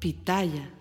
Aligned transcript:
Pitaya. 0.00 0.72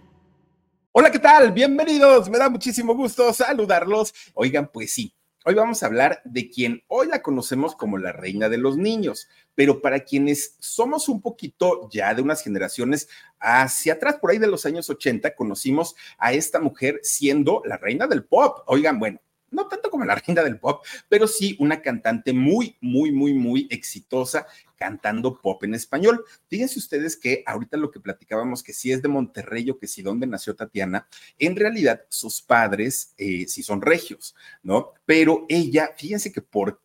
Hola, 0.94 1.12
¿qué 1.12 1.20
tal? 1.20 1.52
Bienvenidos. 1.52 2.30
Me 2.30 2.38
da 2.38 2.50
muchísimo 2.50 2.96
gusto 2.96 3.34
saludarlos. 3.34 4.14
Oigan, 4.34 4.72
pues 4.72 4.94
sí, 4.94 5.14
hoy 5.44 5.56
vamos 5.56 5.84
a 5.84 5.88
hablar 5.88 6.22
de 6.24 6.50
quien 6.50 6.84
hoy 6.88 7.10
la 7.10 7.22
conocemos 7.22 7.76
como 7.76 7.98
la 7.98 8.14
reina 8.14 8.48
de 8.48 8.58
los 8.58 8.78
niños, 8.78 9.28
pero 9.56 9.82
para 9.82 10.06
quienes 10.06 10.56
somos 10.60 11.10
un 11.10 11.22
poquito 11.22 11.90
ya 11.92 12.14
de 12.14 12.22
unas 12.22 12.42
generaciones 12.42 13.10
hacia 13.42 13.94
atrás, 13.94 14.16
por 14.22 14.32
ahí 14.32 14.38
de 14.38 14.48
los 14.48 14.66
años 14.66 14.90
80, 14.90 15.36
conocimos 15.36 15.96
a 16.18 16.32
esta 16.32 16.62
mujer 16.62 17.02
siendo 17.04 17.62
la 17.66 17.76
reina 17.76 18.08
del 18.08 18.24
pop. 18.24 18.60
Oigan, 18.68 19.00
bueno, 19.00 19.20
no 19.52 19.68
tanto 19.68 19.90
como 19.90 20.06
la 20.06 20.16
reina 20.28 20.44
del 20.44 20.60
pop, 20.60 20.86
pero 21.08 21.28
sí 21.28 21.56
una 21.60 21.82
cantante 21.82 22.34
muy, 22.34 22.78
muy, 22.82 23.12
muy, 23.12 23.34
muy 23.34 23.68
exitosa 23.70 24.48
cantando 24.76 25.40
pop 25.40 25.64
en 25.66 25.76
español. 25.76 26.24
Fíjense 26.48 26.80
ustedes 26.80 27.18
que 27.18 27.44
ahorita 27.46 27.78
lo 27.78 27.92
que 27.92 28.00
platicábamos, 28.00 28.64
que 28.64 28.74
si 28.74 28.92
es 28.92 29.02
de 29.02 29.10
Monterrey 29.10 29.70
o 29.70 29.78
que 29.78 29.88
si 29.88 30.02
dónde 30.02 30.26
nació 30.26 30.56
Tatiana, 30.56 31.08
en 31.38 31.56
realidad 31.56 32.02
sus 32.10 32.42
padres 32.42 33.14
eh, 33.18 33.46
sí 33.48 33.62
son 33.62 33.82
regios, 33.82 34.36
¿no? 34.64 34.94
Pero 35.06 35.46
ella, 35.50 35.92
fíjense 35.98 36.32
que 36.32 36.42
por 36.42 36.80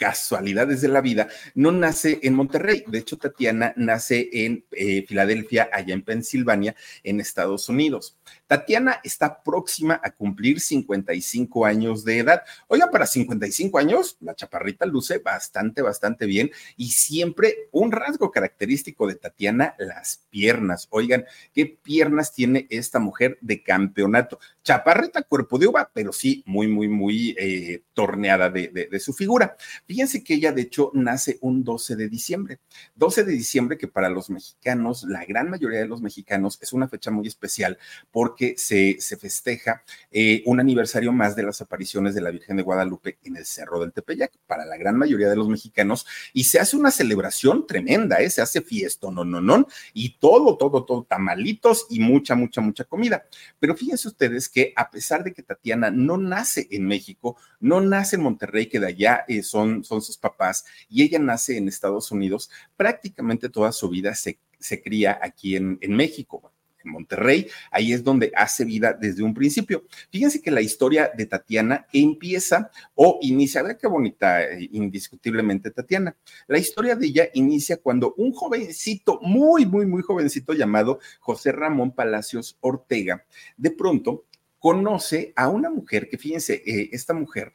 casualidades 0.00 0.80
de 0.80 0.88
la 0.88 1.02
vida, 1.02 1.28
no 1.54 1.72
nace 1.72 2.20
en 2.22 2.32
Monterrey. 2.32 2.84
De 2.86 3.00
hecho, 3.00 3.18
Tatiana 3.18 3.74
nace 3.76 4.30
en 4.32 4.64
eh, 4.72 5.04
Filadelfia, 5.06 5.68
allá 5.70 5.92
en 5.92 6.00
Pensilvania, 6.00 6.74
en 7.04 7.20
Estados 7.20 7.68
Unidos. 7.68 8.16
Tatiana 8.46 8.98
está 9.04 9.42
próxima 9.42 10.00
a 10.02 10.10
cumplir 10.10 10.58
55 10.58 11.66
años 11.66 12.02
de 12.04 12.18
edad. 12.18 12.42
Oiga, 12.68 12.90
para 12.90 13.06
55 13.06 13.78
años, 13.78 14.16
la 14.20 14.34
chaparrita 14.34 14.86
luce 14.86 15.18
bastante, 15.18 15.82
bastante 15.82 16.24
bien 16.24 16.50
y 16.78 16.92
siempre 16.92 17.68
un 17.70 17.92
rasgo 17.92 18.30
característico 18.30 19.06
de 19.06 19.16
Tatiana, 19.16 19.74
las 19.78 20.24
piernas. 20.30 20.88
Oigan, 20.90 21.26
¿qué 21.52 21.66
piernas 21.66 22.32
tiene 22.32 22.66
esta 22.70 22.98
mujer 22.98 23.36
de 23.42 23.62
campeonato? 23.62 24.40
Chaparrita, 24.64 25.22
cuerpo 25.22 25.58
de 25.58 25.66
uva, 25.66 25.90
pero 25.92 26.12
sí 26.12 26.42
muy, 26.46 26.68
muy, 26.68 26.88
muy 26.88 27.36
eh, 27.38 27.82
torneada 27.92 28.48
de, 28.48 28.88
de 28.90 29.00
su 29.00 29.12
figura. 29.12 29.56
Fíjense 29.90 30.22
que 30.22 30.34
ella, 30.34 30.52
de 30.52 30.62
hecho, 30.62 30.90
nace 30.94 31.38
un 31.40 31.64
12 31.64 31.96
de 31.96 32.08
diciembre. 32.08 32.60
12 32.94 33.24
de 33.24 33.32
diciembre 33.32 33.76
que 33.76 33.88
para 33.88 34.08
los 34.08 34.30
mexicanos, 34.30 35.02
la 35.02 35.24
gran 35.24 35.50
mayoría 35.50 35.80
de 35.80 35.88
los 35.88 36.00
mexicanos, 36.00 36.58
es 36.62 36.72
una 36.72 36.86
fecha 36.86 37.10
muy 37.10 37.26
especial 37.26 37.76
porque 38.12 38.30
que 38.40 38.54
se, 38.56 38.96
se 39.00 39.18
festeja 39.18 39.82
eh, 40.10 40.42
un 40.46 40.60
aniversario 40.60 41.12
más 41.12 41.36
de 41.36 41.42
las 41.42 41.60
apariciones 41.60 42.14
de 42.14 42.22
la 42.22 42.30
Virgen 42.30 42.56
de 42.56 42.62
Guadalupe 42.62 43.18
en 43.22 43.36
el 43.36 43.44
Cerro 43.44 43.80
del 43.80 43.92
Tepeyac 43.92 44.32
para 44.46 44.64
la 44.64 44.78
gran 44.78 44.96
mayoría 44.96 45.28
de 45.28 45.36
los 45.36 45.46
mexicanos 45.46 46.06
y 46.32 46.44
se 46.44 46.58
hace 46.58 46.76
una 46.76 46.90
celebración 46.90 47.66
tremenda, 47.66 48.16
¿eh? 48.16 48.30
se 48.30 48.40
hace 48.40 48.62
fiesta, 48.62 49.10
no, 49.10 49.24
no, 49.24 49.42
no, 49.42 49.66
y 49.92 50.16
todo, 50.18 50.56
todo, 50.56 50.86
todo, 50.86 51.04
tamalitos 51.04 51.86
y 51.90 52.00
mucha, 52.00 52.34
mucha, 52.34 52.62
mucha 52.62 52.84
comida. 52.84 53.26
Pero 53.58 53.76
fíjense 53.76 54.08
ustedes 54.08 54.48
que 54.48 54.72
a 54.74 54.90
pesar 54.90 55.22
de 55.22 55.34
que 55.34 55.42
Tatiana 55.42 55.90
no 55.90 56.16
nace 56.16 56.66
en 56.70 56.86
México, 56.86 57.36
no 57.60 57.82
nace 57.82 58.16
en 58.16 58.22
Monterrey, 58.22 58.68
que 58.68 58.80
de 58.80 58.86
allá 58.86 59.24
eh, 59.28 59.42
son, 59.42 59.79
son 59.84 60.02
sus 60.02 60.16
papás, 60.16 60.64
y 60.88 61.02
ella 61.02 61.18
nace 61.18 61.56
en 61.56 61.68
Estados 61.68 62.10
Unidos, 62.10 62.50
prácticamente 62.76 63.48
toda 63.48 63.72
su 63.72 63.88
vida 63.88 64.14
se, 64.14 64.38
se 64.58 64.82
cría 64.82 65.18
aquí 65.22 65.56
en, 65.56 65.78
en 65.80 65.94
México 65.94 66.52
en 66.84 66.92
Monterrey. 66.92 67.48
Ahí 67.70 67.92
es 67.92 68.02
donde 68.02 68.32
hace 68.34 68.64
vida 68.64 68.92
desde 68.92 69.22
un 69.22 69.34
principio. 69.34 69.84
Fíjense 70.10 70.40
que 70.40 70.50
la 70.50 70.60
historia 70.60 71.10
de 71.14 71.26
Tatiana 71.26 71.86
empieza 71.92 72.70
o 72.94 73.18
inicia, 73.22 73.62
ver 73.62 73.78
qué 73.78 73.86
bonita, 73.86 74.42
eh, 74.42 74.68
indiscutiblemente 74.72 75.70
Tatiana. 75.70 76.16
La 76.46 76.58
historia 76.58 76.96
de 76.96 77.06
ella 77.06 77.28
inicia 77.34 77.76
cuando 77.78 78.14
un 78.16 78.32
jovencito, 78.32 79.20
muy, 79.22 79.66
muy, 79.66 79.86
muy 79.86 80.02
jovencito 80.02 80.52
llamado 80.52 81.00
José 81.20 81.52
Ramón 81.52 81.92
Palacios 81.92 82.56
Ortega, 82.60 83.24
de 83.56 83.70
pronto 83.70 84.24
conoce 84.58 85.32
a 85.36 85.48
una 85.48 85.70
mujer 85.70 86.08
que, 86.08 86.18
fíjense, 86.18 86.62
eh, 86.66 86.90
esta 86.92 87.14
mujer 87.14 87.52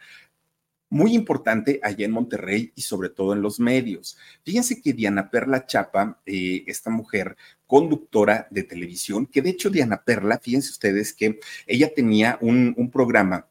muy 0.90 1.13
importante 1.13 1.79
allá 1.84 2.06
en 2.06 2.12
Monterrey 2.12 2.72
y 2.75 2.81
sobre 2.81 3.09
todo 3.09 3.34
en 3.34 3.41
los 3.41 3.59
medios. 3.59 4.18
Fíjense 4.44 4.81
que 4.81 4.94
Diana 4.94 5.29
Perla 5.29 5.66
Chapa, 5.66 6.22
eh, 6.25 6.63
esta 6.68 6.90
mujer 6.90 7.35
conductora 7.68 8.47
de 8.51 8.63
televisión, 8.63 9.25
que 9.25 9.41
de 9.41 9.50
hecho 9.50 9.69
Diana 9.69 10.03
Perla, 10.03 10.40
fíjense 10.40 10.72
ustedes 10.72 11.13
que 11.13 11.40
ella 11.66 11.94
tenía 11.94 12.38
un, 12.41 12.75
programa 12.91 13.47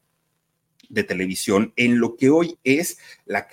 de 0.89 1.03
televisión 1.03 1.72
en 1.77 1.99
lo 1.99 2.17
que 2.17 2.31
hoy 2.31 2.59
es 2.62 2.99
la, 3.27 3.49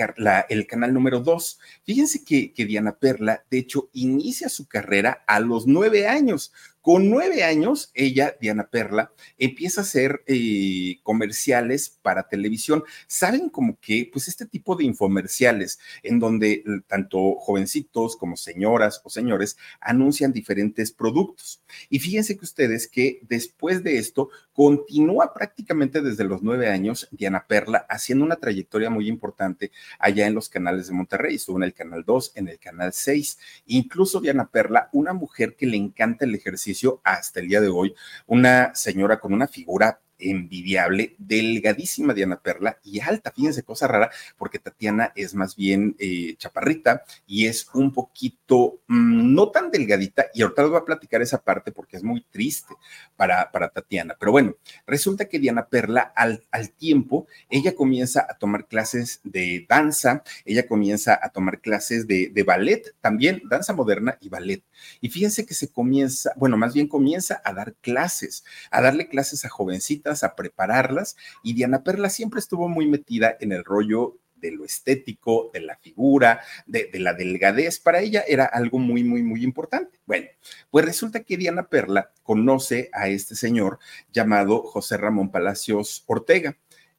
el 0.48 0.68
canal 0.68 0.94
número 0.94 1.22
dos. 1.22 1.60
Fíjense 1.84 2.24
que, 2.24 2.54
que, 2.54 2.66
Diana 2.66 2.98
Perla, 2.98 3.44
de 3.50 3.58
hecho, 3.58 3.90
inicia 3.94 4.48
su 4.48 4.68
carrera 4.68 5.24
a 5.26 5.40
los 5.40 5.66
nueve 5.66 6.08
años. 6.08 6.54
Con 6.82 7.12
nueve 7.12 7.44
años, 7.44 7.92
ella, 7.94 8.36
Diana 8.42 8.68
Perla, 8.72 9.14
empieza 9.38 9.82
a 9.82 9.84
hacer 9.84 10.24
eh, 10.26 11.00
comerciales 11.04 12.00
para 12.02 12.28
televisión. 12.28 12.84
Saben 13.06 13.50
como 13.50 13.80
que, 13.80 14.10
pues 14.12 14.28
este 14.28 14.48
tipo 14.48 14.76
de 14.76 14.86
infomerciales, 14.86 15.78
en 16.02 16.20
donde 16.20 16.64
tanto 16.88 17.36
jovencitos 17.36 18.16
como 18.16 18.36
señoras 18.36 19.00
o 19.04 19.12
señores 19.12 19.58
anuncian 19.80 20.34
diferentes 20.34 20.92
productos. 20.92 21.62
Y 21.88 22.00
fíjense 22.00 22.36
que 22.36 22.46
ustedes 22.46 22.88
que 22.88 23.20
después 23.30 23.84
de 23.84 24.00
esto 24.00 24.30
continúa 24.52 25.36
prácticamente 25.36 26.02
desde 26.02 26.24
los 26.24 26.42
nueve 26.42 26.68
años 26.68 27.08
Diana 27.12 27.46
Perla 27.48 27.86
haciendo 27.90 28.26
una 28.26 28.36
trayectoria 28.38 28.90
muy 28.90 29.08
importante 29.08 29.72
allá 30.00 30.26
en 30.26 30.34
los 30.34 30.50
canales 30.50 30.88
de 30.88 30.94
Monterrey. 30.94 31.36
Estuvo 31.36 31.58
en 31.58 31.64
el 31.64 31.74
canal 31.76 32.04
2, 32.06 32.32
en 32.36 32.48
el 32.48 32.58
canal 32.58 32.92
6. 32.92 33.38
Incluso 33.68 34.20
Diana 34.20 34.50
Perla, 34.50 34.90
una 34.94 35.14
mujer 35.14 35.56
que 35.56 35.68
le 35.68 35.78
encanta 35.78 36.26
el 36.26 36.34
ejercicio 36.34 36.71
hasta 37.04 37.40
el 37.40 37.48
día 37.48 37.62
de 37.62 37.70
hoy, 37.70 37.94
una 38.28 38.74
señora 38.76 39.20
con 39.20 39.34
una 39.34 39.48
figura 39.48 40.00
envidiable, 40.22 41.16
delgadísima 41.18 42.14
Diana 42.14 42.40
Perla 42.40 42.78
y 42.84 43.00
alta. 43.00 43.32
Fíjense, 43.32 43.64
cosa 43.64 43.88
rara, 43.88 44.12
porque 44.38 44.60
Tatiana 44.60 45.12
es 45.16 45.36
más 45.36 45.56
bien 45.56 45.96
eh, 46.00 46.36
chaparrita 46.38 47.04
y 47.28 47.48
es 47.48 47.68
un 47.74 47.92
poquito 47.92 48.82
mm, 48.88 49.34
no 49.34 49.50
tan 49.50 49.72
delgadita. 49.72 50.26
Y 50.34 50.42
ahorita 50.42 50.62
les 50.64 50.72
voy 50.72 50.80
a 50.80 50.86
platicar 50.86 51.22
esa 51.22 51.42
parte 51.42 51.72
porque 51.72 51.98
es 51.98 52.04
muy 52.04 52.22
triste 52.30 52.74
para, 53.16 53.52
para 53.52 53.70
Tatiana. 53.70 54.16
Pero 54.20 54.32
bueno, 54.32 54.56
resulta 54.86 55.26
que 55.26 55.40
Diana 55.40 55.68
Perla, 55.68 56.14
al, 56.16 56.44
al 56.52 56.72
tiempo, 56.72 57.28
ella 57.50 57.76
comienza 57.76 58.26
a 58.30 58.38
tomar 58.38 58.68
clases 58.68 59.20
de 59.24 59.66
danza, 59.68 60.24
ella 60.46 60.68
comienza 60.68 61.20
a 61.22 61.30
tomar 61.30 61.62
clases 61.62 62.08
de, 62.08 62.30
de 62.30 62.44
ballet 62.44 62.94
también, 63.02 63.42
danza 63.50 63.74
moderna 63.74 64.18
y 64.22 64.30
ballet. 64.30 64.64
Y 65.00 65.10
fíjense 65.10 65.46
que 65.46 65.54
se 65.54 65.72
comienza, 65.72 66.34
bueno, 66.36 66.58
más 66.58 66.74
bien 66.74 66.88
comienza 66.88 67.42
a 67.44 67.54
dar 67.54 67.76
clases, 67.76 68.44
a 68.70 68.82
darle 68.82 69.08
clases 69.08 69.46
a 69.46 69.50
jovencitas 69.50 70.11
a 70.24 70.36
prepararlas 70.36 71.16
y 71.44 71.54
Diana 71.54 71.84
Perla 71.84 72.10
siempre 72.10 72.40
estuvo 72.40 72.70
muy 72.70 72.88
metida 72.88 73.38
en 73.40 73.52
el 73.52 73.64
rollo 73.64 74.18
de 74.36 74.52
lo 74.52 74.66
estético, 74.66 75.52
de 75.54 75.62
la 75.62 75.78
figura, 75.78 76.42
de, 76.66 76.90
de, 76.92 77.00
la 77.00 77.14
delgadez, 77.14 77.80
para 77.80 78.02
ella 78.02 78.24
era 78.28 78.46
algo 78.46 78.80
muy, 78.80 79.04
muy, 79.04 79.22
muy 79.22 79.44
importante. 79.44 80.00
Bueno, 80.06 80.28
pues 80.72 80.84
resulta 80.84 81.24
que 81.24 81.38
Diana 81.38 81.68
Perla 81.68 82.12
conoce 82.24 82.90
a 82.92 83.08
este 83.08 83.36
señor 83.36 83.80
llamado 84.12 84.64
José 84.64 84.98
Ramón 84.98 85.32
Palacios 85.32 86.04
Ortega. 86.08 86.58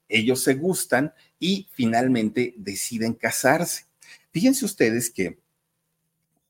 Ellos 0.08 0.42
se 0.42 0.54
gustan 0.54 1.12
y 1.38 1.68
finalmente 1.72 2.54
deciden 2.56 3.14
casarse. 3.14 3.86
Fíjense 4.30 4.64
ustedes 4.64 5.10
que 5.10 5.42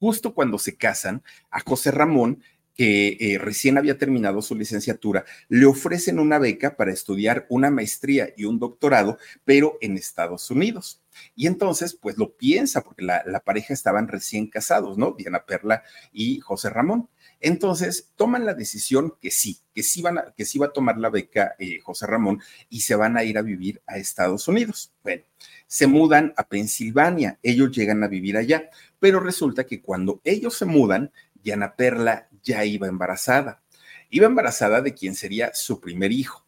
justo 0.02 0.34
cuando 0.34 0.58
se 0.58 0.76
casan, 0.76 1.22
a 1.48 1.60
José 1.60 1.92
Ramón 1.92 2.42
que 2.74 3.16
eh, 3.20 3.38
recién 3.38 3.78
había 3.78 3.98
terminado 3.98 4.42
su 4.42 4.54
licenciatura, 4.54 5.24
le 5.48 5.66
ofrecen 5.66 6.18
una 6.18 6.38
beca 6.38 6.76
para 6.76 6.92
estudiar 6.92 7.46
una 7.48 7.70
maestría 7.70 8.32
y 8.36 8.44
un 8.44 8.58
doctorado, 8.58 9.18
pero 9.44 9.78
en 9.80 9.96
Estados 9.96 10.50
Unidos. 10.50 11.02
Y 11.34 11.46
entonces, 11.46 11.94
pues 11.94 12.16
lo 12.16 12.36
piensa, 12.36 12.82
porque 12.82 13.02
la, 13.02 13.22
la 13.26 13.40
pareja 13.40 13.74
estaban 13.74 14.08
recién 14.08 14.46
casados, 14.46 14.96
¿no? 14.96 15.14
Diana 15.16 15.44
Perla 15.44 15.82
y 16.12 16.40
José 16.40 16.70
Ramón. 16.70 17.08
Entonces, 17.42 18.12
toman 18.14 18.46
la 18.46 18.54
decisión 18.54 19.14
que 19.20 19.32
sí, 19.32 19.58
que 19.74 19.82
sí, 19.82 20.00
van 20.00 20.18
a, 20.18 20.32
que 20.36 20.44
sí 20.44 20.58
va 20.58 20.66
a 20.66 20.72
tomar 20.72 20.98
la 20.98 21.10
beca 21.10 21.56
eh, 21.58 21.80
José 21.80 22.06
Ramón 22.06 22.40
y 22.70 22.82
se 22.82 22.94
van 22.94 23.16
a 23.16 23.24
ir 23.24 23.36
a 23.36 23.42
vivir 23.42 23.82
a 23.86 23.98
Estados 23.98 24.46
Unidos. 24.46 24.92
Bueno, 25.02 25.24
se 25.66 25.88
mudan 25.88 26.32
a 26.36 26.48
Pensilvania, 26.48 27.40
ellos 27.42 27.72
llegan 27.72 28.04
a 28.04 28.08
vivir 28.08 28.36
allá, 28.36 28.70
pero 29.00 29.18
resulta 29.18 29.66
que 29.66 29.82
cuando 29.82 30.20
ellos 30.22 30.56
se 30.56 30.66
mudan, 30.66 31.10
Diana 31.34 31.74
Perla 31.74 32.28
ya 32.42 32.64
iba 32.64 32.88
embarazada. 32.88 33.62
Iba 34.10 34.26
embarazada 34.26 34.80
de 34.80 34.94
quien 34.94 35.14
sería 35.14 35.52
su 35.54 35.80
primer 35.80 36.12
hijo. 36.12 36.46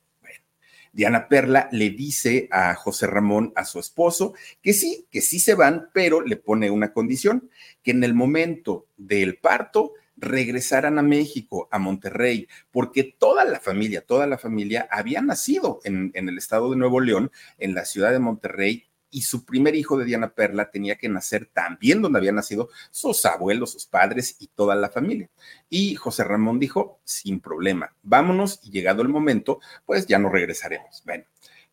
Diana 0.95 1.27
Perla 1.27 1.69
le 1.73 1.91
dice 1.91 2.49
a 2.53 2.77
José 2.77 3.09
Ramón, 3.09 3.53
a 3.57 3.65
su 3.65 3.81
esposo, 3.81 4.35
que 4.63 4.73
sí, 4.73 5.09
que 5.11 5.23
sí 5.23 5.41
se 5.41 5.55
van, 5.55 5.89
pero 5.93 6.21
le 6.21 6.37
pone 6.37 6.71
una 6.71 6.93
condición, 6.93 7.51
que 7.83 7.91
en 7.91 8.05
el 8.05 8.15
momento 8.15 8.87
del 8.97 9.39
parto 9.39 9.93
regresaran 10.17 11.01
a 11.01 11.03
México, 11.03 11.69
a 11.73 11.81
Monterrey, 11.81 12.47
porque 12.71 13.03
toda 13.03 13.45
la 13.45 13.59
familia, 13.59 14.03
toda 14.03 14.29
la 14.29 14.39
familia 14.39 14.87
había 14.89 15.21
nacido 15.21 15.81
en, 15.83 16.13
en 16.15 16.29
el 16.29 16.39
estado 16.39 16.71
de 16.71 16.77
Nuevo 16.77 17.01
León, 17.01 17.33
en 17.59 17.75
la 17.75 17.85
ciudad 17.85 18.13
de 18.13 18.21
Monterrey, 18.21 18.87
y 19.15 19.23
su 19.23 19.45
primer 19.45 19.77
hijo 19.77 19.97
de 19.97 20.05
Diana 20.05 20.35
Perla 20.35 20.73
tenía 20.73 20.97
que 20.97 21.09
nacer 21.09 21.47
también 21.47 22.03
donde 22.03 22.19
habían 22.19 22.35
nacido 22.35 22.69
sus 22.91 23.25
abuelos, 23.25 23.71
sus 23.71 23.87
padres 23.87 24.35
y 24.41 24.49
toda 24.49 24.75
la 24.75 24.91
familia. 24.91 25.31
Y 25.71 25.95
José 25.95 26.25
Ramón 26.25 26.59
dijo, 26.59 26.99
sin 27.05 27.39
problema, 27.39 27.95
vámonos 28.03 28.59
y 28.65 28.73
llegado 28.73 29.03
el 29.03 29.09
momento, 29.09 29.61
pues 29.87 30.07
ya 30.07 30.19
no 30.19 30.29
regresaremos. 30.31 31.03
Bueno. 31.07 31.25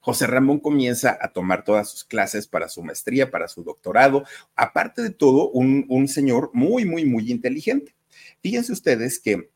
José 0.04 0.26
Ramón 0.26 0.60
comienza 0.60 1.16
a 1.22 1.32
tomar 1.32 1.64
todas 1.64 1.90
sus 1.90 2.04
clases 2.04 2.48
para 2.48 2.68
su 2.70 2.82
maestría, 2.82 3.30
para 3.30 3.48
su 3.48 3.64
doctorado. 3.64 4.24
Aparte 4.56 5.04
de 5.04 5.12
todo, 5.12 5.50
un, 5.50 5.86
un 5.90 6.08
señor 6.08 6.50
muy, 6.54 6.86
muy, 6.86 7.06
muy 7.06 7.30
inteligente. 7.32 7.96
Fíjense 8.42 8.74
ustedes 8.74 9.20
que 9.20 9.52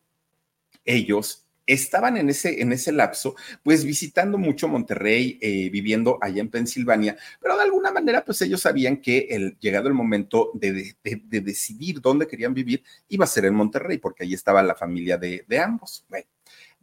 ellos 0.85 1.44
estaban 1.65 2.17
en 2.17 2.29
ese, 2.29 2.61
en 2.61 2.71
ese 2.71 2.91
lapso, 2.91 3.35
pues 3.63 3.83
visitando 3.83 4.37
mucho 4.37 4.67
Monterrey, 4.67 5.37
eh, 5.41 5.69
viviendo 5.69 6.17
allá 6.21 6.41
en 6.41 6.49
Pensilvania, 6.49 7.17
pero 7.41 7.55
de 7.57 7.63
alguna 7.63 7.91
manera, 7.91 8.23
pues 8.23 8.41
ellos 8.41 8.61
sabían 8.61 8.97
que 8.97 9.27
el, 9.29 9.57
llegado 9.59 9.87
el 9.87 9.93
momento 9.93 10.51
de, 10.53 10.95
de, 11.03 11.41
decidir 11.41 12.01
dónde 12.01 12.27
querían 12.27 12.53
vivir, 12.53 12.83
iba 13.09 13.25
a 13.25 13.27
ser 13.27 13.45
en 13.45 13.55
Monterrey, 13.55 13.97
porque 13.97 14.23
ahí 14.23 14.33
estaba 14.33 14.61
la 14.63 14.75
familia 14.75 15.17
de, 15.17 15.45
de 15.47 15.59
ambos. 15.59 16.05
Bueno, 16.09 16.27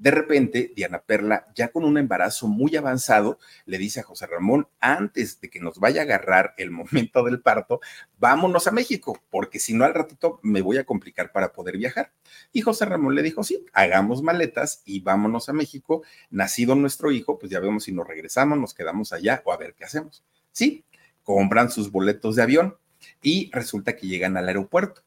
de 0.02 0.10
repente, 0.10 0.72
Diana 0.74 1.00
Perla, 1.00 1.46
ya 1.54 1.68
con 1.68 1.84
un 1.84 1.96
embarazo 1.96 2.48
muy 2.48 2.74
avanzado, 2.74 3.38
le 3.66 3.78
dice 3.78 4.00
a 4.00 4.02
José 4.02 4.26
Ramón, 4.26 4.66
antes 4.80 5.40
de 5.40 5.48
que 5.48 5.60
nos 5.60 5.78
vaya 5.78 6.00
a 6.00 6.04
agarrar 6.04 6.54
el 6.58 6.72
momento 6.72 7.22
del 7.22 7.40
parto, 7.40 7.80
vámonos 8.18 8.66
a 8.66 8.72
México, 8.72 9.16
porque 9.30 9.60
si 9.60 9.74
no 9.74 9.84
al 9.84 9.94
ratito 9.94 10.40
me 10.42 10.60
voy 10.60 10.78
a 10.78 10.84
complicar 10.84 11.30
para 11.30 11.52
poder 11.52 11.76
viajar. 11.76 12.10
Y 12.52 12.62
José 12.62 12.84
Ramón 12.84 13.14
le 13.14 13.22
dijo, 13.22 13.44
sí, 13.44 13.64
hagamos 13.72 14.22
maletas 14.22 14.82
y 14.84 14.98
vámonos 14.98 15.48
a 15.48 15.52
México. 15.52 16.02
Nacido 16.30 16.74
nuestro 16.74 17.12
hijo, 17.12 17.38
pues 17.38 17.52
ya 17.52 17.60
vemos 17.60 17.84
si 17.84 17.92
nos 17.92 18.08
regresamos, 18.08 18.58
nos 18.58 18.74
quedamos 18.74 19.12
allá 19.12 19.40
o 19.44 19.52
a 19.52 19.56
ver 19.56 19.72
qué 19.74 19.84
hacemos. 19.84 20.24
Sí, 20.50 20.84
compran 21.22 21.70
sus 21.70 21.92
boletos 21.92 22.34
de 22.34 22.42
avión 22.42 22.76
y 23.22 23.52
resulta 23.52 23.94
que 23.94 24.08
llegan 24.08 24.36
al 24.36 24.48
aeropuerto 24.48 25.04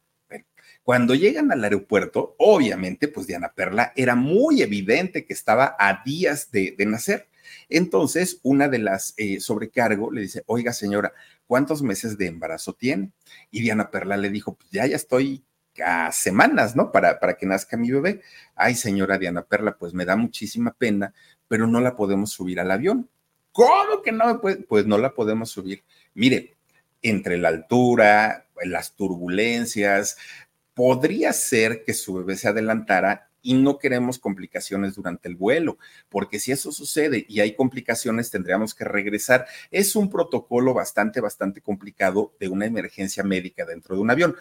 cuando 0.85 1.15
llegan 1.15 1.51
al 1.51 1.63
aeropuerto, 1.63 2.35
obviamente, 2.37 3.07
pues 3.07 3.25
Diana 3.25 3.53
Perla 3.55 3.91
era 3.95 4.13
muy 4.13 4.61
evidente 4.61 5.25
que 5.25 5.33
estaba 5.33 5.75
a 5.79 6.03
días 6.05 6.51
de, 6.51 6.75
nacer. 6.85 7.27
Entonces, 7.69 8.39
una 8.43 8.67
de 8.67 8.77
las 8.77 9.15
eh, 9.17 9.39
sobrecargo 9.39 10.11
le 10.11 10.21
dice, 10.21 10.43
oiga 10.45 10.73
señora, 10.73 11.11
¿cuántos 11.47 11.81
meses 11.81 12.19
de 12.19 12.27
embarazo 12.27 12.73
tiene? 12.73 13.09
Y 13.49 13.61
Diana 13.61 13.89
Perla 13.89 14.15
le 14.15 14.29
dijo, 14.29 14.53
pues 14.53 14.69
ya, 14.69 14.85
ya 14.85 14.95
estoy 14.95 15.43
a 15.83 16.11
semanas, 16.11 16.75
¿no? 16.75 16.91
Para, 16.91 17.19
para 17.19 17.35
que 17.35 17.47
nazca 17.47 17.77
mi 17.77 17.89
bebé. 17.89 18.21
Ay, 18.53 18.75
señora 18.75 19.17
Diana 19.17 19.41
Perla, 19.41 19.77
pues 19.79 19.91
me 19.95 20.05
da 20.05 20.15
muchísima 20.15 20.71
pena, 20.71 21.15
pero 21.47 21.65
no 21.65 21.81
la 21.81 21.95
podemos 21.95 22.29
subir 22.29 22.59
al 22.59 22.69
avión. 22.69 23.09
¿Cómo 23.51 24.03
que 24.03 24.11
no? 24.11 24.39
Pues, 24.39 24.59
pues 24.69 24.85
no 24.85 24.99
la 24.99 25.15
podemos 25.15 25.49
subir. 25.49 25.83
Mire, 26.13 26.55
entre 27.01 27.39
la 27.39 27.49
altura, 27.49 28.45
las 28.63 28.95
turbulencias, 28.95 30.17
podría 30.75 31.33
ser 31.33 31.83
que 31.83 31.95
su 31.95 32.13
bebé 32.13 32.37
se 32.37 32.49
adelantara 32.49 33.31
y 33.41 33.53
no 33.53 33.77
queremos 33.77 34.19
complicaciones 34.19 34.95
durante 34.95 35.29
el 35.29 35.35
vuelo, 35.35 35.77
porque 36.09 36.39
si 36.39 36.51
eso 36.51 36.71
sucede 36.71 37.25
y 37.29 37.41
hay 37.41 37.55
complicaciones, 37.55 38.31
tendríamos 38.31 38.73
que 38.73 38.85
regresar. 38.85 39.45
Es 39.69 39.95
un 39.95 40.09
protocolo 40.09 40.73
bastante, 40.73 41.21
bastante 41.21 41.61
complicado 41.61 42.33
de 42.39 42.49
una 42.49 42.65
emergencia 42.65 43.23
médica 43.23 43.63
dentro 43.63 43.95
de 43.95 44.01
un 44.01 44.09
avión. 44.09 44.35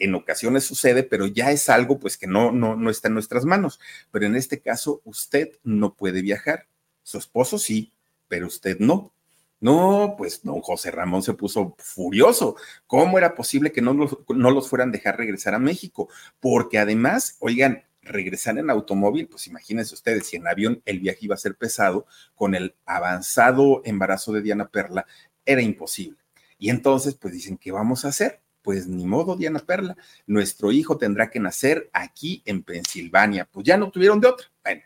En 0.00 0.14
ocasiones 0.16 0.64
sucede, 0.64 1.04
pero 1.04 1.26
ya 1.26 1.52
es 1.52 1.68
algo 1.68 2.00
pues 2.00 2.16
que 2.16 2.26
no, 2.26 2.50
no, 2.50 2.74
no 2.74 2.90
está 2.90 3.06
en 3.06 3.14
nuestras 3.14 3.44
manos. 3.44 3.78
Pero 4.10 4.26
en 4.26 4.34
este 4.34 4.60
caso, 4.60 5.02
usted 5.04 5.52
no 5.62 5.94
puede 5.94 6.20
viajar. 6.20 6.66
Su 7.04 7.18
esposo 7.18 7.58
sí, 7.58 7.92
pero 8.26 8.48
usted 8.48 8.78
no. 8.80 9.12
No, 9.60 10.14
pues 10.16 10.42
don 10.42 10.60
José 10.60 10.90
Ramón 10.90 11.22
se 11.22 11.34
puso 11.34 11.74
furioso. 11.78 12.56
¿Cómo 12.86 13.18
era 13.18 13.34
posible 13.34 13.72
que 13.72 13.82
no 13.82 13.92
los, 13.92 14.16
no 14.28 14.50
los 14.50 14.68
fueran 14.68 14.90
a 14.90 14.92
dejar 14.92 15.16
regresar 15.16 15.54
a 15.54 15.58
México? 15.58 16.08
Porque 16.40 16.78
además, 16.78 17.36
oigan, 17.40 17.84
regresar 18.02 18.58
en 18.58 18.70
automóvil, 18.70 19.28
pues 19.28 19.46
imagínense 19.46 19.94
ustedes, 19.94 20.26
si 20.26 20.36
en 20.36 20.46
avión 20.46 20.82
el 20.84 21.00
viaje 21.00 21.20
iba 21.22 21.34
a 21.34 21.38
ser 21.38 21.56
pesado, 21.56 22.06
con 22.34 22.54
el 22.54 22.74
avanzado 22.86 23.82
embarazo 23.84 24.32
de 24.32 24.42
Diana 24.42 24.68
Perla, 24.68 25.06
era 25.44 25.62
imposible. 25.62 26.18
Y 26.58 26.70
entonces, 26.70 27.14
pues 27.14 27.34
dicen, 27.34 27.56
¿qué 27.56 27.72
vamos 27.72 28.04
a 28.04 28.08
hacer? 28.08 28.40
Pues 28.62 28.86
ni 28.86 29.06
modo, 29.06 29.36
Diana 29.36 29.60
Perla, 29.60 29.96
nuestro 30.26 30.72
hijo 30.72 30.98
tendrá 30.98 31.30
que 31.30 31.40
nacer 31.40 31.88
aquí 31.92 32.42
en 32.44 32.62
Pensilvania. 32.62 33.48
Pues 33.50 33.64
ya 33.64 33.76
no 33.76 33.90
tuvieron 33.90 34.20
de 34.20 34.28
otra. 34.28 34.46
Bueno, 34.62 34.82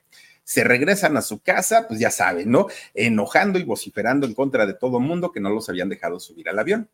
se 0.53 0.65
regresan 0.65 1.17
a 1.17 1.23
su 1.23 1.41
casa, 1.41 1.89
pues 1.89 1.99
ya 1.99 2.11
saben, 2.11 2.51
¿no? 2.51 2.67
Enojando 2.93 3.59
y 3.59 3.63
vociferando 3.63 4.27
en 4.27 4.35
contra 4.35 4.67
de 4.67 4.75
todo 4.75 5.01
mundo 5.01 5.33
que 5.33 5.41
no 5.41 5.49
los 5.49 5.71
habían 5.71 5.89
dejado 5.89 6.21
subir 6.21 6.51
al 6.51 6.59
avión. 6.59 6.91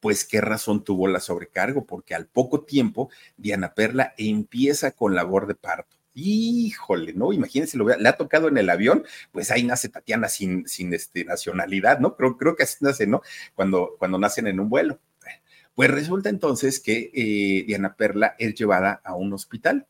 Pues 0.00 0.26
qué 0.26 0.42
razón 0.42 0.84
tuvo 0.84 1.08
la 1.08 1.20
sobrecargo, 1.20 1.86
porque 1.86 2.14
al 2.14 2.26
poco 2.26 2.60
tiempo 2.60 3.08
Diana 3.38 3.72
Perla 3.72 4.12
empieza 4.18 4.90
con 4.90 5.14
labor 5.14 5.46
de 5.46 5.54
parto. 5.54 5.96
Híjole, 6.12 7.14
¿no? 7.14 7.32
Imagínense, 7.32 7.78
lo 7.78 7.88
le 7.88 8.06
ha 8.06 8.18
tocado 8.18 8.48
en 8.48 8.58
el 8.58 8.68
avión, 8.68 9.02
pues 9.32 9.50
ahí 9.50 9.62
nace 9.62 9.88
Tatiana 9.88 10.28
sin, 10.28 10.68
sin 10.68 10.92
este, 10.92 11.24
nacionalidad, 11.24 12.00
¿no? 12.00 12.16
Creo, 12.16 12.36
creo 12.36 12.54
que 12.54 12.64
así 12.64 12.76
nace, 12.82 13.06
¿no? 13.06 13.22
Cuando, 13.54 13.96
cuando 13.98 14.18
nacen 14.18 14.46
en 14.46 14.60
un 14.60 14.68
vuelo. 14.68 15.00
Pues 15.74 15.90
resulta 15.90 16.28
entonces 16.28 16.80
que 16.80 17.10
eh, 17.14 17.64
Diana 17.66 17.96
Perla 17.96 18.36
es 18.38 18.54
llevada 18.54 19.00
a 19.02 19.14
un 19.14 19.32
hospital 19.32 19.86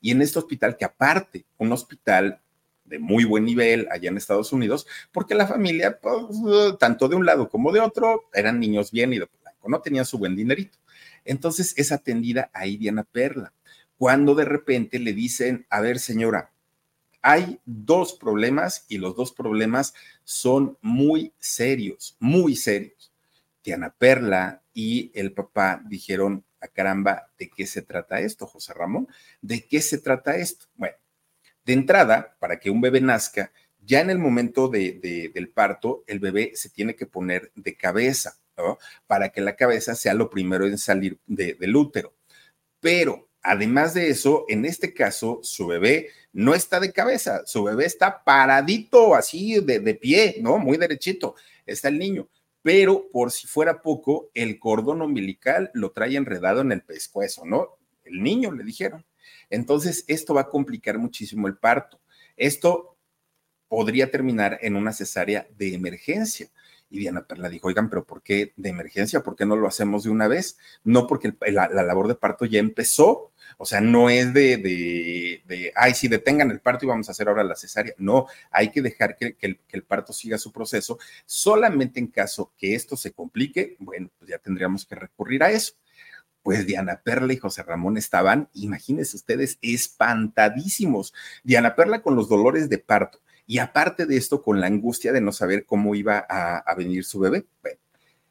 y 0.00 0.10
en 0.10 0.22
este 0.22 0.38
hospital, 0.38 0.76
que 0.76 0.84
aparte, 0.84 1.44
un 1.58 1.72
hospital 1.72 2.40
de 2.84 2.98
muy 2.98 3.24
buen 3.24 3.44
nivel 3.44 3.88
allá 3.90 4.08
en 4.08 4.16
Estados 4.16 4.52
Unidos, 4.52 4.86
porque 5.12 5.34
la 5.34 5.46
familia, 5.46 5.98
pues, 6.00 6.78
tanto 6.78 7.08
de 7.08 7.16
un 7.16 7.26
lado 7.26 7.48
como 7.48 7.72
de 7.72 7.80
otro, 7.80 8.28
eran 8.32 8.60
niños 8.60 8.90
bien 8.90 9.12
y 9.12 9.18
de 9.18 9.28
blanco, 9.42 9.68
no 9.68 9.80
tenían 9.80 10.06
su 10.06 10.18
buen 10.18 10.36
dinerito. 10.36 10.78
Entonces 11.24 11.74
es 11.76 11.92
atendida 11.92 12.50
ahí 12.52 12.76
Diana 12.76 13.04
Perla, 13.04 13.52
cuando 13.98 14.34
de 14.34 14.44
repente 14.44 14.98
le 14.98 15.12
dicen, 15.12 15.66
a 15.70 15.80
ver 15.80 15.98
señora, 15.98 16.52
hay 17.22 17.58
dos 17.64 18.12
problemas 18.12 18.84
y 18.88 18.98
los 18.98 19.16
dos 19.16 19.32
problemas 19.32 19.94
son 20.22 20.78
muy 20.80 21.32
serios, 21.38 22.16
muy 22.20 22.54
serios. 22.54 23.12
Diana 23.64 23.92
Perla 23.98 24.62
y 24.72 25.10
el 25.12 25.32
papá 25.32 25.82
dijeron, 25.88 26.44
a 26.66 26.68
caramba, 26.68 27.30
¿de 27.38 27.48
qué 27.48 27.66
se 27.66 27.82
trata 27.82 28.20
esto, 28.20 28.46
José 28.46 28.74
Ramón? 28.74 29.08
¿De 29.40 29.66
qué 29.66 29.80
se 29.80 29.98
trata 29.98 30.36
esto? 30.36 30.66
Bueno, 30.74 30.96
de 31.64 31.72
entrada, 31.72 32.36
para 32.38 32.58
que 32.58 32.70
un 32.70 32.80
bebé 32.80 33.00
nazca, 33.00 33.52
ya 33.80 34.00
en 34.00 34.10
el 34.10 34.18
momento 34.18 34.68
de, 34.68 35.30
del 35.32 35.48
parto, 35.48 36.04
el 36.06 36.18
bebé 36.18 36.52
se 36.54 36.68
tiene 36.70 36.96
que 36.96 37.06
poner 37.06 37.52
de 37.54 37.76
cabeza, 37.76 38.38
¿no? 38.56 38.78
Para 39.06 39.30
que 39.30 39.40
la 39.40 39.56
cabeza 39.56 39.94
sea 39.94 40.14
lo 40.14 40.28
primero 40.28 40.66
en 40.66 40.78
salir 40.78 41.18
del 41.26 41.76
útero. 41.76 42.14
Pero 42.80 43.28
además 43.42 43.94
de 43.94 44.10
eso, 44.10 44.44
en 44.48 44.64
este 44.64 44.92
caso, 44.92 45.40
su 45.42 45.66
bebé 45.66 46.10
no 46.32 46.54
está 46.54 46.80
de 46.80 46.92
cabeza, 46.92 47.42
su 47.46 47.64
bebé 47.64 47.86
está 47.86 48.24
paradito, 48.24 49.14
así 49.14 49.60
de, 49.60 49.80
de 49.80 49.94
pie, 49.94 50.36
¿no? 50.40 50.58
Muy 50.58 50.76
derechito, 50.78 51.36
está 51.64 51.88
el 51.88 51.98
niño 51.98 52.28
pero 52.66 53.08
por 53.12 53.30
si 53.30 53.46
fuera 53.46 53.80
poco, 53.80 54.28
el 54.34 54.58
cordón 54.58 55.00
umbilical 55.00 55.70
lo 55.72 55.92
trae 55.92 56.16
enredado 56.16 56.62
en 56.62 56.72
el 56.72 56.82
pescuezo, 56.82 57.44
¿no? 57.44 57.78
El 58.02 58.24
niño 58.24 58.50
le 58.50 58.64
dijeron. 58.64 59.06
Entonces, 59.50 60.04
esto 60.08 60.34
va 60.34 60.40
a 60.40 60.48
complicar 60.48 60.98
muchísimo 60.98 61.46
el 61.46 61.56
parto. 61.56 62.00
Esto 62.36 62.96
podría 63.68 64.10
terminar 64.10 64.58
en 64.62 64.74
una 64.74 64.92
cesárea 64.92 65.46
de 65.56 65.74
emergencia. 65.74 66.48
Y 66.88 66.98
Diana 67.00 67.26
Perla 67.26 67.48
dijo, 67.48 67.68
oigan, 67.68 67.90
pero 67.90 68.04
¿por 68.04 68.22
qué 68.22 68.52
de 68.56 68.68
emergencia? 68.68 69.22
¿Por 69.22 69.34
qué 69.36 69.44
no 69.44 69.56
lo 69.56 69.66
hacemos 69.66 70.04
de 70.04 70.10
una 70.10 70.28
vez? 70.28 70.58
No 70.84 71.06
porque 71.06 71.34
la, 71.48 71.68
labor 71.68 72.08
de 72.08 72.14
parto 72.14 72.44
ya 72.44 72.60
empezó, 72.60 73.32
o 73.58 73.66
sea, 73.66 73.80
no 73.80 74.08
es 74.08 74.32
de, 74.32 74.58
de, 74.58 75.72
ay, 75.74 75.94
si 75.94 76.08
detengan 76.08 76.50
el 76.50 76.60
parto 76.60 76.84
y 76.84 76.88
vamos 76.88 77.08
a 77.08 77.12
hacer 77.12 77.28
ahora 77.28 77.44
la 77.44 77.56
cesárea. 77.56 77.94
No, 77.98 78.26
hay 78.50 78.70
que 78.70 78.82
dejar 78.82 79.16
que 79.16 79.36
el 79.68 79.82
parto 79.82 80.12
siga 80.12 80.38
su 80.38 80.52
proceso. 80.52 80.98
Solamente 81.24 81.98
en 81.98 82.06
caso 82.08 82.52
que 82.56 82.74
esto 82.74 82.96
se 82.96 83.12
complique, 83.12 83.76
bueno, 83.78 84.10
pues 84.18 84.30
ya 84.30 84.38
tendríamos 84.38 84.86
que 84.86 84.94
recurrir 84.94 85.42
a 85.42 85.50
eso 85.50 85.74
pues 86.46 86.64
Diana 86.64 87.00
Perla 87.02 87.32
y 87.32 87.38
José 87.38 87.64
Ramón 87.64 87.96
estaban, 87.96 88.48
imagínense 88.54 89.16
ustedes, 89.16 89.58
espantadísimos. 89.62 91.12
Diana 91.42 91.74
Perla 91.74 92.02
con 92.02 92.14
los 92.14 92.28
dolores 92.28 92.68
de 92.68 92.78
parto 92.78 93.18
y 93.46 93.58
aparte 93.58 94.06
de 94.06 94.16
esto, 94.16 94.42
con 94.42 94.60
la 94.60 94.66
angustia 94.66 95.12
de 95.12 95.20
no 95.20 95.32
saber 95.32 95.64
cómo 95.64 95.94
iba 95.94 96.26
a, 96.28 96.74
venir 96.74 97.04
su 97.04 97.20
bebé. 97.20 97.46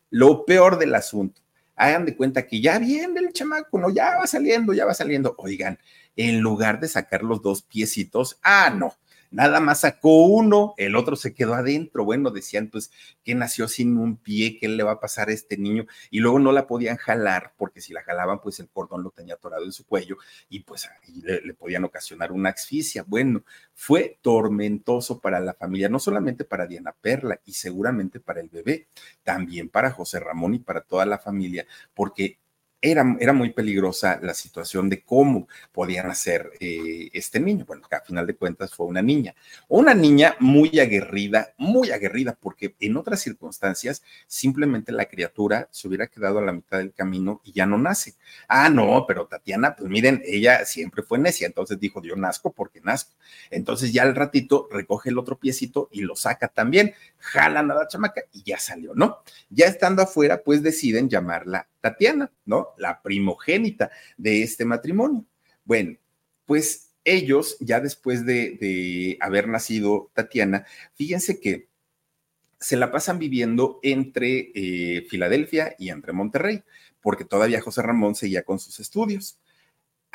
Lo 0.10 0.46
peor 0.46 0.78
del 0.78 0.94
asunto, 0.94 1.42
hagan 1.76 2.06
de 2.06 2.16
cuenta 2.16 2.46
que 2.48 2.62
ya 2.62 2.80
viene 2.80 3.20
el 3.22 3.34
chamaco, 3.34 3.80
no, 3.80 3.90
ya 3.90 4.18
va 4.18 4.28
saliendo, 4.28 4.74
ya 4.74 4.86
va 4.86 4.94
saliendo. 4.94 5.36
Oigan, 5.38 5.80
en 6.16 6.42
lugar 6.42 6.80
de 6.80 6.88
sacar 6.90 7.24
los 7.24 7.42
dos 7.42 7.62
piecitos, 7.62 8.40
ah, 8.44 8.74
no, 8.76 8.94
nada 9.32 9.60
más 9.60 9.82
sacó 9.82 10.26
uno, 10.26 10.74
el 10.78 10.96
otro 10.96 11.16
se 11.16 11.34
quedó 11.34 11.54
adentro. 11.54 12.06
Bueno, 12.06 12.32
decían 12.32 12.70
pues 12.70 12.92
que 13.24 13.36
nació 13.36 13.68
sin 13.68 13.98
un 13.98 14.18
pie, 14.18 14.58
¿qué 14.60 14.68
le 14.68 14.84
va 14.84 14.94
a 14.94 15.00
pasar 15.00 15.30
a 15.30 15.34
este 15.34 15.58
niño? 15.58 15.86
Y 16.10 16.20
luego 16.20 16.40
no 16.40 16.52
la 16.52 16.68
podían 16.68 16.98
jalar 16.98 17.54
porque 17.58 17.82
si 17.82 17.94
la 17.94 18.04
jalaban 18.04 18.42
pues 18.42 18.60
el 18.60 18.70
cordón 18.70 19.04
lo 19.04 19.12
tenía 19.12 19.36
atorado 19.36 19.66
en 19.66 19.72
su 19.72 19.86
cuello 19.86 20.18
y 20.50 20.62
pues 20.62 20.88
ahí 20.88 21.22
le, 21.22 21.42
le 21.42 21.54
podían 21.54 21.84
ocasionar 21.84 22.32
una 22.32 22.50
asfixia. 22.50 23.04
Bueno, 23.08 23.44
fue 23.74 24.20
tormentoso 24.22 25.20
para 25.20 25.40
la 25.40 25.54
familia, 25.54 25.90
no 25.90 26.00
solamente 26.00 26.46
para 26.46 26.68
Diana 26.68 26.96
Perla 27.00 27.40
y 27.46 27.54
seguramente 27.54 28.20
para 28.20 28.42
el 28.42 28.50
bebé, 28.50 28.88
también 29.24 29.70
para 29.70 29.92
José 29.92 30.20
Ramón 30.20 30.56
y 30.56 30.60
para 30.60 30.82
toda 30.82 31.06
la 31.06 31.18
familia, 31.18 31.66
porque 31.94 32.40
era, 32.92 33.34
muy 33.34 33.50
peligrosa 33.50 34.20
la 34.22 34.34
situación 34.34 34.90
de 34.90 35.02
cómo 35.02 35.48
podían 35.72 36.10
hacer 36.10 36.52
eh, 36.60 37.10
este 37.14 37.40
niño. 37.40 37.66
Bueno, 37.66 37.88
a 37.92 38.02
final 38.02 38.28
de 38.28 38.36
cuentas 38.36 38.74
fue 38.74 38.86
una 38.86 39.02
niña. 39.02 39.34
Una 39.68 39.94
niña 39.94 40.36
muy 40.40 40.80
aguerrida, 40.80 41.54
muy 41.58 41.92
aguerrida, 41.92 42.38
porque 42.40 42.76
en 42.80 42.98
otras 42.98 43.22
circunstancias 43.22 44.04
simplemente 44.28 44.92
la 44.92 45.06
criatura 45.06 45.68
se 45.72 45.88
hubiera 45.88 46.08
quedado 46.08 46.40
a 46.40 46.44
la 46.44 46.52
mitad 46.52 46.78
del 46.78 46.94
camino 46.94 47.42
y 47.44 47.54
ya 47.54 47.66
no 47.66 47.78
nace. 47.78 48.16
Ah, 48.48 48.70
no, 48.70 49.06
pero 49.08 49.26
Tatiana, 49.26 49.76
pues 49.76 49.90
miren, 49.90 50.22
ella 50.26 50.66
siempre 50.66 51.02
fue 51.02 51.18
necia, 51.18 51.48
entonces 51.48 51.80
dijo, 51.80 52.02
yo 52.04 52.16
nazco 52.16 52.52
porque 52.52 52.82
nazco. 52.82 53.14
Entonces 53.50 53.94
ya 53.94 54.04
al 54.04 54.16
ratito 54.16 54.68
recoge 54.72 55.10
el 55.10 55.18
otro 55.18 55.40
piecito 55.40 55.90
y 55.92 56.02
lo 56.02 56.16
saca 56.16 56.50
también, 56.50 56.94
jalan 57.18 57.72
a 57.72 57.76
la 57.76 57.88
chamaca 57.88 58.22
y 58.32 58.44
ya 58.44 58.60
salió, 58.60 58.94
¿no? 58.94 59.20
Ya 59.50 59.66
estando 59.66 60.04
afuera, 60.04 60.44
pues 60.44 60.62
deciden 60.62 61.10
llamarla 61.10 61.68
Tatiana, 61.86 62.32
¿no? 62.46 62.70
La 62.80 63.04
primogénita 63.04 63.92
de 64.18 64.42
este 64.42 64.66
matrimonio. 64.66 65.24
Bueno, 65.64 65.98
pues 66.48 66.96
ellos, 67.04 67.58
ya 67.60 67.80
después 67.80 68.26
de, 68.26 69.20
haber 69.22 69.48
nacido 69.48 70.10
Tatiana, 70.16 70.66
fíjense 70.96 71.40
que 71.40 71.68
se 72.60 72.76
la 72.76 72.92
pasan 72.92 73.20
viviendo 73.20 73.80
entre 73.84 74.52
eh, 74.56 75.06
Filadelfia 75.08 75.76
y 75.78 75.90
entre 75.90 76.12
Monterrey, 76.12 76.64
porque 77.02 77.24
todavía 77.24 77.62
José 77.62 77.84
Ramón 77.84 78.16
seguía 78.16 78.42
con 78.42 78.58
sus 78.58 78.80
estudios. 78.80 79.38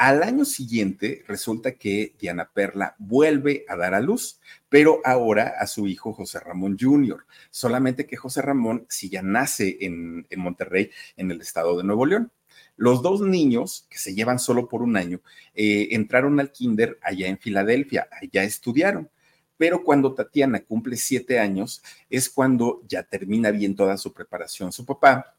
Al 0.00 0.22
año 0.22 0.46
siguiente 0.46 1.24
resulta 1.28 1.72
que 1.72 2.14
Diana 2.18 2.50
Perla 2.54 2.96
vuelve 2.98 3.66
a 3.68 3.76
dar 3.76 3.92
a 3.92 4.00
luz, 4.00 4.40
pero 4.70 5.02
ahora 5.04 5.56
a 5.60 5.66
su 5.66 5.86
hijo 5.88 6.14
José 6.14 6.40
Ramón 6.40 6.78
Jr. 6.80 7.26
Solamente 7.50 8.06
que 8.06 8.16
José 8.16 8.40
Ramón 8.40 8.86
si 8.88 9.10
ya 9.10 9.20
nace 9.20 9.76
en, 9.82 10.26
Monterrey, 10.38 10.90
en 11.18 11.30
el 11.30 11.42
estado 11.42 11.76
de 11.76 11.84
Nuevo 11.84 12.06
León. 12.06 12.32
Los 12.78 13.02
dos 13.02 13.20
niños, 13.20 13.86
que 13.90 13.98
se 13.98 14.14
llevan 14.14 14.38
solo 14.38 14.68
por 14.68 14.80
un 14.80 14.96
año, 14.96 15.20
eh, 15.54 15.88
entraron 15.90 16.40
al 16.40 16.50
kinder 16.50 16.98
allá 17.02 17.28
en 17.28 17.36
Filadelfia, 17.36 18.08
allá 18.22 18.44
estudiaron. 18.44 19.10
Pero 19.58 19.84
cuando 19.84 20.14
Tatiana 20.14 20.60
cumple 20.60 20.96
siete 20.96 21.38
años, 21.38 21.82
es 22.08 22.30
cuando 22.30 22.80
ya 22.88 23.02
termina 23.02 23.50
bien 23.50 23.76
toda 23.76 23.98
su 23.98 24.14
preparación. 24.14 24.72
Su 24.72 24.86
papá 24.86 25.36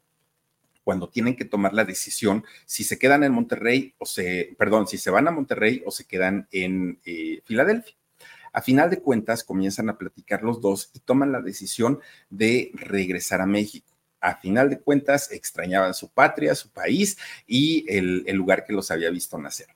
cuando 0.84 1.08
tienen 1.08 1.36
que 1.36 1.44
tomar 1.44 1.72
la 1.74 1.84
decisión 1.84 2.44
si 2.66 2.84
se 2.84 2.98
quedan 2.98 3.24
en 3.24 3.32
Monterrey 3.32 3.94
o 3.98 4.06
se, 4.06 4.54
perdón, 4.58 4.86
si 4.86 4.98
se 4.98 5.10
van 5.10 5.28
a 5.28 5.30
Monterrey 5.30 5.82
o 5.86 5.90
se 5.90 6.04
quedan 6.04 6.48
en 6.50 7.00
eh, 7.04 7.40
Filadelfia. 7.44 7.94
A 8.52 8.60
final 8.60 8.90
de 8.90 9.00
cuentas, 9.00 9.44
comienzan 9.44 9.88
a 9.88 9.96
platicar 9.96 10.42
los 10.42 10.60
dos 10.60 10.90
y 10.92 11.00
toman 11.00 11.32
la 11.32 11.40
decisión 11.40 12.00
de 12.28 12.70
regresar 12.74 13.40
a 13.40 13.46
México. 13.46 13.96
A 14.20 14.36
final 14.36 14.68
de 14.68 14.78
cuentas, 14.78 15.32
extrañaban 15.32 15.94
su 15.94 16.10
patria, 16.10 16.54
su 16.54 16.70
país 16.70 17.16
y 17.46 17.86
el, 17.88 18.24
el 18.26 18.36
lugar 18.36 18.64
que 18.64 18.74
los 18.74 18.90
había 18.90 19.10
visto 19.10 19.38
nacer 19.38 19.68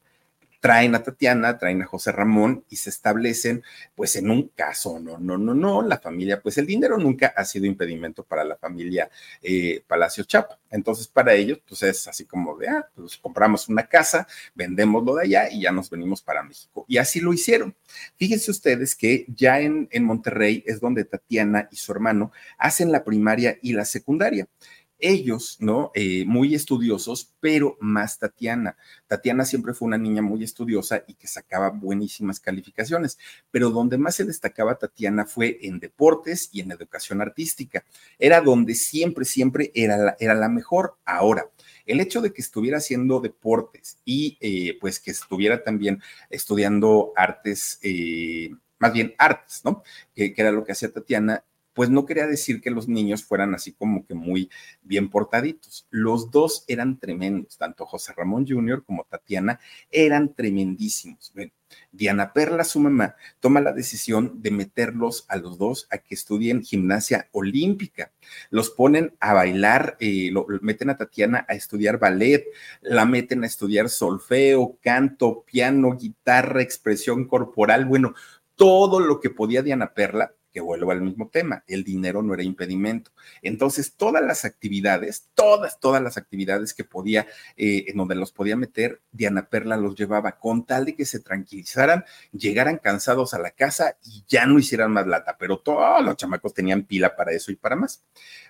traen 0.66 0.96
a 0.96 1.02
Tatiana, 1.04 1.58
traen 1.58 1.82
a 1.82 1.86
José 1.86 2.10
Ramón 2.10 2.64
y 2.68 2.74
se 2.74 2.90
establecen 2.90 3.62
pues 3.94 4.16
en 4.16 4.32
un 4.32 4.48
caso, 4.48 4.98
no, 4.98 5.16
no, 5.16 5.38
no, 5.38 5.54
no, 5.54 5.80
la 5.80 5.98
familia, 5.98 6.42
pues 6.42 6.58
el 6.58 6.66
dinero 6.66 6.98
nunca 6.98 7.32
ha 7.36 7.44
sido 7.44 7.66
impedimento 7.66 8.24
para 8.24 8.42
la 8.42 8.56
familia 8.56 9.08
eh, 9.42 9.84
Palacio 9.86 10.24
Chapa. 10.24 10.58
Entonces 10.68 11.06
para 11.06 11.34
ellos 11.34 11.60
pues 11.68 11.84
es 11.84 12.08
así 12.08 12.24
como 12.24 12.58
de, 12.58 12.68
ah, 12.68 12.88
pues 12.96 13.16
compramos 13.16 13.68
una 13.68 13.86
casa, 13.86 14.26
vendemos 14.56 15.04
lo 15.04 15.14
de 15.14 15.22
allá 15.26 15.48
y 15.52 15.62
ya 15.62 15.70
nos 15.70 15.88
venimos 15.88 16.20
para 16.20 16.42
México. 16.42 16.84
Y 16.88 16.98
así 16.98 17.20
lo 17.20 17.32
hicieron. 17.32 17.76
Fíjense 18.16 18.50
ustedes 18.50 18.96
que 18.96 19.24
ya 19.28 19.60
en, 19.60 19.86
en 19.92 20.02
Monterrey 20.02 20.64
es 20.66 20.80
donde 20.80 21.04
Tatiana 21.04 21.68
y 21.70 21.76
su 21.76 21.92
hermano 21.92 22.32
hacen 22.58 22.90
la 22.90 23.04
primaria 23.04 23.56
y 23.62 23.72
la 23.72 23.84
secundaria 23.84 24.48
ellos, 24.98 25.58
¿no? 25.60 25.90
Eh, 25.94 26.24
muy 26.26 26.54
estudiosos, 26.54 27.34
pero 27.40 27.76
más 27.80 28.18
Tatiana. 28.18 28.76
Tatiana 29.06 29.44
siempre 29.44 29.74
fue 29.74 29.86
una 29.86 29.98
niña 29.98 30.22
muy 30.22 30.42
estudiosa 30.42 31.04
y 31.06 31.14
que 31.14 31.26
sacaba 31.26 31.70
buenísimas 31.70 32.40
calificaciones, 32.40 33.18
pero 33.50 33.70
donde 33.70 33.98
más 33.98 34.14
se 34.14 34.24
destacaba 34.24 34.78
Tatiana 34.78 35.26
fue 35.26 35.58
en 35.62 35.78
deportes 35.78 36.48
y 36.52 36.60
en 36.60 36.72
educación 36.72 37.20
artística. 37.20 37.84
Era 38.18 38.40
donde 38.40 38.74
siempre, 38.74 39.24
siempre 39.24 39.70
era 39.74 39.96
la, 39.96 40.16
era 40.18 40.34
la 40.34 40.48
mejor. 40.48 40.96
Ahora, 41.04 41.48
el 41.84 42.00
hecho 42.00 42.20
de 42.20 42.32
que 42.32 42.42
estuviera 42.42 42.78
haciendo 42.78 43.20
deportes 43.20 43.98
y 44.04 44.38
eh, 44.40 44.78
pues 44.80 45.00
que 45.00 45.10
estuviera 45.10 45.62
también 45.62 46.02
estudiando 46.30 47.12
artes, 47.16 47.78
eh, 47.82 48.50
más 48.78 48.92
bien 48.92 49.14
artes, 49.18 49.62
¿no? 49.64 49.82
que 50.14 50.34
era 50.36 50.50
lo 50.52 50.64
que 50.64 50.72
hacía 50.72 50.92
Tatiana, 50.92 51.44
pues 51.76 51.90
no 51.90 52.06
quería 52.06 52.26
decir 52.26 52.62
que 52.62 52.70
los 52.70 52.88
niños 52.88 53.22
fueran 53.22 53.54
así 53.54 53.74
como 53.74 54.06
que 54.06 54.14
muy 54.14 54.50
bien 54.82 55.10
portaditos. 55.10 55.86
Los 55.90 56.30
dos 56.30 56.64
eran 56.68 56.98
tremendos, 56.98 57.58
tanto 57.58 57.84
José 57.84 58.14
Ramón 58.16 58.46
Jr. 58.48 58.82
como 58.82 59.04
Tatiana 59.04 59.60
eran 59.90 60.32
tremendísimos. 60.32 61.32
Bueno, 61.34 61.52
Diana 61.92 62.32
Perla, 62.32 62.64
su 62.64 62.80
mamá, 62.80 63.16
toma 63.40 63.60
la 63.60 63.74
decisión 63.74 64.40
de 64.40 64.52
meterlos 64.52 65.26
a 65.28 65.36
los 65.36 65.58
dos 65.58 65.86
a 65.90 65.98
que 65.98 66.14
estudien 66.14 66.62
gimnasia 66.62 67.28
olímpica. 67.32 68.10
Los 68.48 68.70
ponen 68.70 69.14
a 69.20 69.34
bailar, 69.34 69.98
eh, 70.00 70.30
lo, 70.32 70.46
meten 70.62 70.88
a 70.88 70.96
Tatiana 70.96 71.44
a 71.46 71.56
estudiar 71.56 71.98
ballet, 71.98 72.46
la 72.80 73.04
meten 73.04 73.44
a 73.44 73.46
estudiar 73.46 73.90
solfeo, 73.90 74.78
canto, 74.80 75.44
piano, 75.44 75.94
guitarra, 75.94 76.62
expresión 76.62 77.26
corporal, 77.28 77.84
bueno, 77.84 78.14
todo 78.54 78.98
lo 78.98 79.20
que 79.20 79.28
podía 79.28 79.60
Diana 79.60 79.92
Perla 79.92 80.32
que 80.56 80.62
vuelvo 80.62 80.90
al 80.90 81.02
mismo 81.02 81.28
tema, 81.28 81.64
el 81.66 81.84
dinero 81.84 82.22
no 82.22 82.32
era 82.32 82.42
impedimento. 82.42 83.10
Entonces, 83.42 83.92
todas 83.92 84.24
las 84.24 84.46
actividades, 84.46 85.28
todas, 85.34 85.78
todas 85.78 86.02
las 86.02 86.16
actividades 86.16 86.72
que 86.72 86.82
podía, 86.82 87.26
eh, 87.58 87.84
en 87.88 87.98
donde 87.98 88.14
los 88.14 88.32
podía 88.32 88.56
meter, 88.56 89.02
Diana 89.12 89.50
Perla 89.50 89.76
los 89.76 89.94
llevaba 89.96 90.38
con 90.38 90.64
tal 90.64 90.86
de 90.86 90.94
que 90.94 91.04
se 91.04 91.20
tranquilizaran, 91.20 92.06
llegaran 92.32 92.78
cansados 92.78 93.34
a 93.34 93.38
la 93.38 93.50
casa 93.50 93.98
y 94.02 94.24
ya 94.26 94.46
no 94.46 94.58
hicieran 94.58 94.92
más 94.92 95.06
lata, 95.06 95.36
pero 95.38 95.58
todos 95.58 96.02
los 96.02 96.16
chamacos 96.16 96.54
tenían 96.54 96.84
pila 96.84 97.14
para 97.14 97.32
eso 97.32 97.52
y 97.52 97.56
para 97.56 97.76
más. 97.76 98.02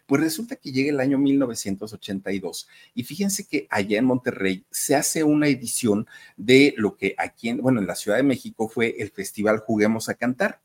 Pues 0.07 0.23
resulta 0.23 0.55
que 0.55 0.71
llega 0.71 0.91
el 0.91 1.01
año 1.01 1.19
1982 1.19 2.69
y 2.95 3.03
fíjense 3.03 3.49
que 3.49 3.67
allá 3.69 3.99
en 3.99 4.05
Monterrey 4.05 4.65
se 4.71 4.95
hace 4.95 5.25
una 5.25 5.49
edición 5.49 6.07
de 6.37 6.73
lo 6.77 6.97
que 6.97 7.17
aquí, 7.19 7.49
en, 7.49 7.57
bueno, 7.57 7.81
en 7.81 7.89
la 7.89 7.97
Ciudad 7.97 8.17
de 8.17 8.23
México 8.23 8.69
fue 8.69 8.95
el 8.97 9.11
Festival 9.11 9.59
Juguemos 9.59 10.09
a 10.09 10.15
Cantar. 10.15 10.61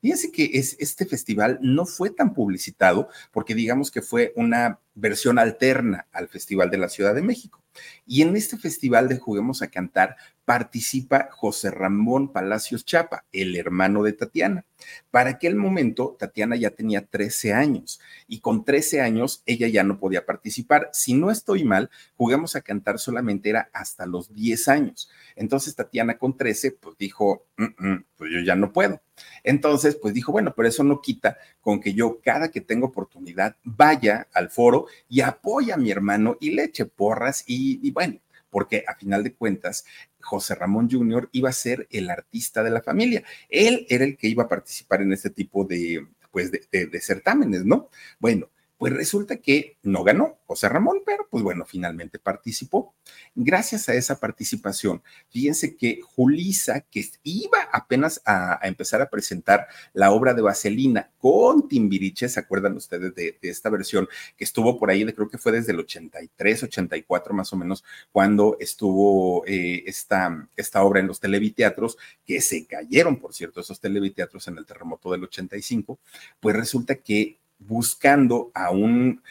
Fíjense 0.00 0.30
que 0.30 0.50
es, 0.54 0.76
este 0.78 1.06
festival 1.06 1.58
no 1.62 1.86
fue 1.86 2.10
tan 2.10 2.34
publicitado 2.34 3.08
porque 3.32 3.54
digamos 3.54 3.90
que 3.90 4.02
fue 4.02 4.32
una 4.36 4.78
versión 4.94 5.38
alterna 5.38 6.06
al 6.12 6.28
Festival 6.28 6.70
de 6.70 6.78
la 6.78 6.88
Ciudad 6.88 7.14
de 7.14 7.22
México. 7.22 7.62
Y 8.06 8.22
en 8.22 8.36
este 8.36 8.56
festival 8.56 9.08
de 9.08 9.18
Juguemos 9.18 9.62
a 9.62 9.68
Cantar 9.68 10.16
participa 10.46 11.28
José 11.32 11.70
Ramón 11.70 12.32
Palacios 12.32 12.84
Chapa, 12.84 13.24
el 13.32 13.56
hermano 13.56 14.02
de 14.02 14.12
Tatiana. 14.12 14.64
Para 15.10 15.30
aquel 15.30 15.56
momento, 15.56 16.16
Tatiana 16.18 16.56
ya 16.56 16.70
tenía 16.70 17.04
13 17.04 17.52
años 17.52 18.00
y 18.28 18.40
con 18.40 18.64
13 18.64 19.00
años 19.00 19.42
ella 19.44 19.68
ya 19.68 19.82
no 19.82 19.98
podía 19.98 20.24
participar. 20.24 20.88
Si 20.92 21.14
no 21.14 21.30
estoy 21.30 21.64
mal, 21.64 21.90
Juguemos 22.16 22.56
a 22.56 22.62
Cantar 22.62 22.98
solamente 22.98 23.50
era 23.50 23.68
hasta 23.72 24.06
los 24.06 24.32
10 24.32 24.68
años. 24.68 25.10
Entonces 25.34 25.74
Tatiana 25.74 26.16
con 26.16 26.36
13, 26.36 26.72
pues 26.72 26.96
dijo, 26.96 27.46
mm, 27.56 27.88
mm, 27.88 28.04
pues 28.16 28.30
yo 28.32 28.40
ya 28.40 28.54
no 28.54 28.72
puedo. 28.72 29.02
Entonces, 29.42 29.85
pues 29.94 30.12
dijo, 30.12 30.32
bueno, 30.32 30.52
pero 30.56 30.68
eso 30.68 30.82
no 30.82 31.00
quita 31.00 31.38
con 31.60 31.80
que 31.80 31.94
yo 31.94 32.20
cada 32.20 32.50
que 32.50 32.60
tengo 32.60 32.88
oportunidad 32.88 33.56
vaya 33.62 34.26
al 34.32 34.50
foro 34.50 34.86
y 35.08 35.20
apoya 35.20 35.74
a 35.74 35.78
mi 35.78 35.90
hermano 35.90 36.36
y 36.40 36.50
le 36.50 36.64
eche 36.64 36.84
porras 36.84 37.44
y, 37.46 37.90
bueno, 37.92 38.18
porque 38.50 38.84
a 38.86 38.96
final 38.96 39.22
de 39.22 39.34
cuentas, 39.34 39.84
José 40.20 40.56
Ramón 40.56 40.90
Jr. 40.90 41.28
iba 41.32 41.48
a 41.48 41.52
ser 41.52 41.86
el 41.90 42.10
artista 42.10 42.64
de 42.64 42.70
la 42.70 42.82
familia. 42.82 43.22
Él 43.48 43.86
era 43.88 44.04
el 44.04 44.16
que 44.16 44.28
iba 44.28 44.44
a 44.44 44.48
participar 44.48 45.02
en 45.02 45.12
este 45.12 45.30
tipo 45.30 45.64
de, 45.64 46.04
pues, 46.32 46.50
de, 46.50 47.00
certámenes, 47.00 47.64
¿no? 47.64 47.88
Bueno, 48.18 48.48
Pues 48.78 48.92
resulta 48.92 49.36
que 49.36 49.78
no 49.82 50.04
ganó 50.04 50.38
José 50.44 50.68
Ramón, 50.68 51.02
pero 51.04 51.26
pues 51.30 51.42
bueno, 51.42 51.64
finalmente 51.64 52.18
participó. 52.18 52.94
Gracias 53.34 53.88
a 53.88 53.94
esa 53.94 54.20
participación, 54.20 55.02
fíjense 55.30 55.76
que 55.76 56.00
Julisa, 56.02 56.80
que 56.82 57.04
iba 57.22 57.68
apenas 57.72 58.20
a, 58.26 58.60
empezar 58.62 59.00
a 59.00 59.08
presentar 59.08 59.66
la 59.92 60.10
obra 60.10 60.34
de 60.34 60.42
Vaselina 60.42 61.10
con 61.18 61.68
Timbiriche, 61.68 62.28
¿se 62.28 62.40
acuerdan 62.40 62.76
ustedes 62.76 63.14
de, 63.14 63.38
esta 63.42 63.70
versión 63.70 64.08
que 64.36 64.44
estuvo 64.44 64.78
por 64.78 64.90
ahí, 64.90 65.04
de, 65.04 65.14
creo 65.14 65.28
que 65.28 65.38
fue 65.38 65.52
desde 65.52 65.72
el 65.72 65.80
83, 65.80 66.64
84 66.64 67.34
más 67.34 67.52
o 67.52 67.56
menos, 67.56 67.84
cuando 68.12 68.56
estuvo 68.60 69.44
eh, 69.46 69.84
esta, 69.86 70.48
esta 70.56 70.82
obra 70.82 71.00
en 71.00 71.06
los 71.06 71.20
televiteatros, 71.20 71.96
que 72.26 72.40
se 72.40 72.66
cayeron, 72.66 73.16
por 73.16 73.34
cierto, 73.34 73.60
esos 73.60 73.80
televiteatros 73.80 74.48
en 74.48 74.58
el 74.58 74.66
terremoto 74.66 75.12
del 75.12 75.24
85, 75.24 75.98
pues 76.40 76.56
resulta 76.56 76.96
que 76.96 77.38
buscando 77.58 78.50
a 78.54 78.70
un 78.70 79.22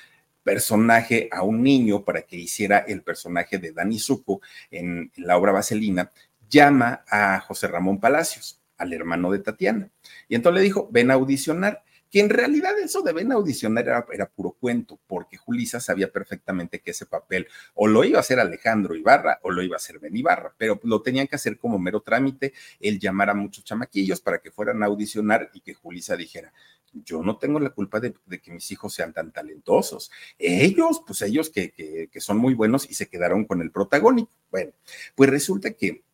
personaje, 0.44 1.29
a 1.32 1.41
un 1.44 1.63
niño 1.63 2.03
para 2.03 2.22
que 2.22 2.38
hiciera 2.38 2.79
el 2.79 3.01
personaje 3.01 3.58
de 3.58 3.72
Dani 3.72 3.98
Zuko 3.98 4.41
en, 4.70 5.12
la 5.15 5.38
obra 5.38 5.51
Vaselina, 5.51 6.12
llama 6.50 7.03
a 7.10 7.39
José 7.39 7.67
Ramón 7.67 8.00
Palacios, 8.00 8.62
al 8.77 8.94
hermano 8.94 9.32
de 9.32 9.39
Tatiana. 9.39 9.89
Y 10.27 10.36
entonces 10.36 10.60
le 10.60 10.65
dijo, 10.65 10.88
ven 10.91 11.10
a 11.10 11.15
audicionar 11.15 11.84
que 12.16 12.22
en 12.22 12.30
realidad 12.30 12.80
eso 12.80 13.02
de 13.02 13.12
ven 13.12 13.34
a 13.34 13.36
audicionar 13.36 13.84
era, 13.84 14.30
puro 14.30 14.52
cuento, 14.58 14.98
porque 15.06 15.36
Julisa 15.36 15.82
sabía 15.82 16.10
perfectamente 16.14 16.80
que 16.80 16.92
ese 16.92 17.06
papel 17.06 17.46
o 17.74 17.88
lo 17.88 18.06
iba 18.06 18.20
a 18.20 18.22
hacer 18.22 18.40
Alejandro 18.40 18.96
Ibarra 18.96 19.42
o 19.42 19.52
lo 19.52 19.62
iba 19.62 19.76
a 19.76 19.84
hacer 19.84 20.00
Ben 20.00 20.16
Ibarra, 20.16 20.56
pero 20.58 20.80
lo 20.84 21.02
tenían 21.02 21.28
que 21.28 21.36
hacer 21.36 21.58
como 21.58 21.78
mero 21.78 22.00
trámite, 22.00 22.54
el 22.80 23.02
llamar 23.02 23.32
a 23.32 23.34
muchos 23.34 23.66
chamaquillos 23.66 24.22
para 24.22 24.38
que 24.38 24.50
fueran 24.50 24.82
a 24.82 24.86
audicionar 24.86 25.50
y 25.54 25.60
que 25.60 25.74
Julisa 25.74 26.16
dijera, 26.16 26.54
yo 26.94 27.22
no 27.22 27.38
tengo 27.38 27.60
la 27.60 27.72
culpa 27.72 28.00
de, 28.00 28.14
que 28.42 28.52
mis 28.54 28.72
hijos 28.72 28.94
sean 28.94 29.12
tan 29.12 29.34
talentosos. 29.34 30.10
Ellos, 30.40 31.02
pues 31.06 31.22
ellos 31.22 31.50
que, 31.50 32.08
que 32.10 32.22
son 32.22 32.38
muy 32.38 32.54
buenos 32.54 32.90
y 32.90 32.94
se 32.94 33.10
quedaron 33.10 33.44
con 33.44 33.62
el 33.62 33.72
protagónico. 33.72 34.32
Bueno, 34.50 34.72
pues 35.16 35.30
resulta 35.30 35.72
que 35.72 36.05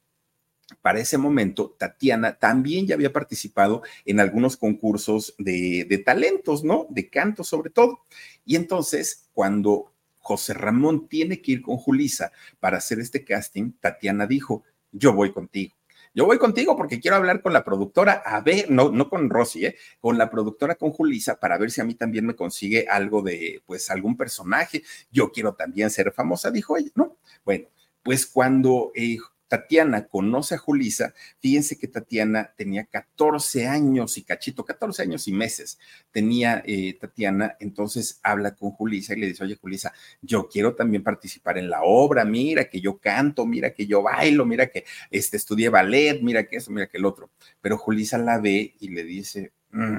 para 0.82 1.00
ese 1.00 1.18
momento, 1.18 1.76
Tatiana 1.78 2.38
también 2.38 2.88
ya 2.88 2.96
había 2.96 3.14
participado 3.14 3.82
en 4.06 4.20
algunos 4.20 4.58
concursos 4.58 5.36
de, 5.38 6.04
talentos, 6.06 6.64
¿no? 6.64 6.88
De 6.90 7.10
canto 7.10 7.44
sobre 7.44 7.70
todo. 7.70 8.02
Y 8.46 8.56
entonces, 8.56 9.30
cuando 9.34 9.94
José 10.20 10.54
Ramón 10.54 11.08
tiene 11.08 11.42
que 11.42 11.54
ir 11.54 11.62
con 11.62 11.78
Julisa 11.78 12.32
para 12.60 12.78
hacer 12.78 13.00
este 13.00 13.24
casting, 13.24 13.72
Tatiana 13.80 14.28
dijo, 14.28 14.64
yo 14.92 15.14
voy 15.14 15.32
contigo. 15.32 15.76
Yo 16.14 16.26
voy 16.26 16.38
contigo 16.38 16.76
porque 16.76 17.00
quiero 17.00 17.16
hablar 17.16 17.42
con 17.42 17.54
la 17.54 17.64
productora, 17.64 18.22
a 18.26 18.42
ver, 18.42 18.70
no, 18.70 18.92
no 18.92 19.10
con 19.10 19.30
Rosy, 19.30 19.68
¿eh? 19.68 19.78
con 20.02 20.18
la 20.18 20.30
productora, 20.30 20.76
con 20.76 20.92
Julisa, 20.92 21.40
para 21.40 21.58
ver 21.58 21.72
si 21.72 21.80
a 21.80 21.86
mí 21.86 21.96
también 21.96 22.26
me 22.26 22.36
consigue 22.36 22.86
algo 22.90 23.22
de, 23.22 23.64
pues, 23.66 23.90
algún 23.90 24.18
personaje. 24.18 24.84
Yo 25.10 25.32
quiero 25.32 25.54
también 25.54 25.90
ser 25.90 26.12
famosa, 26.12 26.52
dijo 26.52 26.76
ella, 26.76 26.92
¿no? 26.96 27.16
Bueno, 27.46 27.70
pues 28.04 28.26
cuando 28.26 28.92
eh, 28.94 29.18
Tatiana 29.52 30.08
conoce 30.08 30.56
a 30.56 30.58
Julisa, 30.58 31.14
fíjense 31.42 31.78
que 31.78 31.90
Tatiana 31.90 32.54
tenía 32.56 32.86
14 32.86 33.68
años 33.68 34.18
y 34.18 34.24
cachito, 34.24 34.64
14 34.64 35.02
años 35.02 35.28
y 35.28 35.34
meses 35.34 35.78
tenía 36.10 36.64
eh, 36.66 36.98
Tatiana, 36.98 37.58
entonces 37.60 38.22
habla 38.24 38.56
con 38.56 38.72
Julisa 38.72 39.14
y 39.14 39.20
le 39.20 39.28
dice, 39.28 39.44
oye 39.44 39.58
Julisa, 39.62 39.92
yo 40.22 40.48
quiero 40.48 40.74
también 40.74 41.04
participar 41.04 41.58
en 41.58 41.70
la 41.70 41.82
obra, 41.84 42.24
mira 42.24 42.70
que 42.70 42.80
yo 42.80 42.98
canto, 43.00 43.46
mira 43.46 43.74
que 43.74 43.86
yo 43.86 44.02
bailo, 44.02 44.46
mira 44.46 44.68
que 44.68 44.86
este, 45.10 45.36
estudié 45.36 45.68
ballet, 45.68 46.22
mira 46.22 46.46
que 46.46 46.56
eso, 46.56 46.72
mira 46.72 46.88
que 46.88 46.98
el 46.98 47.04
otro. 47.04 47.30
Pero 47.60 47.78
Julisa 47.78 48.18
la 48.18 48.40
ve 48.40 48.76
y 48.80 48.88
le 48.88 49.04
dice, 49.04 49.52
mm, 49.72 49.98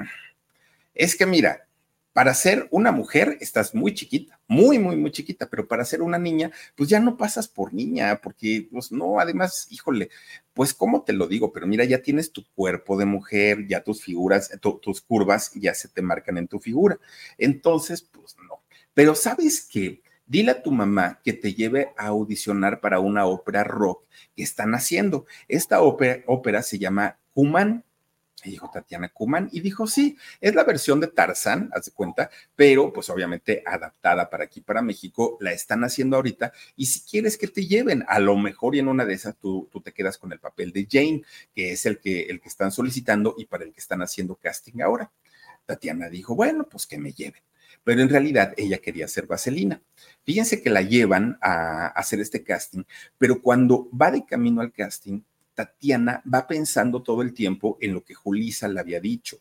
es 0.95 1.15
que 1.15 1.27
mira, 1.27 1.67
para 2.13 2.33
ser 2.35 2.67
una 2.69 2.91
mujer 2.91 3.37
estás 3.41 3.73
muy 3.73 3.93
chiquita, 3.93 4.39
muy, 4.47 4.77
muy, 4.77 4.95
muy 4.95 5.11
chiquita, 5.11 5.49
pero 5.49 5.67
para 5.67 5.83
ser 5.83 6.03
una 6.03 6.19
niña, 6.19 6.51
pues 6.75 6.89
ya 6.89 6.99
no 6.99 7.17
pasas 7.17 7.47
por 7.47 7.73
niña, 7.73 8.21
porque, 8.21 8.67
pues 8.71 8.91
no, 8.91 9.19
además, 9.19 9.67
híjole, 9.71 10.09
pues 10.53 10.75
cómo 10.75 11.03
te 11.03 11.13
lo 11.13 11.27
digo, 11.27 11.51
pero 11.51 11.65
mira, 11.65 11.83
ya 11.85 12.03
tienes 12.03 12.31
tu 12.31 12.45
cuerpo 12.53 12.97
de 12.97 13.05
mujer, 13.05 13.67
ya 13.67 13.83
tus 13.83 14.03
figuras, 14.03 14.51
tus 14.81 15.01
curvas 15.01 15.51
ya 15.55 15.73
se 15.73 15.87
te 15.89 16.03
marcan 16.03 16.37
en 16.37 16.47
tu 16.47 16.59
figura. 16.59 16.99
Entonces, 17.39 18.03
pues 18.03 18.35
no. 18.47 18.61
Pero 18.93 19.15
sabes 19.15 19.67
qué? 19.69 20.03
Dile 20.25 20.51
a 20.51 20.61
tu 20.61 20.71
mamá 20.71 21.19
que 21.23 21.33
te 21.33 21.53
lleve 21.53 21.89
a 21.97 22.07
audicionar 22.07 22.79
para 22.79 22.99
una 22.99 23.25
ópera 23.25 23.63
rock 23.63 24.05
que 24.35 24.43
están 24.43 24.75
haciendo. 24.75 25.25
Esta 25.47 25.81
ópera, 25.81 26.23
ópera 26.27 26.61
se 26.61 26.77
llama 26.79 27.17
Human 27.33 27.83
y 28.43 28.51
dijo 28.51 28.69
Tatiana 28.71 29.09
Kuman 29.09 29.49
y 29.51 29.61
dijo, 29.61 29.87
sí, 29.87 30.17
es 30.41 30.55
la 30.55 30.63
versión 30.63 30.99
de 30.99 31.07
Tarzán, 31.07 31.69
haz 31.73 31.85
de 31.85 31.91
cuenta, 31.91 32.29
pero 32.55 32.91
pues 32.91 33.09
obviamente 33.09 33.63
adaptada 33.65 34.29
para 34.29 34.45
aquí, 34.45 34.61
para 34.61 34.81
México, 34.81 35.37
la 35.39 35.51
están 35.51 35.83
haciendo 35.83 36.15
ahorita 36.15 36.51
y 36.75 36.85
si 36.85 37.01
quieres 37.01 37.37
que 37.37 37.47
te 37.47 37.65
lleven, 37.65 38.03
a 38.07 38.19
lo 38.19 38.37
mejor 38.37 38.75
y 38.75 38.79
en 38.79 38.87
una 38.87 39.05
de 39.05 39.13
esas 39.13 39.35
tú, 39.37 39.69
tú 39.71 39.81
te 39.81 39.91
quedas 39.91 40.17
con 40.17 40.31
el 40.31 40.39
papel 40.39 40.71
de 40.71 40.87
Jane, 40.89 41.23
que 41.55 41.71
es 41.71 41.85
el 41.85 41.99
que, 41.99 42.23
el 42.23 42.41
que 42.41 42.49
están 42.49 42.71
solicitando 42.71 43.35
y 43.37 43.45
para 43.45 43.63
el 43.63 43.73
que 43.73 43.79
están 43.79 44.01
haciendo 44.01 44.35
casting 44.35 44.81
ahora. 44.81 45.11
Tatiana 45.65 46.09
dijo, 46.09 46.35
bueno, 46.35 46.67
pues 46.69 46.85
que 46.85 46.97
me 46.97 47.13
lleven 47.13 47.41
pero 47.83 48.01
en 48.01 48.09
realidad 48.09 48.53
ella 48.57 48.77
quería 48.77 49.07
ser 49.07 49.27
vaselina. 49.27 49.81
Fíjense 50.23 50.61
que 50.61 50.69
la 50.69 50.81
llevan 50.81 51.37
a 51.41 51.87
hacer 51.87 52.19
este 52.19 52.43
casting, 52.43 52.83
pero 53.17 53.41
cuando 53.41 53.89
va 53.89 54.11
de 54.11 54.25
camino 54.25 54.61
al 54.61 54.71
casting, 54.71 55.21
Tatiana 55.53 56.21
va 56.31 56.47
pensando 56.47 57.01
todo 57.01 57.21
el 57.21 57.33
tiempo 57.33 57.77
en 57.81 57.93
lo 57.93 58.03
que 58.03 58.13
Julisa 58.13 58.67
le 58.67 58.79
había 58.79 58.99
dicho, 58.99 59.39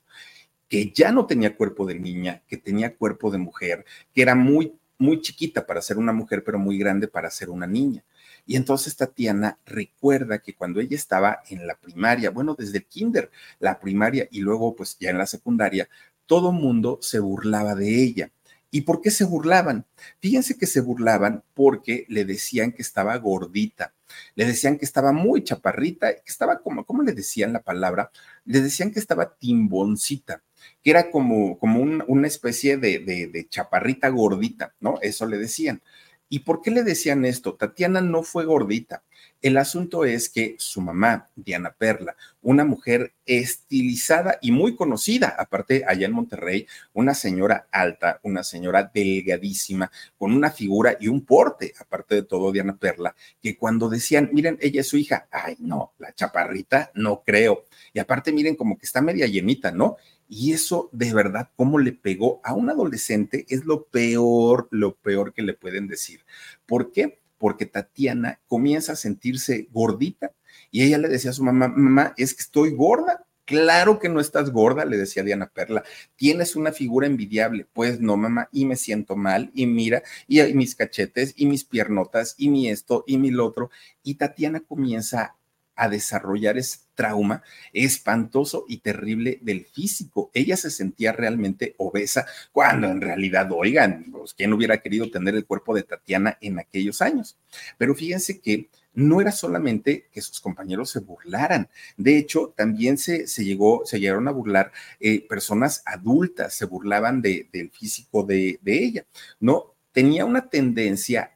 que 0.69 0.93
ya 0.93 1.13
no 1.13 1.27
tenía 1.27 1.57
cuerpo 1.57 1.87
de 1.87 1.99
niña, 1.99 2.43
que 2.47 2.57
tenía 2.57 2.97
cuerpo 2.97 3.31
de 3.31 3.39
mujer, 3.39 3.85
que 4.15 4.23
era 4.23 4.35
muy, 4.35 4.75
muy 4.99 5.21
chiquita 5.21 5.67
para 5.67 5.83
ser 5.83 5.99
una 5.99 6.13
mujer, 6.13 6.43
pero 6.45 6.59
muy 6.59 6.79
grande 6.79 7.09
para 7.09 7.31
ser 7.31 7.51
una 7.51 7.67
niña. 7.67 8.05
Y 8.47 8.57
entonces 8.57 8.97
Tatiana 8.97 9.59
recuerda 9.67 10.39
que 10.39 10.55
cuando 10.55 10.81
ella 10.81 10.97
estaba 10.97 11.43
en 11.49 11.67
la 11.67 11.77
primaria, 11.77 12.31
bueno, 12.31 12.55
desde 12.59 12.79
el 12.79 12.87
kinder, 12.87 13.31
la 13.59 13.79
primaria 13.79 14.29
y 14.31 14.41
luego 14.41 14.75
pues 14.75 14.97
ya 14.99 15.11
en 15.11 15.19
la 15.19 15.27
secundaria, 15.27 15.89
todo 16.27 16.53
mundo 16.53 16.99
se 17.03 17.19
burlaba 17.19 17.75
de 17.75 18.03
ella. 18.03 18.31
¿Y 18.71 18.81
por 18.81 19.03
qué 19.03 19.11
se 19.11 19.25
burlaban? 19.25 19.85
Fíjense 20.21 20.57
que 20.57 20.67
se 20.67 20.81
burlaban 20.81 21.45
porque 21.53 22.07
le 22.09 22.25
decían 22.25 22.73
que 22.73 22.81
estaba 22.81 23.17
gordita, 23.19 23.93
le 24.35 24.45
decían 24.45 24.79
que 24.79 24.85
estaba 24.85 25.13
muy 25.13 25.45
chaparrita, 25.45 26.15
que 26.15 26.23
estaba 26.27 26.61
como, 26.61 26.85
¿cómo 26.85 27.03
le 27.03 27.13
decían 27.13 27.53
la 27.53 27.63
palabra? 27.63 28.11
Le 28.45 28.61
decían 28.61 28.91
que 28.93 28.99
estaba 28.99 29.35
timboncita, 29.37 30.43
que 30.83 30.91
era 30.91 31.11
como, 31.11 31.59
como 31.59 31.81
una 31.81 32.27
especie 32.27 32.77
de, 32.77 32.99
de 33.01 33.49
chaparrita 33.49 34.09
gordita, 34.09 34.75
¿no? 34.81 34.99
Eso 35.03 35.27
le 35.27 35.39
decían. 35.39 35.83
¿Y 36.29 36.41
por 36.41 36.63
qué 36.63 36.71
le 36.71 36.83
decían 36.83 37.27
esto? 37.27 37.57
Tatiana 37.57 38.01
no 38.01 38.23
fue 38.23 38.47
gordita. 38.47 39.03
El 39.43 39.57
asunto 39.57 40.05
es 40.05 40.29
que 40.29 40.55
su 40.59 40.81
mamá, 40.81 41.29
Diana 41.35 41.75
Perla, 41.77 42.17
una 42.43 42.65
mujer 42.65 43.13
estilizada 43.27 44.39
y 44.41 44.53
muy 44.53 44.77
conocida, 44.77 45.35
aparte 45.37 45.85
allá 45.85 46.07
en 46.07 46.13
Monterrey, 46.13 46.69
una 46.93 47.13
señora 47.13 47.67
alta, 47.73 48.21
una 48.23 48.45
señora 48.45 48.89
delgadísima, 48.95 49.91
con 50.17 50.33
una 50.33 50.53
figura 50.53 50.97
y 51.01 51.09
un 51.09 51.27
porte, 51.27 51.75
aparte 51.81 52.15
de 52.15 52.23
todo, 52.23 52.53
Diana 52.53 52.77
Perla, 52.77 53.17
que 53.43 53.57
cuando 53.57 53.89
decían, 53.89 54.31
miren, 54.33 54.59
ella 54.61 54.83
es 54.83 54.89
su 54.89 54.97
hija, 54.97 55.27
ay 55.33 55.57
no, 55.59 55.93
la 55.99 56.15
chaparrita, 56.15 56.93
no 56.95 57.25
creo. 57.27 57.65
Y 57.93 57.99
aparte, 57.99 58.33
miren, 58.33 58.55
como 58.55 58.79
que 58.79 58.87
está 58.87 59.03
media 59.03 59.27
llenita, 59.27 59.73
¿no? 59.73 59.97
Y 60.29 60.53
eso 60.53 60.89
de 60.93 61.13
verdad, 61.13 61.51
cómo 61.57 61.81
le 61.81 61.93
pegó 61.93 62.41
a 62.45 62.55
un 62.55 62.71
adolescente, 62.71 63.45
es 63.49 63.65
lo 63.65 63.87
peor, 63.87 64.69
lo 64.71 64.95
peor 64.95 65.35
que 65.35 65.43
le 65.43 65.55
pueden 65.55 65.89
decir. 65.89 66.25
¿Por 66.65 66.93
qué? 66.93 67.22
Porque 67.43 67.67
Tatiana 67.67 68.41
comienza 68.47 68.93
a 68.93 68.97
sentirse 68.97 69.67
gordita 69.73 70.31
y 70.71 70.85
ella 70.85 70.99
le 70.99 71.09
decía 71.09 71.33
a 71.33 71.35
su 71.35 71.43
mamá, 71.43 71.67
mamá, 71.67 72.15
es 72.17 72.35
que 72.35 72.43
estoy 72.43 72.71
gorda. 72.71 73.27
Claro 73.45 73.99
que 73.99 74.09
no 74.09 74.21
estás 74.21 74.51
gorda, 74.53 74.85
le 74.85 74.97
decía 74.97 75.25
Diana 75.25 75.51
Perla. 75.53 75.83
Tienes 76.15 76.55
una 76.55 76.71
figura 76.71 77.09
envidiable. 77.09 77.67
Pues 77.73 78.01
no, 78.01 78.17
mamá, 78.17 78.49
y 78.53 78.65
me 78.65 78.77
siento 78.77 79.17
mal, 79.17 79.51
y 79.55 79.67
mira, 79.67 80.05
y, 80.29 80.41
mis 80.55 80.77
cachetes, 80.77 81.35
y 81.37 81.47
mis 81.47 81.65
piernotas, 81.65 82.37
y 82.39 82.49
mi 82.49 82.69
esto, 82.69 83.03
y 83.09 83.19
mi 83.19 83.33
lo 83.33 83.45
otro. 83.45 83.71
Y 84.05 84.15
Tatiana 84.15 84.61
comienza 84.61 85.35
a 85.77 85.89
desarrollar 85.89 86.59
ese 86.59 86.81
trauma 86.95 87.43
espantoso 87.73 88.65
y 88.69 88.79
terrible 88.79 89.39
del 89.43 89.65
físico. 89.65 90.31
Ella 90.35 90.57
se 90.57 90.71
sentía 90.71 91.13
realmente 91.13 91.75
obesa 91.79 92.27
cuando 92.53 92.89
en 92.89 93.01
realidad, 93.01 93.51
oigan, 93.53 94.07
pues, 94.13 94.35
¿quién 94.35 94.53
hubiera 94.53 94.79
querido 94.79 95.11
tener 95.11 95.35
el 95.35 95.47
cuerpo 95.47 95.75
de 95.75 95.83
Tatiana 95.83 96.39
en 96.41 96.59
aquellos 96.59 97.03
años? 97.03 97.37
Pero 97.79 97.95
fíjense 97.95 98.41
que 98.41 98.69
no 98.95 99.21
era 99.21 99.33
solamente 99.33 100.09
que 100.13 100.21
sus 100.21 100.41
compañeros 100.41 100.91
se 100.91 101.01
burlaran, 101.01 101.69
de 101.97 102.19
hecho, 102.19 102.53
también 102.55 102.99
se, 102.99 103.27
se 103.27 103.45
llegó, 103.45 103.87
se 103.87 103.99
llegaron 103.99 104.29
a 104.29 104.33
burlar 104.33 104.71
eh, 105.01 105.27
personas 105.27 105.83
adultas, 105.87 106.55
se 106.55 106.67
burlaban 106.67 107.23
de, 107.23 107.49
del 107.53 107.71
físico 107.71 108.23
de, 108.23 108.59
de 108.63 108.85
ella, 108.85 109.07
¿no? 109.41 109.75
Tenía 109.93 110.25
una 110.27 110.49
tendencia 110.49 111.33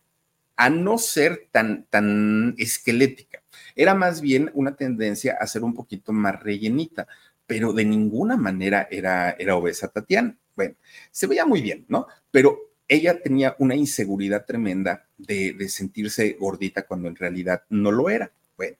a 0.56 0.70
no 0.70 0.98
ser 0.98 1.48
tan, 1.50 1.84
tan 1.90 2.54
esquelética 2.58 3.42
era 3.76 3.94
más 3.94 4.22
bien 4.22 4.50
una 4.54 4.74
tendencia 4.74 5.36
a 5.38 5.46
ser 5.46 5.62
un 5.62 5.74
poquito 5.74 6.12
más 6.12 6.42
rellenita, 6.42 7.06
pero 7.46 7.72
de 7.72 7.84
ninguna 7.84 8.36
manera 8.36 8.88
era, 8.90 9.36
era 9.38 9.56
obesa 9.56 9.88
Tatiana, 9.88 10.36
Bueno, 10.56 10.74
se 11.10 11.26
veía 11.26 11.44
muy 11.44 11.60
bien, 11.60 11.84
¿no? 11.88 12.06
Pero 12.30 12.72
ella 12.88 13.20
tenía 13.20 13.54
una 13.58 13.74
inseguridad 13.74 14.46
tremenda 14.46 15.06
de, 15.18 15.68
sentirse 15.68 16.32
gordita 16.38 16.86
cuando 16.86 17.08
en 17.08 17.16
realidad 17.16 17.62
no 17.68 17.92
lo 17.92 18.08
era. 18.10 18.32
Bueno, 18.56 18.76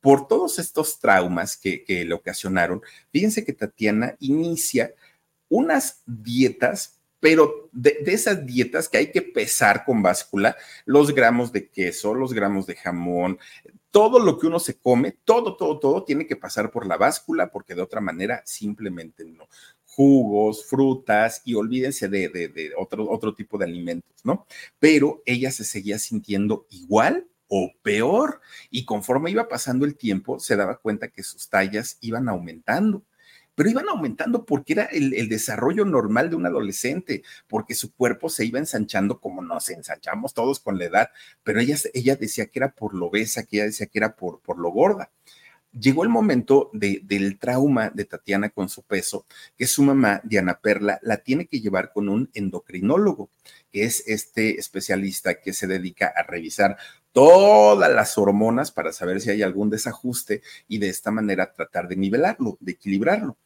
por 0.00 0.26
todos 0.26 0.58
estos 0.58 0.98
traumas 0.98 1.56
que, 1.56 1.84
le 1.86 2.14
ocasionaron, 2.14 2.82
fíjense 3.12 3.44
que 3.44 3.52
Tatiana 3.52 4.16
inicia 4.20 4.92
unas 5.48 6.02
dietas, 6.06 6.98
pero 7.20 7.68
de, 7.72 7.98
de, 8.04 8.12
esas 8.12 8.44
dietas 8.44 8.88
que 8.88 8.98
hay 8.98 9.12
que 9.12 9.22
pesar 9.22 9.84
con 9.84 10.02
báscula, 10.02 10.56
los 10.84 11.14
gramos 11.14 11.52
de 11.52 11.68
queso, 11.68 12.14
los 12.14 12.32
gramos 12.32 12.66
de 12.66 12.74
jamón, 12.74 13.38
todo 13.94 14.18
lo 14.18 14.40
que 14.40 14.48
uno 14.48 14.58
se 14.58 14.76
come, 14.76 15.12
todo, 15.24 15.56
todo, 15.56 15.78
todo 15.78 16.02
tiene 16.02 16.26
que 16.26 16.34
pasar 16.34 16.72
por 16.72 16.84
la 16.84 16.96
báscula 16.96 17.52
porque 17.52 17.76
de 17.76 17.82
otra 17.82 18.00
manera 18.00 18.42
simplemente 18.44 19.24
no 19.24 19.46
jugos, 19.84 20.66
frutas 20.66 21.42
y 21.44 21.54
olvídense 21.54 22.08
de, 22.08 22.72
otro, 22.76 23.08
otro 23.08 23.36
tipo 23.36 23.56
de 23.56 23.66
alimentos, 23.66 24.10
¿no? 24.24 24.48
Pero 24.80 25.22
ella 25.24 25.52
se 25.52 25.62
seguía 25.62 26.00
sintiendo 26.00 26.66
igual 26.70 27.28
o 27.46 27.70
peor 27.82 28.40
y 28.68 28.84
conforme 28.84 29.30
iba 29.30 29.46
pasando 29.46 29.84
el 29.84 29.96
tiempo 29.96 30.40
se 30.40 30.56
daba 30.56 30.78
cuenta 30.78 31.06
que 31.06 31.22
sus 31.22 31.48
tallas 31.48 31.96
iban 32.00 32.28
aumentando 32.28 33.04
pero 33.54 33.70
iban 33.70 33.88
aumentando 33.88 34.44
porque 34.44 34.74
era 34.74 34.84
el, 34.84 35.28
desarrollo 35.28 35.84
normal 35.84 36.30
de 36.30 36.36
un 36.36 36.46
adolescente, 36.46 37.22
porque 37.48 37.74
su 37.74 37.92
cuerpo 37.92 38.28
se 38.28 38.44
iba 38.44 38.58
ensanchando 38.58 39.20
como 39.20 39.42
nos 39.42 39.68
ensanchamos 39.70 40.34
todos 40.34 40.60
con 40.60 40.78
la 40.78 40.84
edad, 40.84 41.10
pero 41.42 41.60
ella, 41.60 41.76
ella 41.92 42.16
decía 42.16 42.46
que 42.46 42.58
era 42.58 42.72
por 42.72 42.94
lo 42.94 43.06
obesa, 43.06 43.44
que 43.44 43.56
ella 43.56 43.66
decía 43.66 43.86
que 43.86 43.98
era 43.98 44.16
por, 44.16 44.40
por 44.40 44.58
lo 44.58 44.70
gorda. 44.70 45.10
Llegó 45.78 46.04
el 46.04 46.08
momento 46.08 46.70
del 46.72 47.36
trauma 47.40 47.90
de 47.90 48.04
Tatiana 48.04 48.48
con 48.50 48.68
su 48.68 48.82
peso, 48.84 49.26
que 49.58 49.66
su 49.66 49.82
mamá, 49.82 50.20
Diana 50.22 50.60
Perla, 50.60 51.00
la 51.02 51.16
tiene 51.16 51.46
que 51.46 51.60
llevar 51.60 51.92
con 51.92 52.08
un 52.08 52.30
endocrinólogo, 52.32 53.28
que 53.72 53.82
es 53.82 54.04
este 54.06 54.60
especialista 54.60 55.40
que 55.40 55.52
se 55.52 55.66
dedica 55.66 56.12
a 56.14 56.22
revisar 56.22 56.76
todas 57.14 57.92
las 57.92 58.18
hormonas 58.18 58.72
para 58.72 58.92
saber 58.92 59.20
si 59.20 59.30
hay 59.30 59.42
algún 59.42 59.70
desajuste 59.70 60.42
y 60.66 60.78
de 60.78 60.88
esta 60.88 61.12
manera 61.12 61.52
tratar 61.52 61.86
de 61.86 61.96
nivelarlo, 61.96 62.58
de 62.60 62.72
equilibrarlo. 62.72 63.38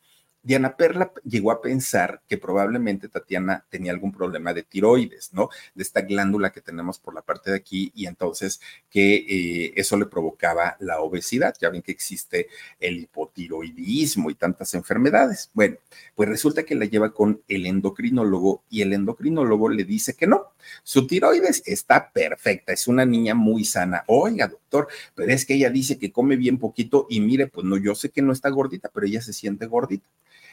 Diana 0.48 0.78
Perla 0.78 1.12
llegó 1.24 1.52
a 1.52 1.60
pensar 1.60 2.22
que 2.26 2.38
probablemente 2.38 3.10
Tatiana 3.10 3.66
tenía 3.68 3.92
algún 3.92 4.12
problema 4.12 4.54
de 4.54 4.62
tiroides, 4.62 5.34
¿no? 5.34 5.50
De 5.74 5.82
esta 5.82 6.00
glándula 6.00 6.52
que 6.52 6.62
tenemos 6.62 6.98
por 6.98 7.14
la 7.14 7.20
parte 7.20 7.50
de 7.50 7.58
aquí 7.58 7.92
y 7.94 8.06
entonces 8.06 8.58
que 8.88 9.16
eh, 9.16 9.74
eso 9.76 9.98
le 9.98 10.06
provocaba 10.06 10.78
la 10.80 11.00
obesidad. 11.00 11.54
Ya 11.60 11.68
ven 11.68 11.82
que 11.82 11.92
existe 11.92 12.48
el 12.80 12.96
hipotiroidismo 13.00 14.30
y 14.30 14.36
tantas 14.36 14.72
enfermedades. 14.72 15.50
Bueno, 15.52 15.76
pues 16.14 16.30
resulta 16.30 16.62
que 16.62 16.74
la 16.76 16.86
lleva 16.86 17.12
con 17.12 17.42
el 17.46 17.66
endocrinólogo 17.66 18.62
y 18.70 18.80
el 18.80 18.94
endocrinólogo 18.94 19.68
le 19.68 19.84
dice 19.84 20.14
que 20.14 20.26
no. 20.26 20.54
Su 20.82 21.06
tiroides 21.06 21.62
está 21.66 22.10
perfecta, 22.10 22.72
es 22.72 22.88
una 22.88 23.04
niña 23.04 23.34
muy 23.34 23.66
sana. 23.66 24.02
Oiga, 24.06 24.48
doctor, 24.48 24.88
pero 25.14 25.30
es 25.30 25.44
que 25.44 25.56
ella 25.56 25.68
dice 25.68 25.98
que 25.98 26.10
come 26.10 26.36
bien 26.36 26.56
poquito 26.56 27.06
y 27.10 27.20
mire, 27.20 27.48
pues 27.48 27.66
no, 27.66 27.76
yo 27.76 27.94
sé 27.94 28.08
que 28.08 28.22
no 28.22 28.32
está 28.32 28.48
gordita, 28.48 28.88
pero 28.88 29.06
ella 29.06 29.20
se 29.20 29.34
siente 29.34 29.66
gordita. 29.66 30.08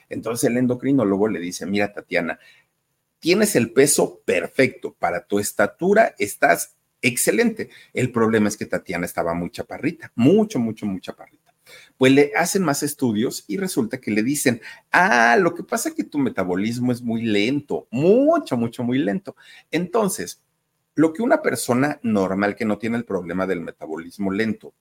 Entonces 0.09 0.49
el 0.49 0.57
endocrinólogo 0.57 1.27
le 1.27 1.39
dice, 1.39 1.65
mira 1.65 1.93
Tatiana, 1.93 2.39
tienes 3.19 3.55
el 3.55 3.71
peso 3.71 4.21
perfecto 4.25 4.93
para 4.93 5.25
tu 5.25 5.39
estatura, 5.39 6.15
estás 6.19 6.75
excelente. 7.01 7.69
El 7.93 8.11
problema 8.11 8.47
es 8.47 8.57
que 8.57 8.65
Tatiana 8.65 9.05
estaba 9.05 9.33
muy 9.33 9.49
chaparrita, 9.49 10.11
mucho, 10.15 10.59
mucho, 10.59 10.85
muy 10.85 11.01
chaparrita. 11.01 11.53
Pues 11.97 12.11
le 12.11 12.31
hacen 12.35 12.63
más 12.63 12.83
estudios 12.83 13.43
y 13.47 13.57
resulta 13.57 13.99
que 13.99 14.11
le 14.11 14.21
dicen, 14.21 14.61
ah, 14.91 15.37
lo 15.39 15.55
que 15.55 15.63
pasa 15.63 15.89
es 15.89 15.95
que 15.95 16.03
tu 16.03 16.19
metabolismo 16.19 16.91
es 16.91 17.01
muy 17.01 17.23
lento, 17.23 17.87
mucho, 17.89 18.57
mucho, 18.57 18.83
muy 18.83 18.99
lento. 18.99 19.35
Entonces, 19.71 20.41
lo 20.93 21.11
que 21.11 21.23
una 21.23 21.41
persona 21.41 21.99
normal 22.03 22.55
que 22.55 22.65
no 22.65 22.77
tiene 22.77 22.97
el 22.97 23.05
problema 23.05 23.47
del 23.47 23.61
metabolismo 23.61 24.31
lento 24.31 24.73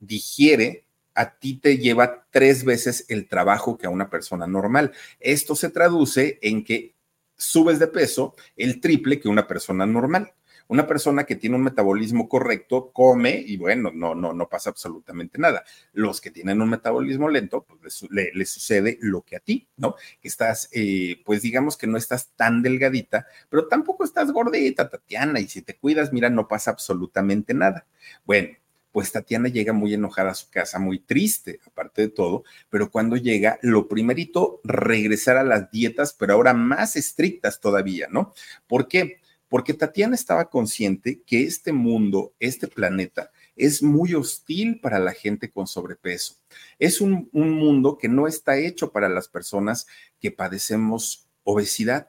digiere 0.00 0.85
a 1.16 1.38
ti 1.38 1.58
te 1.58 1.78
lleva 1.78 2.26
tres 2.30 2.64
veces 2.64 3.06
el 3.08 3.26
trabajo 3.26 3.78
que 3.78 3.86
a 3.86 3.90
una 3.90 4.10
persona 4.10 4.46
normal. 4.46 4.92
Esto 5.18 5.56
se 5.56 5.70
traduce 5.70 6.38
en 6.42 6.62
que 6.62 6.94
subes 7.36 7.78
de 7.78 7.86
peso 7.86 8.34
el 8.56 8.80
triple 8.80 9.18
que 9.18 9.28
una 9.28 9.46
persona 9.46 9.86
normal. 9.86 10.32
Una 10.68 10.86
persona 10.86 11.24
que 11.24 11.36
tiene 11.36 11.54
un 11.54 11.62
metabolismo 11.62 12.28
correcto 12.28 12.90
come 12.92 13.42
y 13.46 13.56
bueno, 13.56 13.92
no, 13.94 14.16
no, 14.16 14.32
no 14.32 14.48
pasa 14.48 14.70
absolutamente 14.70 15.38
nada. 15.38 15.64
Los 15.92 16.20
que 16.20 16.32
tienen 16.32 16.60
un 16.60 16.68
metabolismo 16.68 17.28
lento, 17.28 17.64
pues 17.64 18.04
le, 18.10 18.44
sucede 18.44 18.98
lo 19.00 19.22
que 19.22 19.36
a 19.36 19.40
ti, 19.40 19.68
¿no? 19.76 19.94
Estás, 20.22 20.68
eh, 20.72 21.22
pues 21.24 21.42
digamos 21.42 21.76
que 21.76 21.86
no 21.86 21.96
estás 21.96 22.32
tan 22.34 22.62
delgadita, 22.62 23.26
pero 23.48 23.68
tampoco 23.68 24.02
estás 24.02 24.32
gordita, 24.32 24.90
Tatiana, 24.90 25.38
y 25.38 25.46
si 25.46 25.62
te 25.62 25.76
cuidas, 25.76 26.12
mira, 26.12 26.30
no 26.30 26.48
pasa 26.48 26.72
absolutamente 26.72 27.54
nada. 27.54 27.86
Bueno, 28.24 28.48
pues 28.96 29.12
Tatiana 29.12 29.50
llega 29.50 29.74
muy 29.74 29.92
enojada 29.92 30.30
a 30.30 30.34
su 30.34 30.48
casa, 30.48 30.78
muy 30.78 30.98
triste, 30.98 31.60
aparte 31.66 32.00
de 32.00 32.08
todo, 32.08 32.44
pero 32.70 32.90
cuando 32.90 33.18
llega, 33.18 33.58
lo 33.60 33.88
primerito, 33.88 34.62
regresar 34.64 35.36
a 35.36 35.44
las 35.44 35.70
dietas, 35.70 36.16
pero 36.18 36.32
ahora 36.32 36.54
más 36.54 36.96
estrictas 36.96 37.60
todavía, 37.60 38.08
¿no? 38.10 38.32
¿Por 38.66 38.88
qué? 38.88 39.18
Porque 39.50 39.74
Tatiana 39.74 40.14
estaba 40.14 40.48
consciente 40.48 41.20
que 41.26 41.42
este 41.42 41.74
mundo, 41.74 42.32
este 42.40 42.68
planeta, 42.68 43.32
es 43.54 43.82
muy 43.82 44.14
hostil 44.14 44.80
para 44.80 44.98
la 44.98 45.12
gente 45.12 45.50
con 45.50 45.66
sobrepeso. 45.66 46.36
Es 46.78 47.02
un, 47.02 47.28
un 47.34 47.50
mundo 47.50 47.98
que 47.98 48.08
no 48.08 48.26
está 48.26 48.56
hecho 48.56 48.92
para 48.92 49.10
las 49.10 49.28
personas 49.28 49.86
que 50.20 50.30
padecemos 50.30 51.28
obesidad. 51.44 52.08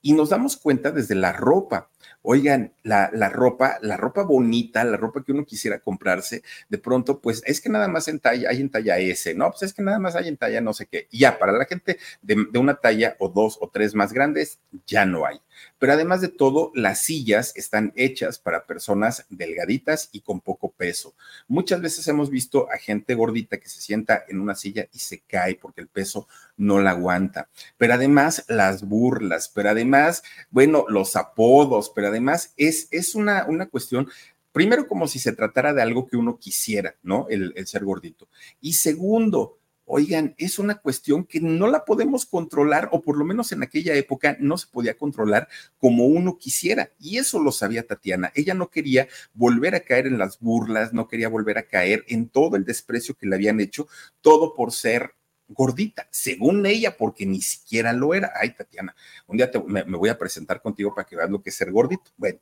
Y 0.00 0.14
nos 0.14 0.30
damos 0.30 0.56
cuenta 0.56 0.90
desde 0.90 1.16
la 1.16 1.34
ropa. 1.34 1.90
Oigan, 2.26 2.72
la, 2.82 3.10
la, 3.12 3.28
ropa, 3.28 3.78
la 3.82 3.98
ropa 3.98 4.22
bonita, 4.22 4.82
la 4.82 4.96
ropa 4.96 5.22
que 5.22 5.32
uno 5.32 5.44
quisiera 5.44 5.78
comprarse, 5.80 6.42
de 6.70 6.78
pronto, 6.78 7.20
pues 7.20 7.42
es 7.44 7.60
que 7.60 7.68
nada 7.68 7.86
más 7.86 8.08
en 8.08 8.18
talla, 8.18 8.48
hay 8.48 8.62
en 8.62 8.70
talla 8.70 8.98
S, 8.98 9.34
¿no? 9.34 9.50
Pues 9.50 9.62
es 9.64 9.74
que 9.74 9.82
nada 9.82 9.98
más 9.98 10.16
hay 10.16 10.28
en 10.28 10.38
talla 10.38 10.62
no 10.62 10.72
sé 10.72 10.86
qué. 10.86 11.06
Y 11.10 11.18
ya, 11.20 11.38
para 11.38 11.52
la 11.52 11.66
gente 11.66 11.98
de, 12.22 12.46
de 12.50 12.58
una 12.58 12.76
talla 12.76 13.14
o 13.18 13.28
dos 13.28 13.58
o 13.60 13.68
tres 13.68 13.94
más 13.94 14.14
grandes, 14.14 14.58
ya 14.86 15.04
no 15.04 15.26
hay. 15.26 15.38
Pero 15.78 15.92
además 15.92 16.20
de 16.20 16.28
todo, 16.28 16.70
las 16.74 17.00
sillas 17.00 17.52
están 17.56 17.92
hechas 17.96 18.38
para 18.38 18.66
personas 18.66 19.26
delgaditas 19.28 20.08
y 20.12 20.20
con 20.20 20.40
poco 20.40 20.70
peso. 20.72 21.14
Muchas 21.48 21.80
veces 21.80 22.06
hemos 22.08 22.30
visto 22.30 22.70
a 22.70 22.78
gente 22.78 23.14
gordita 23.14 23.58
que 23.58 23.68
se 23.68 23.80
sienta 23.80 24.24
en 24.28 24.40
una 24.40 24.54
silla 24.54 24.88
y 24.92 24.98
se 24.98 25.20
cae 25.20 25.54
porque 25.56 25.80
el 25.80 25.88
peso 25.88 26.28
no 26.56 26.80
la 26.80 26.90
aguanta. 26.90 27.48
Pero 27.76 27.94
además 27.94 28.44
las 28.48 28.86
burlas, 28.86 29.48
pero 29.48 29.70
además, 29.70 30.22
bueno, 30.50 30.84
los 30.88 31.16
apodos, 31.16 31.90
pero 31.94 32.08
además 32.08 32.54
es, 32.56 32.88
es 32.90 33.14
una, 33.14 33.46
una 33.46 33.66
cuestión 33.66 34.08
primero 34.52 34.86
como 34.86 35.08
si 35.08 35.18
se 35.18 35.32
tratara 35.32 35.74
de 35.74 35.82
algo 35.82 36.06
que 36.06 36.16
uno 36.16 36.38
quisiera, 36.38 36.94
¿no? 37.02 37.26
El, 37.28 37.52
el, 37.56 37.66
ser 37.66 37.84
gordito. 37.84 38.28
Y 38.60 38.74
segundo, 38.74 39.58
Oigan, 39.86 40.34
es 40.38 40.58
una 40.58 40.76
cuestión 40.76 41.24
que 41.24 41.40
no 41.40 41.66
la 41.68 41.84
podemos 41.84 42.24
controlar, 42.24 42.88
o 42.92 43.02
por 43.02 43.18
lo 43.18 43.24
menos 43.24 43.52
en 43.52 43.62
aquella 43.62 43.94
época 43.94 44.36
no 44.40 44.56
se 44.56 44.66
podía 44.66 44.96
controlar 44.96 45.48
como 45.78 46.06
uno 46.06 46.38
quisiera. 46.38 46.90
Y 46.98 47.18
eso 47.18 47.38
lo 47.38 47.52
sabía 47.52 47.86
Tatiana. 47.86 48.32
Ella 48.34 48.54
no 48.54 48.70
quería 48.70 49.08
volver 49.34 49.74
a 49.74 49.80
caer 49.80 50.06
en 50.06 50.18
las 50.18 50.40
burlas, 50.40 50.92
no 50.92 51.06
quería 51.06 51.28
volver 51.28 51.58
a 51.58 51.66
caer 51.66 52.04
en 52.08 52.28
todo 52.28 52.56
el 52.56 52.64
desprecio 52.64 53.14
que 53.14 53.26
le 53.26 53.36
habían 53.36 53.60
hecho, 53.60 53.86
todo 54.22 54.54
por 54.54 54.72
ser 54.72 55.14
gordita, 55.48 56.08
según 56.10 56.64
ella, 56.64 56.96
porque 56.96 57.26
ni 57.26 57.42
siquiera 57.42 57.92
lo 57.92 58.14
era. 58.14 58.32
Ay, 58.40 58.54
Tatiana, 58.54 58.94
un 59.26 59.36
día 59.36 59.50
me, 59.66 59.84
me 59.84 59.98
voy 59.98 60.08
a 60.08 60.18
presentar 60.18 60.62
contigo 60.62 60.94
para 60.94 61.06
que 61.06 61.16
veas 61.16 61.30
lo 61.30 61.42
que 61.42 61.50
es 61.50 61.56
ser 61.56 61.70
gordito. 61.70 62.10
Bueno, 62.16 62.38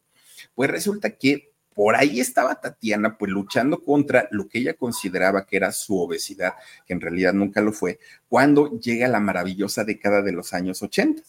pues 0.54 0.70
resulta 0.70 1.10
que 1.10 1.51
por 1.74 1.96
ahí 1.96 2.20
estaba 2.20 2.60
Tatiana, 2.60 3.16
pues 3.16 3.30
luchando 3.30 3.82
contra 3.82 4.28
lo 4.30 4.48
que 4.48 4.58
ella 4.58 4.74
consideraba 4.74 5.46
que 5.46 5.56
era 5.56 5.72
su 5.72 5.98
obesidad, 5.98 6.54
que 6.86 6.92
en 6.92 7.00
realidad 7.00 7.32
nunca 7.32 7.60
lo 7.60 7.72
fue, 7.72 7.98
cuando 8.28 8.78
llega 8.78 9.08
la 9.08 9.20
maravillosa 9.20 9.84
década 9.84 10.22
de 10.22 10.32
los 10.32 10.52
años 10.52 10.82
80. 10.82 11.22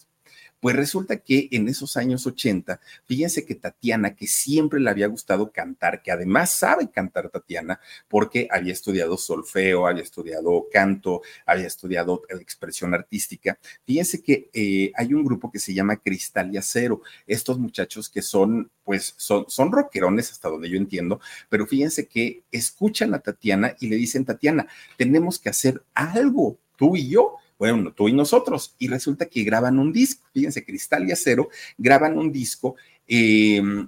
Pues 0.64 0.78
resulta 0.78 1.18
que 1.18 1.50
en 1.52 1.68
esos 1.68 1.98
años 1.98 2.26
80, 2.26 2.80
fíjense 3.04 3.46
que 3.46 3.54
Tatiana, 3.54 4.16
que 4.16 4.28
siempre 4.28 4.80
le 4.80 4.90
había 4.90 5.08
gustado 5.08 5.52
cantar, 5.52 6.02
que 6.02 6.10
además 6.10 6.52
sabe 6.52 6.90
cantar 6.90 7.30
Tatiana, 7.30 7.82
porque 8.08 8.48
había 8.50 8.72
estudiado 8.72 9.18
solfeo, 9.18 9.88
había 9.88 10.04
estudiado 10.04 10.68
canto, 10.72 11.22
había 11.46 11.68
estudiado 11.68 12.22
expresión 12.30 12.94
artística, 12.94 13.60
fíjense 13.86 14.24
que 14.24 14.50
eh, 14.54 14.94
hay 14.96 15.14
un 15.14 15.26
grupo 15.26 15.52
que 15.52 15.60
se 15.60 15.74
llama 15.74 15.98
Cristal 15.98 16.54
y 16.54 16.58
Acero. 16.58 17.02
Estos 17.28 17.60
muchachos 17.60 18.08
que 18.08 18.22
son, 18.22 18.72
pues, 18.86 19.16
son, 19.18 19.44
son 19.50 19.70
rockerones 19.70 20.32
hasta 20.32 20.48
donde 20.48 20.70
yo 20.70 20.78
entiendo, 20.78 21.20
pero 21.50 21.68
fíjense 21.68 22.08
que 22.08 22.44
escuchan 22.54 23.14
a 23.14 23.20
Tatiana 23.20 23.76
y 23.82 23.90
le 23.90 23.98
dicen, 23.98 24.24
Tatiana, 24.24 24.66
tenemos 24.96 25.40
que 25.40 25.50
hacer 25.50 25.84
algo, 25.94 26.58
tú 26.78 26.96
y 26.96 27.10
yo 27.10 27.36
bueno, 27.58 27.94
tú 27.94 28.10
y 28.10 28.14
nosotros, 28.14 28.76
y 28.80 28.88
resulta 28.88 29.26
que 29.26 29.44
graban 29.44 29.80
un 29.80 29.94
disco, 29.94 30.28
fíjense, 30.34 30.66
Cristal 30.66 31.08
y 31.08 31.12
Acero 31.12 31.50
graban 31.78 32.18
un 32.18 32.32
disco 32.32 32.76
em, 33.08 33.88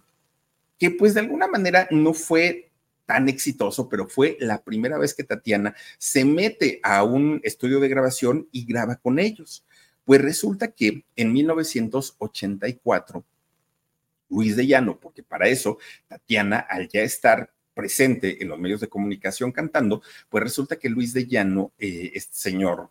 que 0.78 0.92
pues 0.92 1.14
de 1.14 1.22
alguna 1.22 1.48
manera 1.48 1.88
no 1.92 2.14
fue 2.14 2.72
tan 3.06 3.30
exitoso, 3.30 3.88
pero 3.88 4.08
fue 4.08 4.38
la 4.40 4.64
primera 4.64 4.98
vez 4.98 5.14
que 5.14 5.24
Tatiana 5.24 5.76
se 5.98 6.26
mete 6.26 6.80
a 6.84 7.04
un 7.04 7.40
estudio 7.44 7.80
de 7.80 7.90
grabación 7.90 8.48
y 8.52 8.66
graba 8.66 8.96
con 8.96 9.20
ellos. 9.20 9.64
Pues 10.04 10.22
resulta 10.22 10.72
que 10.72 11.04
en 11.16 11.34
1984, 11.34 13.24
Luis 14.30 14.56
de 14.56 14.68
Llano, 14.68 15.00
porque 15.00 15.24
para 15.24 15.48
eso 15.48 15.78
Tatiana, 16.08 16.60
al 16.60 16.88
ya 16.90 17.02
estar 17.02 17.52
presente 17.74 18.42
en 18.42 18.50
los 18.50 18.60
medios 18.60 18.82
de 18.82 18.88
comunicación 18.88 19.52
cantando, 19.52 20.02
pues 20.30 20.44
resulta 20.44 20.78
que 20.78 20.90
Luis 20.90 21.14
de 21.14 21.28
Llano, 21.28 21.74
eh, 21.78 22.12
este 22.14 22.36
señor, 22.36 22.90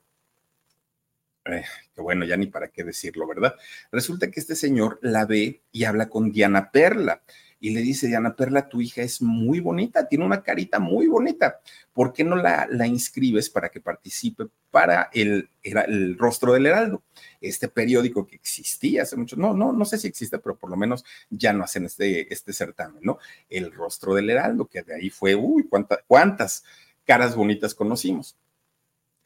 eh, 1.47 1.65
que 1.95 2.01
bueno, 2.01 2.25
ya 2.25 2.37
ni 2.37 2.47
para 2.47 2.69
qué 2.69 2.85
decirlo, 2.85 3.27
¿verdad? 3.27 3.55
Resulta 3.93 4.31
que 4.31 4.41
este 4.41 4.57
señor 4.57 4.99
la 5.03 5.27
ve 5.27 5.63
y 5.73 5.85
habla 5.85 6.09
con 6.09 6.33
Diana 6.33 6.71
Perla 6.71 7.23
y 7.61 7.71
le 7.71 7.81
dice, 7.81 8.09
Diana 8.09 8.37
Perla, 8.37 8.69
tu 8.69 8.83
hija 8.83 9.01
es 9.03 9.23
muy 9.23 9.61
bonita, 9.61 10.07
tiene 10.07 10.27
una 10.27 10.43
carita 10.43 10.79
muy 10.79 11.07
bonita, 11.07 11.61
¿por 11.95 12.13
qué 12.13 12.23
no 12.23 12.37
la, 12.37 12.67
la 12.71 12.87
inscribes 12.87 13.49
para 13.49 13.71
que 13.71 13.81
participe 13.81 14.45
para 14.71 15.09
el, 15.15 15.49
el 15.63 16.19
Rostro 16.19 16.53
del 16.53 16.67
Heraldo? 16.67 17.03
Este 17.41 17.69
periódico 17.69 18.27
que 18.27 18.37
existía 18.37 19.03
hace 19.03 19.17
mucho, 19.17 19.37
no, 19.37 19.55
no, 19.55 19.73
no 19.73 19.85
sé 19.87 19.97
si 19.97 20.09
existe, 20.09 20.39
pero 20.39 20.59
por 20.59 20.69
lo 20.69 20.77
menos 20.77 21.05
ya 21.31 21.55
no 21.55 21.65
hacen 21.65 21.87
este, 21.87 22.33
este 22.33 22.53
certamen, 22.53 23.03
¿no? 23.03 23.19
El 23.49 23.73
Rostro 23.73 24.15
del 24.15 24.29
Heraldo, 24.29 24.67
que 24.67 24.83
de 24.83 24.97
ahí 24.97 25.09
fue, 25.09 25.35
uy, 25.35 25.67
cuántas, 25.67 26.01
cuántas 26.07 26.65
caras 27.07 27.35
bonitas 27.35 27.75
conocimos. 27.75 28.37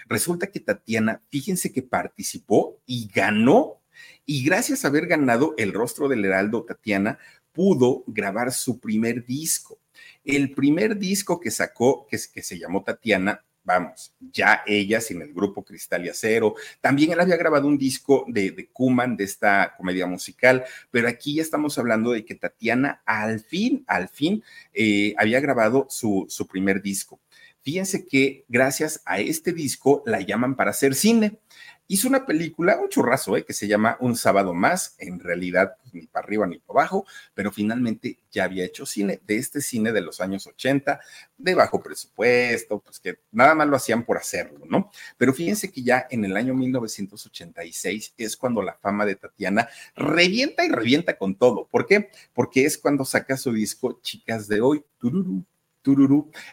Resulta 0.09 0.47
que 0.49 0.61
Tatiana, 0.61 1.23
fíjense 1.29 1.73
que 1.73 1.83
participó 1.83 2.81
y 2.87 3.11
ganó. 3.15 3.81
Y 4.25 4.45
gracias 4.45 4.85
a 4.85 4.89
haber 4.89 5.07
ganado 5.07 5.55
el 5.59 5.73
rostro 5.73 6.09
del 6.09 6.25
Heraldo, 6.25 6.65
Tatiana 6.65 7.19
pudo 7.53 8.05
grabar 8.07 8.53
su 8.53 8.79
primer 8.79 9.27
disco. 9.27 9.79
El 10.25 10.53
primer 10.53 10.97
disco 10.97 11.41
que 11.41 11.51
sacó, 11.51 12.07
que, 12.07 12.19
se 12.19 12.59
llamó 12.59 12.85
Tatiana, 12.85 13.45
vamos, 13.65 14.15
ya 14.33 14.63
ella 14.67 15.01
sin 15.01 15.21
el 15.21 15.35
grupo 15.35 15.65
Cristal 15.65 16.07
y 16.07 16.09
Acero. 16.09 16.55
También 16.81 17.13
él 17.13 17.21
había 17.21 17.37
grabado 17.37 17.67
un 17.67 17.77
disco 17.77 18.25
de, 18.29 18.53
de 18.53 18.69
Kuman, 18.69 19.17
de 19.17 19.25
esta 19.25 19.75
comedia 19.77 20.07
musical, 20.07 20.65
pero 20.91 21.09
aquí 21.09 21.35
ya 21.35 21.43
estamos 21.43 21.77
hablando 21.79 22.13
de 22.13 22.25
que 22.25 22.35
Tatiana 22.35 23.03
al 23.05 23.41
fin, 23.41 23.85
al 23.87 24.09
fin, 24.09 24.43
eh, 24.73 25.15
había 25.19 25.41
grabado 25.41 25.87
su, 25.91 26.27
su 26.29 26.47
primer 26.47 26.81
disco. 26.81 27.21
Fíjense 27.69 28.07
que 28.07 28.47
gracias 28.49 29.03
a 29.05 29.21
este 29.21 29.53
disco 29.53 30.03
la 30.07 30.23
llaman 30.23 30.57
para 30.57 30.71
hacer 30.71 30.95
cine 30.95 31.39
hizo 31.87 32.09
una 32.09 32.25
película, 32.25 32.81
un 32.81 32.89
churrazo, 32.89 33.37
¿eh? 33.37 33.45
que 33.45 33.53
se 33.53 33.69
llama 33.69 33.99
Un 34.01 34.17
sábado 34.17 34.55
más, 34.55 34.95
en 34.97 35.21
realidad 35.21 35.77
pues, 35.83 35.93
ni 35.93 36.07
para 36.07 36.25
arriba 36.25 36.47
ni 36.47 36.61
para 36.61 36.81
abajo, 36.81 37.05
pero 37.35 37.53
finalmente 37.53 38.21
ya 38.31 38.45
había 38.45 38.65
hecho 38.65 38.87
cine, 38.87 39.21
de 39.27 39.37
este 39.37 39.61
cine 39.61 39.93
de 39.93 40.01
los 40.01 40.23
años 40.23 40.47
80, 40.47 40.99
de 41.37 41.55
bajo 41.55 41.83
presupuesto, 41.83 42.79
pues 42.79 43.01
que 43.01 43.19
nada 43.33 43.55
más 43.55 43.69
lo 43.69 43.77
hacían 43.77 44.03
por 44.03 44.17
hacerlo, 44.17 44.65
¿no? 44.67 44.91
Pero 45.19 45.35
fíjense 45.35 45.71
que 45.71 45.83
ya 45.83 46.07
en 46.09 46.25
el 46.25 46.39
año 46.39 46.55
1986 46.55 48.15
es 48.17 48.35
cuando 48.39 48.63
la 48.63 48.79
fama 48.79 49.05
de 49.05 49.17
Tatiana 49.17 49.69
revienta 49.95 50.65
y 50.65 50.71
revienta 50.71 51.19
con 51.19 51.35
todo. 51.35 51.69
¿Por 51.71 51.85
qué? 51.85 52.09
Porque 52.33 52.65
es 52.65 52.79
cuando 52.79 53.05
saca 53.05 53.37
su 53.37 53.53
disco 53.53 54.01
Chicas 54.01 54.49
de 54.49 54.63
hoy, 54.63 54.83
tururú, 54.97 55.45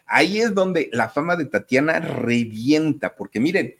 Ahí 0.05 0.39
es 0.39 0.53
donde 0.53 0.89
la 0.93 1.09
fama 1.09 1.35
de 1.35 1.45
Tatiana 1.45 1.99
revienta, 1.99 3.15
porque 3.15 3.39
miren, 3.39 3.75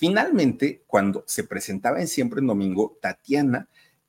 Finalmente, 0.00 0.82
cuando 0.86 1.24
se 1.26 1.44
presentaba 1.44 2.00
en 2.00 2.08
Siempre 2.08 2.40
en 2.40 2.46
Domingo, 2.46 2.96
Tatiana 3.02 3.68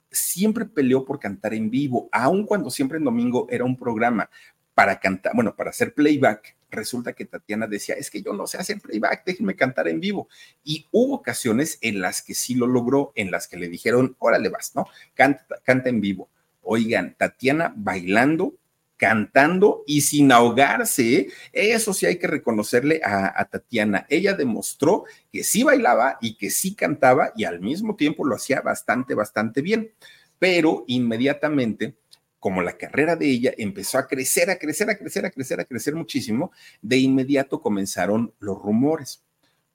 siempre 0.10 0.64
peleó 0.64 1.04
por 1.04 1.20
cantar 1.20 1.54
en 1.54 1.70
vivo, 1.70 2.08
aun 2.14 2.46
cuando 2.46 2.70
Siempre 2.70 2.98
en 2.98 3.04
Domingo 3.04 3.46
era 3.50 3.66
un 3.66 3.76
programa 3.76 4.30
para 4.74 5.02
cantar, 5.02 5.34
bueno, 5.36 5.54
para 5.54 5.72
hacer 5.72 5.94
playback. 5.94 6.56
Resulta 6.70 7.12
que 7.12 7.26
Tatiana 7.26 7.68
decía, 7.68 7.96
es 7.96 8.10
que 8.10 8.22
yo 8.22 8.32
no 8.32 8.48
sé 8.48 8.58
hacer 8.58 8.80
playback, 8.80 9.26
déjenme 9.26 9.58
cantar 9.58 9.90
en 9.90 10.00
vivo. 10.00 10.30
Y 10.64 10.88
hubo 10.92 11.16
ocasiones 11.16 11.78
en 11.82 12.00
las 12.00 12.22
que 12.22 12.36
sí 12.36 12.56
lo 12.56 12.68
logró, 12.68 13.12
en 13.16 13.30
las 13.30 13.50
que 13.50 13.58
le 13.58 13.68
dijeron, 13.68 14.16
órale 14.20 14.48
vas, 14.48 14.74
¿no? 14.74 14.88
Canta, 15.14 15.46
canta 15.66 15.90
en 15.90 16.00
vivo. 16.00 16.30
Oigan, 16.62 17.16
Tatiana 17.18 17.74
bailando 17.76 18.54
cantando 19.02 19.84
y 19.88 20.02
sin 20.02 20.32
ahogarse. 20.32 21.16
¿eh? 21.16 21.30
Eso 21.54 21.92
sí 21.92 22.06
hay 22.06 22.20
que 22.20 22.28
reconocerle 22.28 23.02
a, 23.04 23.44
Tatiana. 23.46 24.06
Ella 24.08 24.36
demostró 24.36 25.06
que 25.34 25.44
sí 25.44 25.64
bailaba 25.64 26.20
y 26.22 26.38
que 26.38 26.52
sí 26.52 26.76
cantaba 26.76 27.34
y 27.36 27.46
al 27.46 27.62
mismo 27.62 27.96
tiempo 27.96 28.24
lo 28.24 28.36
hacía 28.36 28.62
bastante, 28.62 29.16
bastante 29.16 29.64
bien. 29.64 29.92
Pero 30.38 30.84
inmediatamente 30.86 31.96
como 32.38 32.62
la 32.62 32.78
carrera 32.78 33.16
de 33.16 33.28
ella 33.28 33.54
empezó 33.58 33.98
a 33.98 34.06
crecer, 34.08 34.52
a 34.52 34.58
crecer, 34.58 34.92
a 34.92 34.96
crecer, 34.96 35.26
a 35.26 35.32
crecer, 35.32 35.60
a 35.60 35.66
crecer 35.66 35.96
muchísimo, 35.96 36.52
de 36.84 36.98
inmediato 36.98 37.60
comenzaron 37.60 38.32
los 38.40 38.60
rumores. 38.60 39.24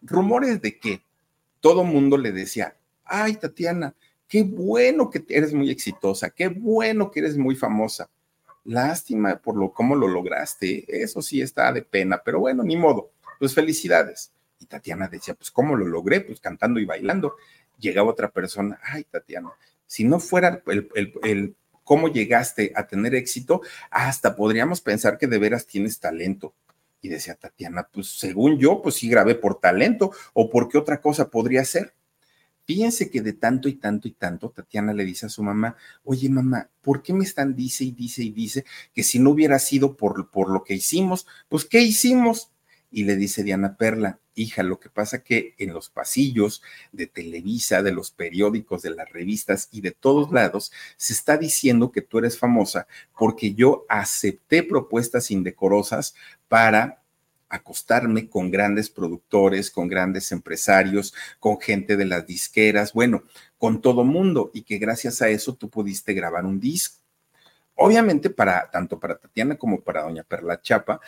¿Rumores 0.02 0.62
de 0.62 0.78
qué? 0.78 1.02
Todo 1.60 1.82
mundo 1.82 2.16
le 2.16 2.30
decía, 2.30 2.76
ay, 3.04 3.34
Tatiana, 3.34 3.92
qué 4.28 4.44
bueno 4.44 5.10
que 5.10 5.24
eres 5.28 5.52
muy 5.52 5.70
exitosa, 5.70 6.30
qué 6.30 6.46
bueno 6.46 7.10
que 7.10 7.20
eres 7.20 7.36
muy 7.36 7.56
famosa. 7.56 8.08
Lástima 8.66 9.38
por 9.38 9.56
lo 9.56 9.72
cómo 9.72 9.94
lo 9.94 10.08
lograste. 10.08 10.84
Eso 10.88 11.22
sí 11.22 11.40
está 11.40 11.72
de 11.72 11.82
pena, 11.82 12.20
pero 12.24 12.40
bueno, 12.40 12.62
ni 12.62 12.76
modo. 12.76 13.10
Pues 13.38 13.54
felicidades. 13.54 14.32
Y 14.58 14.66
Tatiana 14.66 15.08
decía, 15.08 15.34
pues 15.34 15.50
¿cómo 15.50 15.76
lo 15.76 15.86
logré? 15.86 16.20
Pues 16.20 16.40
cantando 16.40 16.80
y 16.80 16.84
bailando. 16.84 17.36
Llegaba 17.78 18.10
otra 18.10 18.30
persona, 18.30 18.80
ay 18.82 19.04
Tatiana, 19.04 19.50
si 19.86 20.04
no 20.04 20.18
fuera 20.18 20.62
el, 20.66 20.88
el, 21.22 21.56
cómo 21.84 22.08
llegaste 22.08 22.72
a 22.74 22.86
tener 22.86 23.14
éxito, 23.14 23.60
hasta 23.90 24.34
podríamos 24.34 24.80
pensar 24.80 25.18
que 25.18 25.26
de 25.26 25.38
veras 25.38 25.66
tienes 25.66 26.00
talento. 26.00 26.54
Y 27.02 27.08
decía 27.08 27.36
Tatiana, 27.36 27.88
pues 27.92 28.08
según 28.18 28.58
yo, 28.58 28.82
pues 28.82 28.96
sí 28.96 29.08
grabé 29.08 29.36
por 29.36 29.60
talento 29.60 30.10
o 30.32 30.50
por 30.50 30.68
qué 30.68 30.78
otra 30.78 31.00
cosa 31.00 31.30
podría 31.30 31.64
ser. 31.64 31.92
Fíjense 32.66 33.10
que 33.10 33.22
de 33.22 33.32
tanto 33.32 33.68
y 33.68 33.74
tanto 33.74 34.08
y 34.08 34.12
tanto, 34.12 34.50
Tatiana 34.50 34.92
le 34.92 35.04
dice 35.04 35.26
a 35.26 35.28
su 35.28 35.42
mamá, 35.44 35.76
oye 36.02 36.28
mamá, 36.28 36.68
¿por 36.82 37.00
qué 37.00 37.12
me 37.12 37.22
están 37.22 37.54
dice 37.54 37.84
y 37.84 37.92
dice 37.92 38.24
y 38.24 38.30
dice 38.30 38.64
que 38.92 39.04
si 39.04 39.20
no 39.20 39.30
hubiera 39.30 39.60
sido 39.60 39.96
por, 39.96 40.30
por 40.30 40.50
lo 40.50 40.64
que 40.64 40.74
hicimos, 40.74 41.28
pues 41.48 41.64
¿qué 41.64 41.80
hicimos? 41.82 42.50
Y 42.90 43.04
le 43.04 43.14
dice 43.14 43.44
Diana 43.44 43.76
Perla, 43.76 44.18
hija, 44.34 44.64
lo 44.64 44.80
que 44.80 44.90
pasa 44.90 45.22
que 45.22 45.54
en 45.58 45.72
los 45.72 45.90
pasillos 45.90 46.60
de 46.90 47.06
Televisa, 47.06 47.82
de 47.82 47.92
los 47.92 48.10
periódicos, 48.10 48.82
de 48.82 48.90
las 48.90 49.10
revistas 49.12 49.68
y 49.70 49.80
de 49.80 49.92
todos 49.92 50.32
lados, 50.32 50.72
se 50.96 51.12
está 51.12 51.36
diciendo 51.36 51.92
que 51.92 52.02
tú 52.02 52.18
eres 52.18 52.36
famosa 52.36 52.88
porque 53.16 53.54
yo 53.54 53.84
acepté 53.88 54.64
propuestas 54.64 55.30
indecorosas 55.30 56.16
para 56.48 57.05
acostarme 57.56 58.28
con 58.28 58.50
grandes 58.50 58.90
productores, 58.90 59.70
con 59.70 59.88
grandes 59.88 60.30
empresarios, 60.32 61.14
con 61.40 61.60
gente 61.60 61.96
de 61.96 62.04
las 62.04 62.26
disqueras, 62.26 62.92
bueno, 62.92 63.24
con 63.58 63.80
todo 63.80 64.04
mundo 64.04 64.50
y 64.54 64.62
que 64.62 64.78
gracias 64.78 65.22
a 65.22 65.28
eso 65.28 65.54
tú 65.54 65.68
pudiste 65.68 66.14
grabar 66.14 66.44
un 66.44 66.60
disco. 66.60 67.02
Obviamente 67.74 68.30
para 68.30 68.70
tanto 68.70 68.98
para 68.98 69.18
Tatiana 69.18 69.56
como 69.56 69.80
para 69.80 70.02
doña 70.02 70.22
Perla 70.22 70.60
Chapa 70.60 71.00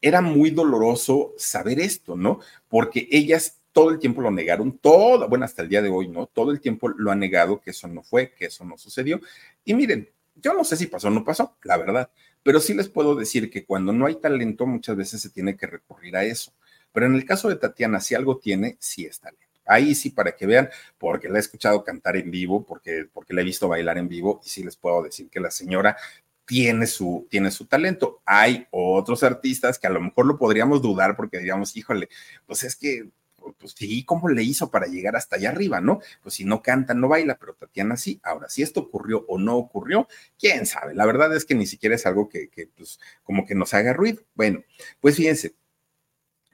era 0.00 0.20
muy 0.20 0.50
doloroso 0.50 1.34
saber 1.36 1.80
esto, 1.80 2.16
¿no? 2.16 2.40
Porque 2.68 3.08
ellas 3.10 3.58
todo 3.72 3.90
el 3.90 3.98
tiempo 3.98 4.20
lo 4.20 4.30
negaron, 4.30 4.78
todo, 4.78 5.28
bueno, 5.28 5.44
hasta 5.44 5.62
el 5.62 5.68
día 5.68 5.82
de 5.82 5.88
hoy, 5.88 6.08
¿no? 6.08 6.26
Todo 6.26 6.50
el 6.50 6.60
tiempo 6.60 6.88
lo 6.88 7.10
han 7.10 7.20
negado 7.20 7.60
que 7.60 7.70
eso 7.70 7.86
no 7.86 8.02
fue, 8.02 8.32
que 8.32 8.46
eso 8.46 8.64
no 8.64 8.76
sucedió. 8.76 9.20
Y 9.64 9.74
miren, 9.74 10.08
yo 10.34 10.54
no 10.54 10.64
sé 10.64 10.76
si 10.76 10.86
pasó 10.86 11.08
o 11.08 11.10
no 11.10 11.24
pasó, 11.24 11.56
la 11.62 11.76
verdad, 11.76 12.10
pero 12.48 12.60
sí 12.60 12.72
les 12.72 12.88
puedo 12.88 13.14
decir 13.14 13.50
que 13.50 13.66
cuando 13.66 13.92
no 13.92 14.06
hay 14.06 14.14
talento, 14.14 14.64
muchas 14.64 14.96
veces 14.96 15.20
se 15.20 15.28
tiene 15.28 15.54
que 15.54 15.66
recurrir 15.66 16.16
a 16.16 16.24
eso. 16.24 16.54
Pero 16.92 17.04
en 17.04 17.14
el 17.14 17.26
caso 17.26 17.50
de 17.50 17.56
Tatiana, 17.56 18.00
si 18.00 18.14
algo 18.14 18.38
tiene, 18.38 18.78
sí 18.80 19.04
es 19.04 19.20
talento. 19.20 19.44
Ahí 19.66 19.94
sí, 19.94 20.08
para 20.08 20.34
que 20.34 20.46
vean, 20.46 20.70
porque 20.96 21.28
la 21.28 21.36
he 21.36 21.40
escuchado 21.40 21.84
cantar 21.84 22.16
en 22.16 22.30
vivo, 22.30 22.64
porque, 22.64 23.04
porque 23.12 23.34
la 23.34 23.42
he 23.42 23.44
visto 23.44 23.68
bailar 23.68 23.98
en 23.98 24.08
vivo, 24.08 24.40
y 24.42 24.48
sí 24.48 24.64
les 24.64 24.78
puedo 24.78 25.02
decir 25.02 25.28
que 25.28 25.40
la 25.40 25.50
señora 25.50 25.98
tiene 26.46 26.86
su, 26.86 27.26
tiene 27.28 27.50
su 27.50 27.66
talento. 27.66 28.22
Hay 28.24 28.66
otros 28.70 29.22
artistas 29.24 29.78
que 29.78 29.86
a 29.86 29.90
lo 29.90 30.00
mejor 30.00 30.24
lo 30.24 30.38
podríamos 30.38 30.80
dudar 30.80 31.16
porque 31.16 31.36
diríamos, 31.36 31.76
híjole, 31.76 32.08
pues 32.46 32.62
es 32.62 32.74
que 32.76 33.10
pues 33.52 33.74
sí, 33.76 34.04
¿cómo 34.04 34.28
le 34.28 34.42
hizo 34.42 34.70
para 34.70 34.86
llegar 34.86 35.16
hasta 35.16 35.36
allá 35.36 35.50
arriba, 35.50 35.80
no? 35.80 36.00
Pues 36.22 36.34
si 36.34 36.44
no 36.44 36.62
canta, 36.62 36.94
no 36.94 37.08
baila, 37.08 37.38
pero 37.38 37.54
Tatiana 37.54 37.96
sí. 37.96 38.20
Ahora, 38.22 38.48
si 38.48 38.62
esto 38.62 38.80
ocurrió 38.80 39.24
o 39.28 39.38
no 39.38 39.56
ocurrió, 39.56 40.08
quién 40.38 40.66
sabe. 40.66 40.94
La 40.94 41.06
verdad 41.06 41.34
es 41.34 41.44
que 41.44 41.54
ni 41.54 41.66
siquiera 41.66 41.94
es 41.94 42.06
algo 42.06 42.28
que, 42.28 42.48
que 42.48 42.66
pues, 42.66 42.98
como 43.22 43.46
que 43.46 43.54
nos 43.54 43.74
haga 43.74 43.92
ruido. 43.92 44.22
Bueno, 44.34 44.62
pues 45.00 45.16
fíjense, 45.16 45.54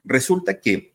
resulta 0.03 0.59
que 0.59 0.93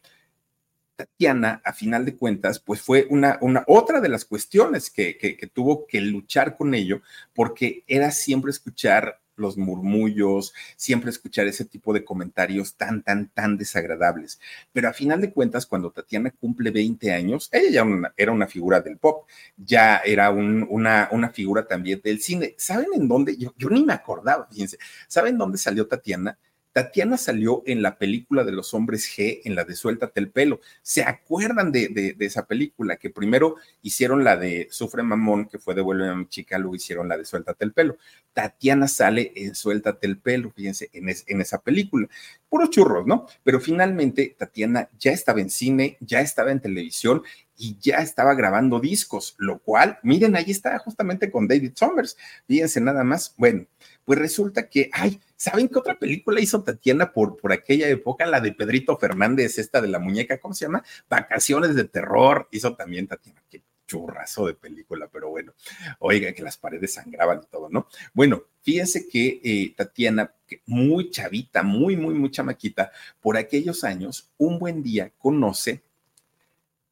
Tatiana, 0.97 1.63
a 1.65 1.73
final 1.73 2.05
de 2.05 2.15
cuentas, 2.15 2.61
pues 2.61 2.83
fue 2.83 3.07
una, 3.09 3.39
una 3.41 3.65
otra 3.67 4.01
de 4.01 4.11
las 4.11 4.27
cuestiones 4.27 4.91
que, 4.91 5.17
que, 5.17 5.37
que 5.37 5.47
tuvo 5.47 5.87
que 5.87 6.01
luchar 6.01 6.57
con 6.57 6.75
ello, 6.75 7.01
porque 7.35 7.85
era 7.87 8.11
siempre 8.11 8.51
escuchar 8.51 9.19
los 9.41 9.57
murmullos, 9.57 10.53
siempre 10.77 11.11
escuchar 11.11 11.47
ese 11.47 11.65
tipo 11.65 11.93
de 11.93 12.05
comentarios 12.05 12.77
tan, 12.77 13.03
tan, 13.03 13.29
tan 13.29 13.57
desagradables. 13.57 14.41
Pero 14.73 14.89
a 14.89 14.93
final 14.93 15.21
de 15.21 15.33
cuentas, 15.33 15.67
cuando 15.67 15.91
Tatiana 15.91 16.31
cumple 16.31 16.71
20 16.71 17.13
años, 17.13 17.49
ella 17.53 17.71
ya 17.71 18.13
era 18.17 18.33
una 18.33 18.47
figura 18.47 18.81
del 18.81 18.99
pop, 18.99 19.27
ya 19.57 19.99
era 19.99 20.31
una, 20.31 21.09
una 21.11 21.31
figura 21.31 21.67
también 21.67 22.01
del 22.03 22.21
cine. 22.21 22.55
¿Saben 22.59 22.89
en 22.95 23.09
dónde? 23.09 23.37
Yo, 23.37 23.55
yo 23.57 23.69
ni 23.71 23.85
me 23.85 23.93
acordaba, 23.93 24.47
fíjense. 24.51 24.79
¿Saben 25.09 25.39
dónde 25.39 25.59
salió 25.59 25.87
Tatiana? 25.87 26.39
Tatiana 26.73 27.17
salió 27.17 27.63
en 27.67 27.83
la 27.83 27.99
película 27.99 28.45
de 28.45 28.53
los 28.53 28.75
hombres 28.75 29.09
G, 29.09 29.41
en 29.45 29.55
la 29.55 29.65
de 29.65 29.75
Suéltate 29.75 30.21
el 30.21 30.31
pelo. 30.31 30.61
¿Se 30.83 31.03
acuerdan 31.03 31.73
de, 31.73 32.17
esa 32.21 32.47
película? 32.47 32.97
Que 32.97 33.11
primero 33.11 33.57
hicieron 33.83 34.23
la 34.23 34.37
de 34.37 34.69
Sufre 34.71 35.03
Mamón, 35.03 35.47
que 35.47 35.59
fue 35.59 35.75
de 35.75 35.83
Vuelve 35.83 36.09
a 36.09 36.15
mi 36.15 36.29
chica, 36.29 36.59
luego 36.59 36.77
hicieron 36.77 37.09
la 37.09 37.19
de 37.19 37.25
Suéltate 37.25 37.65
el 37.65 37.73
pelo. 37.73 37.97
Tatiana 38.33 38.87
sale 38.87 39.33
en 39.35 39.55
Suéltate 39.55 40.07
el 40.07 40.19
pelo, 40.19 40.51
fíjense, 40.51 40.91
en, 40.93 41.09
en 41.09 41.41
esa 41.41 41.61
película. 41.61 42.09
Puros 42.49 42.71
churros, 42.71 43.07
¿no? 43.07 43.27
Pero 43.43 43.61
finalmente 43.61 44.37
Tatiana 44.39 44.89
ya 44.99 45.13
estaba 45.13 45.41
en 45.41 45.51
cine, 45.51 45.97
ya 46.01 46.21
estaba 46.21 46.53
en 46.53 46.61
televisión 46.61 47.23
y 47.61 47.77
ya 47.79 47.97
estaba 47.97 48.35
grabando 48.35 48.81
discos, 48.81 49.35
lo 49.37 49.59
cual, 49.59 49.99
miren, 50.03 50.35
ahí 50.35 50.51
está 50.51 50.79
justamente 50.79 51.31
con 51.31 51.47
David 51.47 51.73
Summers. 51.75 52.17
Fíjense 52.47 52.81
nada 52.81 53.05
más. 53.05 53.35
Bueno, 53.37 53.67
pues 54.07 54.19
resulta 54.19 54.71
que, 54.71 54.89
ay, 54.95 55.21
¿saben 55.37 55.69
qué 55.69 55.79
otra 55.79 55.99
película 55.99 56.41
hizo 56.41 56.63
Tatiana 56.63 57.13
por, 57.13 57.37
por 57.37 57.53
aquella 57.53 57.87
época? 57.89 58.25
La 58.25 58.41
de 58.41 58.53
Pedrito 58.53 58.97
Fernández, 58.97 59.59
esta 59.59 59.83
de 59.83 59.89
la 59.89 59.99
muñeca, 59.99 60.39
¿cómo 60.39 60.55
se 60.55 60.65
llama? 60.65 60.83
Vacaciones 61.11 61.75
de 61.75 61.85
terror, 61.85 62.49
hizo 62.51 62.75
también 62.77 63.07
Tatiana. 63.07 63.43
Qué 63.51 63.63
churrazo 63.87 64.47
de 64.47 64.55
película, 64.55 65.11
pero 65.13 65.29
bueno, 65.29 65.53
oiga, 65.99 66.33
que 66.33 66.43
las 66.43 66.57
paredes 66.57 66.95
sangraban 66.95 67.41
y 67.43 67.47
todo, 67.47 67.69
¿no? 67.69 67.89
Bueno, 68.15 68.45
fíjense 68.63 69.07
que 69.07 69.41
eh, 69.43 69.75
Tatiana, 69.77 70.33
muy 70.65 71.11
chavita, 71.11 71.63
muy, 71.63 71.97
muy, 71.97 72.15
muy 72.15 72.31
chamaquita, 72.31 72.91
por 73.21 73.37
aquellos 73.37 73.85
años, 73.85 74.31
un 74.39 74.61
buen 74.61 74.83
día 74.83 75.13
conoce, 75.19 75.83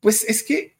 pues 0.01 0.25
es 0.25 0.43
que 0.43 0.77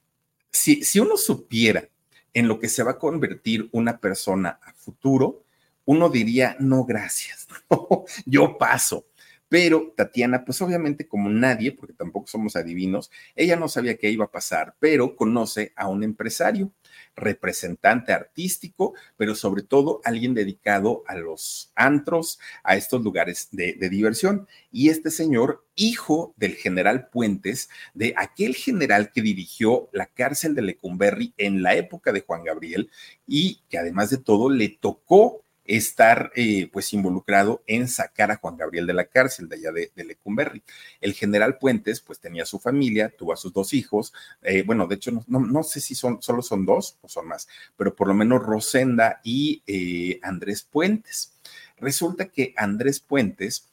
si, 0.51 0.83
si 0.85 1.01
uno 1.01 1.17
supiera 1.17 1.89
en 2.35 2.49
lo 2.49 2.59
que 2.59 2.69
se 2.69 2.83
va 2.83 2.93
a 2.93 2.99
convertir 2.99 3.69
una 3.73 3.99
persona 3.99 4.61
a 4.63 4.73
futuro, 4.73 5.45
uno 5.85 6.09
diría, 6.09 6.57
no, 6.61 6.85
gracias, 6.85 7.49
yo 8.27 8.59
paso. 8.59 9.07
Pero 9.49 9.95
Tatiana, 9.97 10.45
pues 10.45 10.61
obviamente 10.61 11.09
como 11.09 11.31
nadie, 11.31 11.73
porque 11.73 11.95
tampoco 11.95 12.27
somos 12.27 12.55
adivinos, 12.55 13.11
ella 13.35 13.57
no 13.57 13.69
sabía 13.69 13.97
qué 13.97 14.11
iba 14.11 14.27
a 14.27 14.31
pasar, 14.31 14.77
pero 14.79 15.17
conoce 15.17 15.73
a 15.75 15.89
un 15.89 16.05
empresario, 16.05 16.71
representante 17.19 18.13
artístico, 18.13 18.95
pero 19.17 19.35
sobre 19.35 19.63
todo 19.63 20.01
alguien 20.05 20.35
dedicado 20.35 21.03
a 21.07 21.15
los 21.15 21.73
antros, 21.75 22.39
a 22.63 22.77
estos 22.77 23.03
lugares 23.03 23.49
de, 23.53 23.75
diversión. 23.89 24.47
Y 24.71 24.89
este 24.89 25.11
señor, 25.11 25.65
hijo 25.75 26.35
del 26.37 26.55
general 26.55 27.09
Puentes, 27.09 27.69
de 27.95 28.15
aquel 28.17 28.55
general 28.55 29.13
que 29.13 29.23
dirigió 29.23 29.89
la 29.93 30.07
cárcel 30.07 30.55
de 30.55 30.63
Lecumberri 30.63 31.35
en 31.37 31.63
la 31.63 31.75
época 31.75 32.13
de 32.13 32.21
Juan 32.21 32.45
Gabriel 32.45 32.91
y 33.27 33.61
que 33.69 33.79
además 33.79 34.11
de 34.11 34.19
todo 34.19 34.51
le 34.51 34.69
tocó 34.69 35.43
estar 35.69 36.33
eh, 36.35 36.69
pues 36.73 36.95
involucrado 36.95 37.63
en 37.67 37.89
sacar 37.89 38.31
a 38.31 38.37
Juan 38.37 38.57
Gabriel 38.57 38.87
de 38.87 38.95
la 38.95 39.05
cárcel 39.05 39.49
de 39.49 39.57
allá 39.57 39.71
de, 39.71 39.93
Lecumberri. 40.03 40.63
El 41.01 41.13
general 41.13 41.59
Puentes 41.59 42.01
pues 42.01 42.19
tenía 42.19 42.47
su 42.47 42.59
familia, 42.59 43.13
tuvo 43.17 43.35
a 43.35 43.37
sus 43.37 43.53
dos 43.53 43.75
hijos, 43.75 44.15
eh, 44.43 44.63
bueno, 44.63 44.87
de 44.87 44.95
hecho 44.95 45.13
no, 45.13 45.41
no, 45.41 45.63
sé 45.63 45.81
si 45.81 45.95
son, 45.95 46.23
solo 46.23 46.41
son 46.41 46.65
dos 46.65 46.97
o 47.03 47.09
son 47.09 47.29
más, 47.29 47.47
pero 47.77 47.95
por 47.95 48.09
lo 48.09 48.15
menos 48.15 48.43
Rosenda 48.43 49.21
y 49.23 49.63
eh, 49.67 50.19
Andrés 50.23 50.63
Puentes. 50.63 51.35
Resulta 51.77 52.29
que 52.29 52.55
Andrés 52.57 52.99
Puentes 52.99 53.69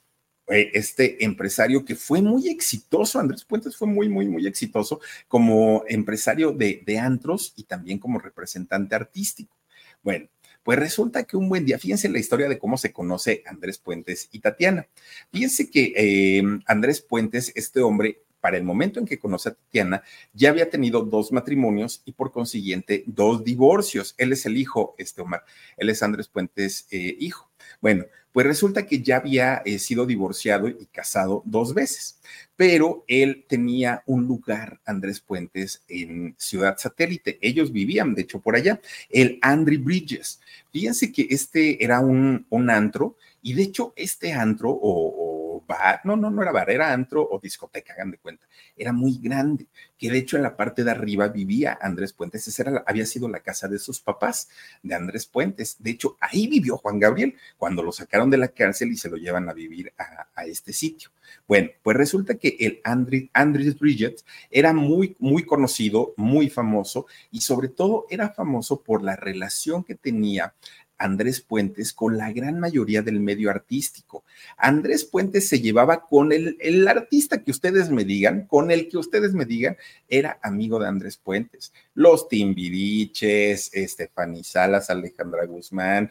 este 0.48 1.26
empresario 1.26 1.84
que 1.84 1.96
fue 1.96 2.22
muy 2.22 2.50
exitoso, 2.50 3.20
Andrés 3.20 3.44
Puentes 3.44 3.76
fue 3.76 3.88
muy, 3.88 4.10
muy, 4.10 4.28
muy 4.28 4.46
exitoso 4.46 5.00
como 5.28 5.84
empresario 5.88 6.52
de, 6.52 6.84
de 6.86 7.00
antros 7.00 7.54
y 7.56 7.64
también 7.64 7.98
como 7.98 8.20
representante 8.20 8.94
artístico. 8.94 9.58
Bueno, 10.04 10.28
pues 10.65 10.80
resulta 10.80 11.25
que 11.25 11.38
un 11.38 11.47
buen 11.47 11.63
día, 11.63 11.78
fíjense 11.78 12.10
la 12.10 12.17
historia 12.17 12.49
de 12.49 12.58
cómo 12.58 12.75
se 12.75 12.91
conoce 12.91 13.43
Andrés 13.45 13.78
Puentes 13.78 14.30
y 14.32 14.39
Tatiana. 14.39 14.88
Fíjense 15.32 15.69
que 15.69 15.93
em, 16.39 16.60
Andrés 16.65 17.01
Puentes, 17.01 17.51
este 17.54 17.82
hombre, 17.82 18.23
para 18.41 18.58
el 18.58 18.63
momento 18.63 18.99
en 18.99 19.06
que 19.06 19.19
conoce 19.19 19.49
a 19.49 19.54
Tatiana, 19.54 20.01
ya 20.34 20.49
había 20.49 20.71
tenido 20.71 21.04
dos 21.04 21.32
matrimonios 21.32 22.01
y 22.04 22.13
por 22.13 22.32
consiguiente 22.32 23.04
dos 23.06 23.43
divorcios. 23.43 24.15
Él 24.17 24.34
es 24.34 24.47
el 24.47 24.58
hijo, 24.58 24.95
este 24.97 25.21
Omar, 25.21 25.43
él 25.78 25.91
es 25.91 26.01
Andrés 26.01 26.30
Puentes, 26.30 26.88
eh, 26.89 27.15
hijo. 27.19 27.51
Bueno, 27.80 28.06
pues 28.36 28.45
resulta 28.45 28.86
que 28.86 29.02
ya 29.02 29.15
había 29.15 29.62
eh, 29.63 29.80
sido 29.80 30.06
divorciado 30.06 30.67
y 30.67 30.88
casado 30.91 31.41
dos 31.45 31.74
veces, 31.74 32.19
pero 32.58 33.06
él 33.08 33.45
tenía 33.48 34.04
un 34.08 34.28
lugar, 34.28 34.82
Andrés 34.86 35.21
Puentes, 35.21 35.84
en 35.88 36.36
Ciudad 36.38 36.76
Satélite. 36.78 37.39
Ellos 37.39 37.71
vivían, 37.71 38.13
de 38.13 38.24
hecho, 38.24 38.41
por 38.41 38.58
allá, 38.58 38.82
el 39.10 39.39
Andrew 39.41 39.82
Bridges. 39.82 40.41
Fíjense 40.74 41.13
que 41.13 41.28
este 41.30 41.82
era 41.82 42.02
un, 42.02 42.45
un 42.50 42.69
antro 42.69 43.15
y 43.41 43.54
de 43.54 43.62
hecho 43.62 43.93
este 43.95 44.34
antro 44.34 44.69
o 44.69 45.25
bar, 45.67 46.01
no, 46.04 46.15
no, 46.15 46.30
no 46.30 46.41
era 46.41 46.51
bar, 46.51 46.69
era 46.69 46.93
antro 46.93 47.28
o 47.30 47.39
discoteca, 47.39 47.93
hagan 47.93 48.12
de 48.12 48.17
cuenta. 48.17 48.47
Era 48.75 48.93
muy 48.93 49.19
grande, 49.21 49.67
que 49.97 50.10
de 50.10 50.17
hecho 50.17 50.38
en 50.38 50.43
la 50.43 50.56
parte 50.56 50.84
de 50.84 50.91
arriba 50.91 51.28
vivía 51.28 51.78
Andrés 51.82 52.13
Puentes, 52.13 52.47
esa 52.47 52.63
era 52.63 52.84
había 52.86 53.06
sido 53.06 53.28
la 53.28 53.39
casa 53.39 53.67
de 53.67 53.80
sus 53.80 53.99
papás, 53.99 54.49
de 54.84 54.95
Andrés 54.95 55.25
Puentes. 55.25 55.78
De 55.80 55.91
hecho, 55.91 56.17
ahí 56.19 56.47
vivió 56.47 56.78
Juan 56.78 56.99
Gabriel 56.99 57.36
cuando 57.58 57.84
lo 57.84 57.91
sacaron 57.91 58.30
de 58.30 58.38
la 58.38 58.49
cárcel 58.49 58.91
y 58.91 58.97
se 58.97 59.10
lo 59.10 59.17
llevan 59.17 59.49
a 59.49 59.54
vivir 59.54 59.93
a, 59.97 60.45
este 60.45 60.73
sitio. 60.73 61.10
Bueno, 61.47 61.69
pues 61.82 61.97
resulta 61.97 62.36
que 62.36 62.56
el 62.60 62.82
Andrés, 62.84 63.30
Andrés 63.34 63.78
Bridget 63.80 64.23
era 64.51 64.73
muy, 64.73 65.15
muy 65.19 65.43
conocido, 65.43 66.13
muy 66.17 66.49
famoso 66.49 67.08
y 67.32 67.41
sobre 67.41 67.67
todo 67.67 68.06
era 68.10 68.30
famoso 68.30 68.82
por 68.82 69.01
la 69.01 69.15
relación 69.15 69.84
que 69.84 69.95
tenía 69.95 70.54
Andrés 70.98 71.42
Puentes 71.42 71.94
con 71.94 72.18
la 72.18 72.32
gran 72.32 72.60
mayoría 72.60 73.02
del 73.02 73.20
medio 73.20 73.50
artístico. 73.50 74.24
Andrés 74.58 75.06
Puentes 75.06 75.48
se 75.48 75.60
llevaba 75.60 76.06
con 76.06 76.32
el, 76.32 76.58
el 76.60 76.88
artista 76.88 77.44
que 77.44 77.52
ustedes 77.52 77.90
me 77.90 78.06
digan, 78.06 78.48
con 78.48 78.72
el 78.72 78.88
que 78.90 78.98
ustedes 78.98 79.34
me 79.34 79.46
digan, 79.46 79.78
era 80.08 80.40
amigo 80.42 80.80
de 80.80 80.88
Andrés 80.88 81.18
Puentes. 81.18 81.74
Los 81.94 82.28
Timbiriches, 82.28 83.70
Estefaní 83.74 84.44
Salas, 84.44 84.90
Alejandra 84.90 85.46
Guzmán, 85.46 86.10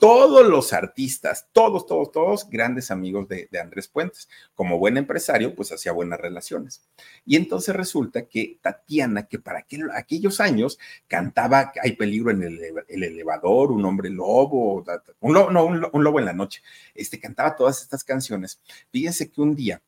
todos 0.00 0.48
los 0.48 0.72
artistas, 0.72 1.48
todos, 1.52 1.86
todos, 1.86 2.10
todos 2.10 2.48
grandes 2.48 2.90
amigos 2.90 3.28
de, 3.28 3.48
Andrés 3.60 3.86
Puentes. 3.86 4.30
Como 4.54 4.78
buen 4.78 4.96
empresario, 4.96 5.54
pues 5.54 5.72
hacía 5.72 5.92
buenas 5.92 6.18
relaciones. 6.18 6.88
Y 7.26 7.36
entonces 7.36 7.76
resulta 7.76 8.26
que 8.26 8.58
Tatiana, 8.62 9.26
que 9.26 9.38
para 9.38 9.62
aquellos 9.94 10.40
años 10.40 10.78
cantaba 11.06 11.72
Hay 11.82 11.96
peligro 11.96 12.30
en 12.30 12.42
el, 12.42 12.58
elevador, 12.88 13.72
un 13.72 13.84
hombre 13.84 14.08
lobo, 14.08 14.82
un 15.20 15.34
lobo, 15.34 15.50
no, 15.50 15.66
un 15.66 16.02
lobo 16.02 16.18
en 16.18 16.24
la 16.24 16.32
noche, 16.32 16.62
este, 16.94 17.20
cantaba 17.20 17.54
todas 17.54 17.82
estas 17.82 18.02
canciones. 18.02 18.58
Fíjense 18.90 19.30
que 19.30 19.42
un 19.42 19.54
día 19.54 19.82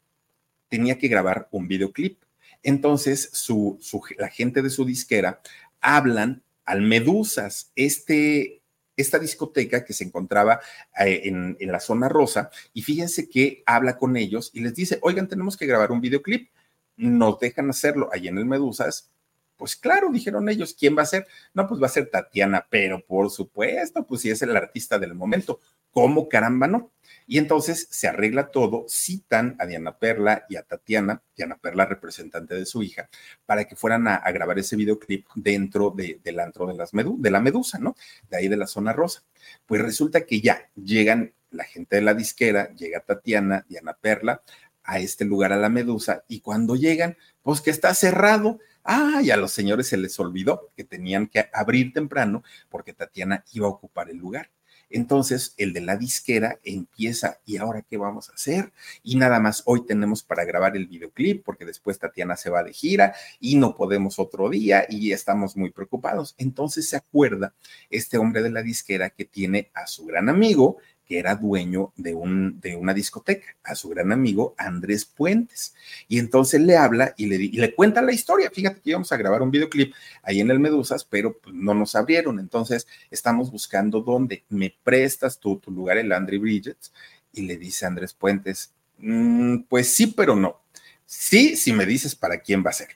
tenía 0.68 0.98
que 0.98 1.08
grabar 1.08 1.48
un 1.52 1.66
videoclip. 1.66 2.22
Entonces, 2.62 3.30
su, 3.32 3.80
la 4.18 4.28
gente 4.28 4.60
de 4.60 4.68
su 4.68 4.84
disquera 4.84 5.40
hablan 5.80 6.42
al 6.66 6.82
Medusas, 6.82 7.72
este, 7.76 8.61
esta 9.02 9.18
discoteca 9.18 9.84
que 9.84 9.92
se 9.92 10.04
encontraba 10.04 10.60
eh, 10.98 11.22
en, 11.24 11.56
en, 11.60 11.72
la 11.72 11.80
zona 11.80 12.08
rosa, 12.08 12.50
y 12.72 12.82
fíjense 12.82 13.28
que 13.28 13.62
habla 13.66 13.98
con 13.98 14.16
ellos 14.16 14.50
y 14.54 14.60
les 14.60 14.74
dice, 14.74 14.98
oigan, 15.02 15.28
tenemos 15.28 15.56
que 15.56 15.66
grabar 15.66 15.92
un 15.92 16.00
videoclip, 16.00 16.50
nos 16.96 17.38
dejan 17.38 17.70
hacerlo 17.70 18.08
ahí 18.12 18.28
en 18.28 18.38
el 18.38 18.46
Medusas. 18.46 19.10
Pues 19.56 19.76
claro, 19.76 20.10
dijeron 20.10 20.48
ellos, 20.48 20.74
¿quién 20.78 20.96
va 20.96 21.02
a 21.02 21.06
ser? 21.06 21.26
No, 21.54 21.68
pues 21.68 21.80
va 21.80 21.86
a 21.86 21.90
ser 21.90 22.10
Tatiana, 22.10 22.66
pero 22.68 23.04
por 23.04 23.30
supuesto, 23.30 24.06
pues 24.06 24.22
si 24.22 24.30
es 24.30 24.42
el 24.42 24.56
artista 24.56 24.98
del 24.98 25.14
momento, 25.14 25.60
¿cómo 25.90 26.28
caramba 26.28 26.66
no? 26.66 26.90
Y 27.26 27.38
entonces 27.38 27.88
se 27.90 28.08
arregla 28.08 28.48
todo, 28.48 28.86
citan 28.88 29.56
a 29.58 29.66
Diana 29.66 29.98
Perla 29.98 30.44
y 30.48 30.56
a 30.56 30.62
Tatiana, 30.62 31.22
Diana 31.36 31.56
Perla 31.56 31.86
representante 31.86 32.54
de 32.54 32.66
su 32.66 32.82
hija, 32.82 33.08
para 33.46 33.64
que 33.64 33.76
fueran 33.76 34.08
a, 34.08 34.18
grabar 34.32 34.58
ese 34.58 34.76
videoclip 34.76 35.26
dentro 35.34 35.94
del 35.94 36.40
antro 36.40 36.66
de, 36.66 36.74
las 36.74 36.90
de 36.92 37.30
la 37.30 37.40
Medusa, 37.40 37.78
¿no? 37.78 37.96
De 38.28 38.36
ahí 38.36 38.48
de 38.48 38.56
la 38.56 38.66
zona 38.66 38.92
rosa. 38.92 39.22
Pues 39.66 39.80
resulta 39.80 40.22
que 40.26 40.40
ya 40.40 40.70
llegan 40.74 41.32
la 41.50 41.64
gente 41.64 41.96
de 41.96 42.02
la 42.02 42.14
disquera, 42.14 42.72
llega 42.74 43.00
Tatiana, 43.00 43.64
Diana 43.68 43.96
Perla, 44.00 44.42
a 44.84 44.98
este 44.98 45.24
lugar, 45.24 45.52
a 45.52 45.56
la 45.56 45.68
Medusa, 45.68 46.24
y 46.28 46.40
cuando 46.40 46.76
llegan, 46.76 47.16
pues 47.42 47.60
que 47.60 47.70
está 47.70 47.94
cerrado. 47.94 48.58
Ah, 48.84 49.20
a 49.32 49.36
los 49.36 49.52
señores 49.52 49.86
se 49.86 49.96
les 49.96 50.18
olvidó 50.18 50.72
que 50.76 50.82
tenían 50.82 51.28
que 51.28 51.48
abrir 51.52 51.92
temprano 51.92 52.42
porque 52.68 52.92
Tatiana 52.92 53.44
iba 53.52 53.66
a 53.66 53.70
ocupar 53.70 54.10
el 54.10 54.16
lugar. 54.16 54.50
Entonces 54.92 55.54
el 55.56 55.72
de 55.72 55.80
la 55.80 55.96
disquera 55.96 56.58
empieza, 56.62 57.38
¿y 57.44 57.56
ahora 57.56 57.82
qué 57.82 57.96
vamos 57.96 58.30
a 58.30 58.34
hacer? 58.34 58.72
Y 59.02 59.16
nada 59.16 59.40
más 59.40 59.62
hoy 59.66 59.84
tenemos 59.86 60.22
para 60.22 60.44
grabar 60.44 60.76
el 60.76 60.86
videoclip 60.86 61.44
porque 61.44 61.64
después 61.64 61.98
Tatiana 61.98 62.36
se 62.36 62.50
va 62.50 62.62
de 62.62 62.72
gira 62.72 63.14
y 63.40 63.56
no 63.56 63.74
podemos 63.74 64.18
otro 64.18 64.48
día 64.48 64.86
y 64.88 65.12
estamos 65.12 65.56
muy 65.56 65.70
preocupados. 65.70 66.34
Entonces 66.38 66.88
se 66.88 66.96
acuerda 66.96 67.54
este 67.90 68.18
hombre 68.18 68.42
de 68.42 68.50
la 68.50 68.62
disquera 68.62 69.10
que 69.10 69.24
tiene 69.24 69.70
a 69.74 69.86
su 69.86 70.04
gran 70.06 70.28
amigo, 70.28 70.78
era 71.18 71.34
dueño 71.34 71.92
de, 71.96 72.14
un, 72.14 72.60
de 72.60 72.76
una 72.76 72.94
discoteca, 72.94 73.56
a 73.64 73.74
su 73.74 73.88
gran 73.88 74.12
amigo 74.12 74.54
Andrés 74.58 75.04
Puentes. 75.04 75.74
Y 76.08 76.18
entonces 76.18 76.60
le 76.60 76.76
habla 76.76 77.14
y 77.16 77.26
le, 77.26 77.38
le 77.38 77.74
cuenta 77.74 78.02
la 78.02 78.12
historia. 78.12 78.50
Fíjate 78.50 78.80
que 78.80 78.90
íbamos 78.90 79.12
a 79.12 79.16
grabar 79.16 79.42
un 79.42 79.50
videoclip 79.50 79.94
ahí 80.22 80.40
en 80.40 80.50
el 80.50 80.60
Medusas, 80.60 81.04
pero 81.04 81.38
pues, 81.38 81.54
no 81.54 81.74
nos 81.74 81.94
abrieron. 81.94 82.38
Entonces 82.38 82.86
estamos 83.10 83.50
buscando 83.50 84.00
dónde 84.00 84.44
me 84.48 84.74
prestas 84.82 85.38
tu 85.38 85.60
lugar, 85.66 85.98
el 85.98 86.12
André 86.12 86.38
Bridges, 86.38 86.92
Y 87.32 87.42
le 87.42 87.56
dice 87.56 87.86
Andrés 87.86 88.12
Puentes, 88.12 88.72
mm, 88.98 89.62
pues 89.68 89.88
sí, 89.92 90.08
pero 90.08 90.36
no. 90.36 90.60
Sí, 91.06 91.56
si 91.56 91.72
me 91.72 91.86
dices 91.86 92.14
para 92.14 92.40
quién 92.40 92.64
va 92.64 92.70
a 92.70 92.74
ser. 92.74 92.88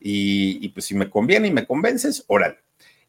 Y, 0.00 0.58
y 0.64 0.68
pues 0.70 0.86
si 0.86 0.94
me 0.94 1.08
conviene 1.08 1.48
y 1.48 1.52
me 1.52 1.66
convences, 1.66 2.24
órale. 2.26 2.58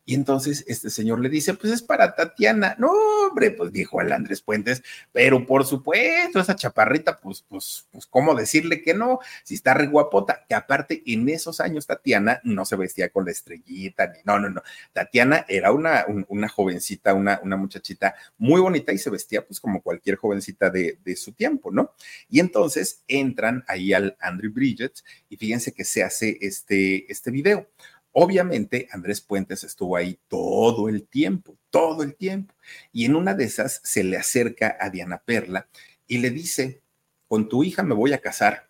Y 0.05 0.15
entonces 0.15 0.65
este 0.67 0.89
señor 0.89 1.19
le 1.19 1.29
dice, 1.29 1.53
pues 1.53 1.71
es 1.71 1.81
para 1.81 2.15
Tatiana. 2.15 2.75
No, 2.77 2.91
hombre, 3.27 3.51
pues 3.51 3.71
dijo 3.71 4.01
el 4.01 4.11
Andrés 4.11 4.41
Puentes, 4.41 4.83
pero 5.11 5.45
por 5.45 5.65
supuesto, 5.65 6.39
esa 6.39 6.55
chaparrita, 6.55 7.19
pues, 7.19 7.45
pues, 7.47 7.87
pues, 7.91 8.05
¿cómo 8.05 8.35
decirle 8.35 8.81
que 8.81 8.93
no? 8.93 9.19
Si 9.43 9.55
está 9.55 9.73
re 9.73 9.87
guapota, 9.87 10.45
que 10.47 10.55
aparte 10.55 11.03
en 11.05 11.29
esos 11.29 11.59
años 11.61 11.87
Tatiana 11.87 12.41
no 12.43 12.65
se 12.65 12.75
vestía 12.75 13.09
con 13.09 13.25
la 13.25 13.31
estrellita, 13.31 14.07
ni 14.07 14.19
no, 14.25 14.39
no, 14.39 14.49
no. 14.49 14.61
Tatiana 14.91 15.45
era 15.47 15.71
una, 15.71 16.05
una 16.27 16.49
jovencita, 16.49 17.13
una, 17.13 17.39
una 17.43 17.55
muchachita 17.55 18.15
muy 18.37 18.59
bonita 18.59 18.91
y 18.91 18.97
se 18.97 19.09
vestía 19.09 19.45
pues 19.45 19.59
como 19.59 19.81
cualquier 19.81 20.17
jovencita 20.17 20.69
de, 20.69 20.99
de 21.03 21.15
su 21.15 21.31
tiempo, 21.31 21.71
¿no? 21.71 21.93
Y 22.29 22.39
entonces 22.39 23.03
entran 23.07 23.63
ahí 23.67 23.93
al 23.93 24.17
Andrew 24.19 24.51
Bridget 24.51 25.01
y 25.29 25.37
fíjense 25.37 25.71
que 25.71 25.85
se 25.85 26.03
hace 26.03 26.37
este, 26.41 27.11
este 27.11 27.31
video. 27.31 27.67
Obviamente, 28.13 28.87
Andrés 28.91 29.21
Puentes 29.21 29.63
estuvo 29.63 29.97
ahí 29.97 30.19
todo 30.27 30.87
el 30.87 31.07
tiempo, 31.07 31.57
todo 31.71 32.03
el 32.03 32.15
tiempo. 32.15 32.53
Y 32.91 33.05
en 33.05 33.15
una 33.15 33.33
de 33.33 33.45
esas 33.45 33.81
se 33.83 34.03
le 34.03 34.17
acerca 34.17 34.77
a 34.79 34.89
Diana 34.91 35.17
Perla 35.25 35.67
y 36.07 36.19
le 36.19 36.29
dice, 36.29 36.81
con 37.27 37.49
tu 37.49 37.63
hija 37.63 37.81
me 37.81 37.95
voy 37.95 38.13
a 38.13 38.21
casar. 38.21 38.69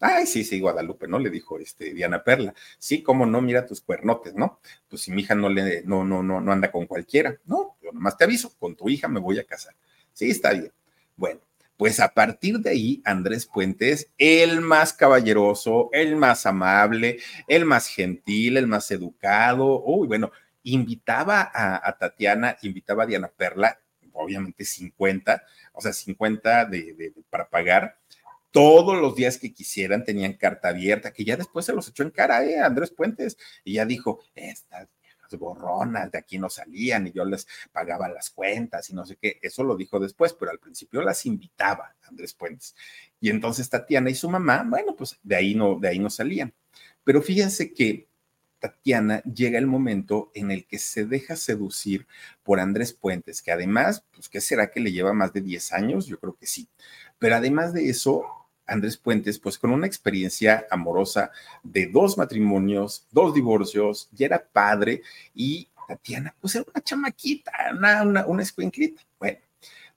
Ay, 0.00 0.26
sí, 0.26 0.44
sí, 0.44 0.60
Guadalupe, 0.60 1.08
¿no? 1.08 1.18
Le 1.18 1.28
dijo 1.28 1.58
este, 1.58 1.92
Diana 1.92 2.22
Perla. 2.22 2.54
Sí, 2.78 3.02
cómo 3.02 3.26
no, 3.26 3.40
mira 3.42 3.66
tus 3.66 3.80
cuernotes, 3.80 4.34
¿no? 4.34 4.60
Pues 4.88 5.02
si 5.02 5.10
mi 5.10 5.22
hija 5.22 5.34
no 5.34 5.48
le, 5.48 5.82
no, 5.82 6.04
no, 6.04 6.22
no, 6.22 6.40
no 6.40 6.52
anda 6.52 6.70
con 6.70 6.86
cualquiera. 6.86 7.36
No, 7.46 7.76
yo 7.82 7.90
nomás 7.92 8.16
te 8.16 8.24
aviso, 8.24 8.54
con 8.60 8.76
tu 8.76 8.88
hija 8.88 9.08
me 9.08 9.18
voy 9.18 9.40
a 9.40 9.44
casar. 9.44 9.74
Sí, 10.12 10.30
está 10.30 10.52
bien. 10.52 10.72
Bueno, 11.16 11.40
pues 11.78 12.00
a 12.00 12.12
partir 12.12 12.58
de 12.58 12.70
ahí, 12.70 13.02
Andrés 13.04 13.46
Puentes, 13.46 14.10
el 14.18 14.60
más 14.60 14.92
caballeroso, 14.92 15.90
el 15.92 16.16
más 16.16 16.44
amable, 16.44 17.20
el 17.46 17.64
más 17.64 17.86
gentil, 17.86 18.56
el 18.56 18.66
más 18.66 18.90
educado, 18.90 19.84
uy, 19.84 20.08
bueno, 20.08 20.32
invitaba 20.64 21.50
a, 21.54 21.96
Tatiana, 21.96 22.56
invitaba 22.62 23.04
a 23.04 23.06
Diana 23.06 23.28
Perla, 23.28 23.80
obviamente 24.12 24.64
50, 24.64 25.44
o 25.72 25.80
sea, 25.80 25.92
50 25.92 26.64
de, 26.64 27.14
para 27.30 27.48
pagar, 27.48 27.96
todos 28.50 29.00
los 29.00 29.14
días 29.14 29.38
que 29.38 29.54
quisieran 29.54 30.04
tenían 30.04 30.32
carta 30.32 30.70
abierta, 30.70 31.12
que 31.12 31.24
ya 31.24 31.36
después 31.36 31.64
se 31.64 31.72
los 31.72 31.88
echó 31.88 32.02
en 32.02 32.10
cara, 32.10 32.44
¿eh? 32.44 32.58
Andrés 32.58 32.90
Puentes, 32.90 33.38
y 33.62 33.74
ya 33.74 33.84
dijo, 33.84 34.20
esta 34.34 34.88
borronas, 35.36 36.10
de 36.10 36.18
aquí 36.18 36.38
no 36.38 36.48
salían 36.48 37.06
y 37.06 37.12
yo 37.12 37.24
les 37.24 37.46
pagaba 37.72 38.08
las 38.08 38.30
cuentas 38.30 38.88
y 38.90 38.94
no 38.94 39.04
sé 39.04 39.16
qué. 39.16 39.38
Eso 39.42 39.64
lo 39.64 39.76
dijo 39.76 39.98
después, 39.98 40.32
pero 40.32 40.50
al 40.50 40.58
principio 40.58 41.02
las 41.02 41.26
invitaba 41.26 41.94
Andrés 42.08 42.34
Puentes. 42.34 42.74
Y 43.20 43.30
entonces 43.30 43.68
Tatiana 43.68 44.10
y 44.10 44.14
su 44.14 44.28
mamá, 44.28 44.64
bueno, 44.66 44.94
pues 44.96 45.18
de 45.22 45.36
ahí 45.36 45.54
no, 45.54 45.78
de 45.78 45.88
ahí 45.88 45.98
no 45.98 46.10
salían. 46.10 46.52
Pero 47.04 47.22
fíjense 47.22 47.72
que 47.72 48.08
Tatiana 48.58 49.22
llega 49.22 49.58
el 49.58 49.66
momento 49.66 50.30
en 50.34 50.50
el 50.50 50.66
que 50.66 50.78
se 50.78 51.04
deja 51.04 51.36
seducir 51.36 52.06
por 52.42 52.60
Andrés 52.60 52.92
Puentes, 52.92 53.40
que 53.42 53.52
además, 53.52 54.04
pues, 54.12 54.28
¿qué 54.28 54.40
será 54.40 54.70
que 54.70 54.80
le 54.80 54.92
lleva 54.92 55.12
más 55.12 55.32
de 55.32 55.40
10 55.40 55.72
años? 55.72 56.06
Yo 56.06 56.18
creo 56.18 56.34
que 56.34 56.46
sí. 56.46 56.68
Pero 57.18 57.36
además 57.36 57.72
de 57.72 57.88
eso, 57.88 58.24
Andrés 58.68 58.96
Puentes, 58.96 59.38
pues 59.38 59.58
con 59.58 59.70
una 59.70 59.86
experiencia 59.86 60.66
amorosa 60.70 61.32
de 61.62 61.86
dos 61.86 62.16
matrimonios, 62.16 63.06
dos 63.10 63.34
divorcios, 63.34 64.08
ya 64.12 64.26
era 64.26 64.46
padre 64.46 65.02
y 65.34 65.68
Tatiana, 65.88 66.34
pues 66.38 66.54
era 66.54 66.66
una 66.72 66.84
chamaquita, 66.84 67.50
una, 67.72 68.02
una, 68.02 68.26
una 68.26 68.44
Bueno, 69.18 69.38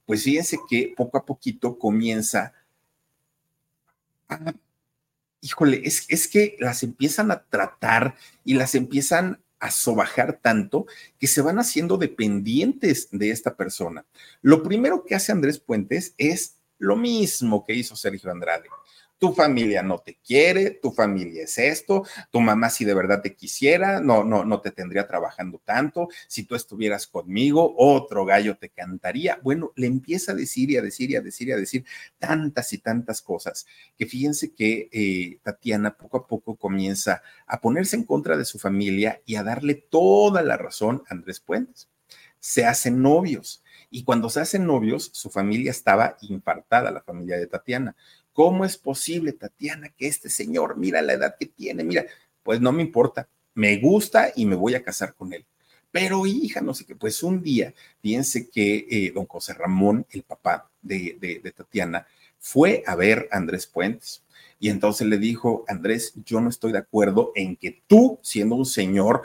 pues 0.06 0.24
fíjense 0.24 0.58
que 0.68 0.94
poco 0.96 1.18
a 1.18 1.24
poquito 1.24 1.78
comienza 1.78 2.54
a, 4.28 4.54
híjole, 5.42 5.82
es, 5.84 6.06
es 6.08 6.26
que 6.26 6.56
las 6.58 6.82
empiezan 6.82 7.30
a 7.30 7.42
tratar 7.42 8.14
y 8.42 8.54
las 8.54 8.74
empiezan 8.74 9.38
a 9.60 9.70
sobajar 9.70 10.40
tanto 10.42 10.86
que 11.20 11.26
se 11.26 11.42
van 11.42 11.58
haciendo 11.58 11.98
dependientes 11.98 13.08
de 13.12 13.30
esta 13.30 13.54
persona. 13.54 14.04
Lo 14.40 14.62
primero 14.62 15.04
que 15.04 15.14
hace 15.14 15.30
Andrés 15.30 15.58
Puentes 15.58 16.14
es 16.16 16.56
lo 16.82 16.96
mismo 16.96 17.64
que 17.64 17.74
hizo 17.74 17.94
Sergio 17.94 18.30
Andrade. 18.30 18.68
Tu 19.16 19.32
familia 19.32 19.84
no 19.84 20.00
te 20.00 20.18
quiere, 20.18 20.70
tu 20.82 20.90
familia 20.90 21.44
es 21.44 21.56
esto, 21.56 22.04
tu 22.32 22.40
mamá 22.40 22.70
si 22.70 22.84
de 22.84 22.92
verdad 22.92 23.22
te 23.22 23.36
quisiera, 23.36 24.00
no, 24.00 24.24
no, 24.24 24.44
no 24.44 24.60
te 24.60 24.72
tendría 24.72 25.06
trabajando 25.06 25.62
tanto, 25.64 26.08
si 26.26 26.42
tú 26.42 26.56
estuvieras 26.56 27.06
conmigo, 27.06 27.72
otro 27.78 28.24
gallo 28.24 28.56
te 28.56 28.70
cantaría. 28.70 29.38
Bueno, 29.44 29.70
le 29.76 29.86
empieza 29.86 30.32
a 30.32 30.34
decir 30.34 30.72
y 30.72 30.76
a 30.76 30.82
decir 30.82 31.12
y 31.12 31.14
a 31.14 31.20
decir 31.20 31.46
y 31.46 31.52
a 31.52 31.56
decir 31.56 31.84
tantas 32.18 32.72
y 32.72 32.78
tantas 32.78 33.22
cosas 33.22 33.64
que 33.96 34.06
fíjense 34.06 34.52
que 34.52 34.88
eh, 34.90 35.38
Tatiana 35.44 35.96
poco 35.96 36.16
a 36.16 36.26
poco 36.26 36.56
comienza 36.56 37.22
a 37.46 37.60
ponerse 37.60 37.94
en 37.94 38.02
contra 38.02 38.36
de 38.36 38.44
su 38.44 38.58
familia 38.58 39.22
y 39.24 39.36
a 39.36 39.44
darle 39.44 39.76
toda 39.76 40.42
la 40.42 40.56
razón 40.56 41.04
a 41.08 41.14
Andrés 41.14 41.38
Puentes. 41.38 41.88
Se 42.40 42.66
hacen 42.66 43.00
novios 43.00 43.61
y 43.92 44.04
cuando 44.04 44.30
se 44.30 44.40
hacen 44.40 44.66
novios, 44.66 45.10
su 45.12 45.28
familia 45.28 45.70
estaba 45.70 46.16
infartada, 46.22 46.90
la 46.90 47.02
familia 47.02 47.36
de 47.36 47.46
Tatiana. 47.46 47.94
¿Cómo 48.32 48.64
es 48.64 48.78
posible, 48.78 49.32
Tatiana, 49.32 49.90
que 49.90 50.06
este 50.06 50.30
señor, 50.30 50.78
mira 50.78 51.02
la 51.02 51.12
edad 51.12 51.36
que 51.38 51.44
tiene, 51.44 51.84
mira, 51.84 52.06
pues 52.42 52.60
no 52.60 52.72
me 52.72 52.82
importa, 52.82 53.28
me 53.54 53.76
gusta 53.76 54.32
y 54.34 54.46
me 54.46 54.56
voy 54.56 54.74
a 54.74 54.82
casar 54.82 55.14
con 55.14 55.34
él. 55.34 55.44
Pero 55.90 56.24
hija, 56.24 56.62
no 56.62 56.72
sé 56.72 56.86
qué, 56.86 56.96
pues 56.96 57.22
un 57.22 57.42
día, 57.42 57.74
fíjense 58.00 58.48
que 58.48 58.86
eh, 58.90 59.12
don 59.14 59.26
José 59.26 59.52
Ramón, 59.52 60.06
el 60.10 60.22
papá 60.22 60.70
de, 60.80 61.18
de 61.20 61.52
Tatiana, 61.52 62.06
fue 62.38 62.82
a 62.86 62.96
ver 62.96 63.28
a 63.30 63.36
Andrés 63.36 63.66
Puentes. 63.66 64.22
Y 64.58 64.70
entonces 64.70 65.06
le 65.06 65.18
dijo, 65.18 65.66
Andrés, 65.68 66.14
yo 66.24 66.40
no 66.40 66.48
estoy 66.48 66.72
de 66.72 66.78
acuerdo 66.78 67.32
en 67.34 67.56
que 67.56 67.82
tú, 67.86 68.18
siendo 68.22 68.54
un 68.54 68.64
señor 68.64 69.22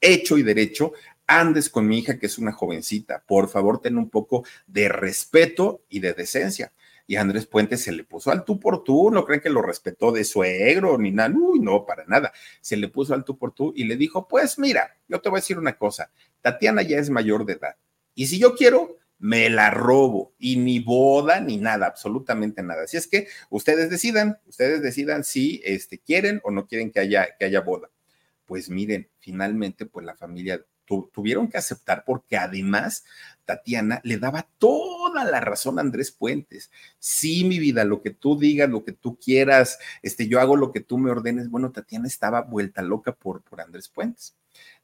hecho 0.00 0.38
y 0.38 0.42
derecho, 0.42 0.92
andes 1.30 1.70
con 1.70 1.86
mi 1.86 1.98
hija, 1.98 2.18
que 2.18 2.26
es 2.26 2.38
una 2.38 2.52
jovencita. 2.52 3.22
Por 3.26 3.48
favor, 3.48 3.80
ten 3.80 3.96
un 3.96 4.10
poco 4.10 4.44
de 4.66 4.88
respeto 4.88 5.84
y 5.88 6.00
de 6.00 6.12
decencia. 6.12 6.72
Y 7.06 7.16
Andrés 7.16 7.46
Puente 7.46 7.76
se 7.76 7.92
le 7.92 8.04
puso 8.04 8.30
al 8.30 8.44
tú 8.44 8.58
por 8.58 8.84
tú, 8.84 9.10
no 9.10 9.24
creen 9.24 9.40
que 9.40 9.50
lo 9.50 9.62
respetó 9.62 10.12
de 10.12 10.24
suegro 10.24 10.98
ni 10.98 11.10
nada, 11.10 11.34
uy, 11.36 11.60
no, 11.60 11.84
para 11.84 12.04
nada. 12.06 12.32
Se 12.60 12.76
le 12.76 12.88
puso 12.88 13.14
al 13.14 13.24
tú 13.24 13.36
por 13.38 13.52
tú 13.52 13.72
y 13.76 13.84
le 13.84 13.96
dijo, 13.96 14.28
pues 14.28 14.58
mira, 14.58 14.96
yo 15.08 15.20
te 15.20 15.28
voy 15.28 15.38
a 15.38 15.40
decir 15.40 15.58
una 15.58 15.76
cosa, 15.76 16.10
Tatiana 16.40 16.82
ya 16.82 16.98
es 16.98 17.10
mayor 17.10 17.44
de 17.44 17.54
edad. 17.54 17.76
Y 18.14 18.26
si 18.26 18.38
yo 18.38 18.54
quiero, 18.54 18.96
me 19.18 19.50
la 19.50 19.70
robo 19.70 20.34
y 20.38 20.56
ni 20.56 20.80
boda 20.80 21.40
ni 21.40 21.58
nada, 21.58 21.86
absolutamente 21.86 22.62
nada. 22.62 22.84
Así 22.84 22.96
es 22.96 23.06
que 23.06 23.28
ustedes 23.50 23.90
decidan, 23.90 24.38
ustedes 24.46 24.82
decidan 24.82 25.24
si 25.24 25.60
este, 25.64 25.98
quieren 25.98 26.40
o 26.42 26.50
no 26.50 26.66
quieren 26.66 26.90
que 26.90 27.00
haya, 27.00 27.28
que 27.38 27.44
haya 27.44 27.60
boda. 27.60 27.90
Pues 28.46 28.70
miren, 28.70 29.08
finalmente, 29.18 29.86
pues 29.86 30.06
la 30.06 30.16
familia 30.16 30.64
tuvieron 31.12 31.48
que 31.48 31.58
aceptar 31.58 32.04
porque 32.04 32.36
además 32.36 33.04
Tatiana 33.44 34.00
le 34.04 34.18
daba 34.18 34.48
toda 34.58 35.24
la 35.24 35.40
razón 35.40 35.78
a 35.78 35.82
Andrés 35.82 36.12
Puentes. 36.12 36.70
Sí, 36.98 37.44
mi 37.44 37.58
vida, 37.58 37.84
lo 37.84 38.02
que 38.02 38.10
tú 38.10 38.38
digas, 38.38 38.70
lo 38.70 38.84
que 38.84 38.92
tú 38.92 39.18
quieras, 39.18 39.78
este, 40.02 40.28
yo 40.28 40.40
hago 40.40 40.56
lo 40.56 40.72
que 40.72 40.80
tú 40.80 40.98
me 40.98 41.10
ordenes. 41.10 41.50
Bueno, 41.50 41.72
Tatiana 41.72 42.06
estaba 42.06 42.42
vuelta 42.42 42.82
loca 42.82 43.12
por, 43.12 43.42
por 43.42 43.60
Andrés 43.60 43.88
Puentes. 43.88 44.36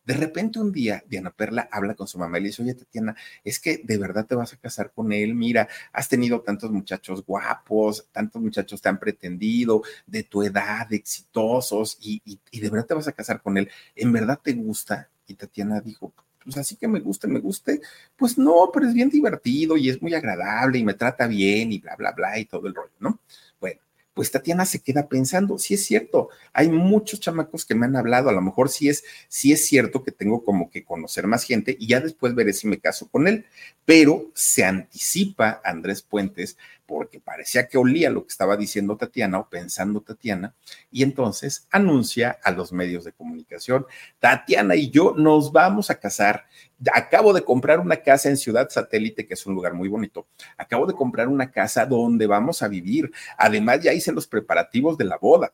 De 0.05 0.15
repente 0.15 0.61
un 0.61 0.73
día 0.73 1.03
Diana 1.09 1.31
Perla 1.31 1.69
habla 1.73 1.95
con 1.95 2.07
su 2.07 2.19
mamá 2.19 2.39
y 2.39 2.43
le 2.43 2.49
dice, 2.49 2.63
oye 2.63 2.75
Tatiana, 2.75 3.17
es 3.43 3.59
que 3.59 3.79
de 3.83 3.99
verdad 3.99 4.25
te 4.25 4.37
vas 4.37 4.53
a 4.53 4.57
casar 4.57 4.93
con 4.93 5.13
él, 5.13 5.35
mira, 5.35 5.69
has 5.93 6.09
tenido 6.09 6.41
tantos 6.43 6.71
muchachos 6.71 7.25
guapos, 7.27 8.09
tantos 8.13 8.41
muchachos 8.41 8.81
te 8.81 8.89
han 8.89 9.01
pretendido, 9.01 9.83
de 10.07 10.23
tu 10.23 10.43
edad, 10.45 10.93
exitosos, 10.93 11.99
y, 12.01 12.23
y 12.53 12.61
de 12.61 12.71
verdad 12.71 12.87
te 12.87 12.95
vas 12.95 13.09
a 13.09 13.13
casar 13.13 13.43
con 13.43 13.59
él, 13.59 13.69
¿en 13.97 14.13
verdad 14.13 14.39
te 14.43 14.53
gusta? 14.53 15.11
Y 15.27 15.35
Tatiana 15.35 15.81
dijo, 15.81 16.13
pues 16.47 16.57
así 16.57 16.77
que 16.77 16.87
me 16.87 17.01
guste, 17.01 17.27
me 17.27 17.41
guste, 17.41 17.81
pues 18.17 18.39
no, 18.39 18.71
pero 18.73 18.87
es 18.87 18.95
bien 18.95 19.11
divertido 19.11 19.77
y 19.77 19.91
es 19.91 20.01
muy 20.01 20.15
agradable 20.15 20.79
y 20.79 20.85
me 20.85 20.95
trata 20.95 21.27
bien 21.27 21.73
y 21.73 21.79
bla, 21.79 21.97
bla, 21.97 22.13
bla 22.13 22.39
y 22.39 22.45
todo 22.45 22.69
el 22.69 22.75
rollo, 22.75 22.93
¿no? 23.01 23.19
Bueno, 23.61 23.81
pues 24.15 24.31
Tatiana 24.31 24.65
se 24.65 24.81
queda 24.81 25.09
pensando, 25.09 25.59
sí 25.59 25.75
es 25.75 25.85
cierto, 25.85 26.29
hay 26.53 26.69
muchos 26.69 27.19
chamacos 27.19 27.65
que 27.65 27.75
me 27.75 27.87
han 27.87 27.97
hablado, 27.97 28.29
a 28.29 28.33
lo 28.33 28.41
mejor 28.41 28.69
sí 28.69 28.89
es, 28.89 29.03
sí 29.29 29.53
es 29.53 29.67
cierto 29.67 30.05
que 30.05 30.13
tengo 30.13 30.45
como 30.45 30.71
que 30.71 30.85
conocer 30.85 31.27
más 31.27 31.43
gente 31.43 31.77
y 31.79 31.89
ya 31.89 32.01
después 32.01 32.35
veré 32.35 32.53
si 32.53 32.69
me 32.69 32.79
caso 32.79 33.09
con 33.09 33.27
él, 33.27 33.45
pero 33.85 34.31
se 34.33 34.65
anticipa 34.65 35.61
Andrés 35.65 36.03
Puentes 36.03 36.57
porque 36.87 37.21
parecía 37.21 37.67
que 37.69 37.79
olía 37.79 38.11
lo 38.11 38.23
que 38.23 38.31
estaba 38.31 38.57
diciendo 38.57 38.97
Tatiana 38.97 39.39
o 39.41 39.49
pensando 39.49 40.01
Tatiana, 40.01 40.55
y 40.91 41.03
entonces 41.03 41.67
anuncia 41.71 42.39
a 42.43 42.51
los 42.51 42.73
medios 42.73 43.05
de 43.05 43.13
comunicación, 43.13 43.87
Tatiana 44.19 44.77
y 44.77 44.91
yo 44.91 45.15
nos 45.17 45.53
vamos 45.53 45.91
a 45.91 45.99
casar. 45.99 46.47
Acabo 46.93 47.33
de 47.33 47.43
comprar 47.43 47.81
una 47.81 47.97
casa 47.97 48.29
en 48.29 48.37
Ciudad 48.37 48.69
Satélite, 48.71 49.27
que 49.27 49.35
es 49.35 49.47
un 49.47 49.55
lugar 49.55 49.75
muy 49.75 49.89
bonito. 49.89 50.27
Acabo 50.57 50.87
de 50.87 50.95
comprar 50.95 51.29
una 51.29 51.51
casa 51.51 51.87
donde 51.87 52.27
vamos 52.27 52.63
a 52.63 52.69
vivir. 52.69 53.11
Además, 53.37 53.81
ya 53.83 53.93
hice 53.93 54.13
los 54.13 54.27
preparativos 54.27 54.97
de 54.97 55.05
la 55.05 55.17
boda. 55.17 55.53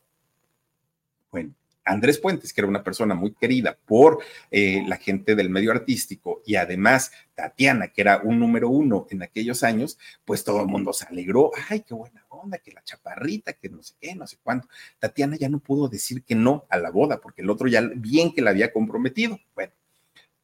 Bueno, 1.30 1.54
Andrés 1.84 2.18
Puentes, 2.18 2.52
que 2.52 2.60
era 2.60 2.68
una 2.68 2.84
persona 2.84 3.14
muy 3.14 3.32
querida 3.34 3.78
por 3.84 4.18
eh, 4.50 4.82
la 4.86 4.96
gente 4.96 5.34
del 5.34 5.50
medio 5.50 5.72
artístico, 5.72 6.42
y 6.46 6.56
además 6.56 7.12
Tatiana, 7.34 7.88
que 7.88 8.02
era 8.02 8.20
un 8.22 8.38
número 8.38 8.68
uno 8.68 9.06
en 9.10 9.22
aquellos 9.22 9.62
años, 9.62 9.98
pues 10.24 10.44
todo 10.44 10.60
el 10.60 10.68
mundo 10.68 10.92
se 10.92 11.06
alegró. 11.06 11.50
Ay, 11.68 11.80
qué 11.80 11.94
buena 11.94 12.24
onda, 12.28 12.58
que 12.58 12.72
la 12.72 12.82
chaparrita, 12.82 13.54
que 13.54 13.68
no 13.68 13.82
sé 13.82 13.94
qué, 14.00 14.14
no 14.14 14.26
sé 14.26 14.38
cuánto. 14.42 14.68
Tatiana 14.98 15.36
ya 15.36 15.48
no 15.48 15.58
pudo 15.58 15.88
decir 15.88 16.22
que 16.22 16.34
no 16.34 16.66
a 16.68 16.78
la 16.78 16.90
boda, 16.90 17.20
porque 17.20 17.42
el 17.42 17.50
otro 17.50 17.68
ya 17.68 17.80
bien 17.96 18.32
que 18.32 18.42
la 18.42 18.50
había 18.50 18.72
comprometido. 18.72 19.38
Bueno, 19.54 19.72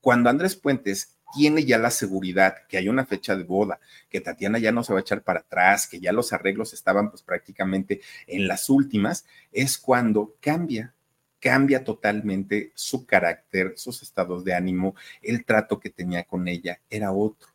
cuando 0.00 0.30
Andrés 0.30 0.56
Puentes 0.56 1.18
tiene 1.34 1.64
ya 1.64 1.78
la 1.78 1.90
seguridad 1.90 2.66
que 2.68 2.78
hay 2.78 2.88
una 2.88 3.04
fecha 3.04 3.36
de 3.36 3.44
boda, 3.44 3.80
que 4.08 4.20
Tatiana 4.20 4.58
ya 4.58 4.72
no 4.72 4.82
se 4.82 4.92
va 4.92 5.00
a 5.00 5.02
echar 5.02 5.22
para 5.22 5.40
atrás, 5.40 5.86
que 5.86 6.00
ya 6.00 6.12
los 6.12 6.32
arreglos 6.32 6.72
estaban 6.72 7.10
pues 7.10 7.22
prácticamente 7.22 8.00
en 8.26 8.48
las 8.48 8.70
últimas, 8.70 9.26
es 9.52 9.78
cuando 9.78 10.34
cambia 10.40 10.94
cambia 11.40 11.84
totalmente 11.84 12.72
su 12.74 13.06
carácter, 13.06 13.74
sus 13.76 14.02
estados 14.02 14.44
de 14.44 14.54
ánimo, 14.54 14.94
el 15.22 15.44
trato 15.44 15.78
que 15.78 15.90
tenía 15.90 16.24
con 16.24 16.48
ella 16.48 16.80
era 16.90 17.12
otro, 17.12 17.48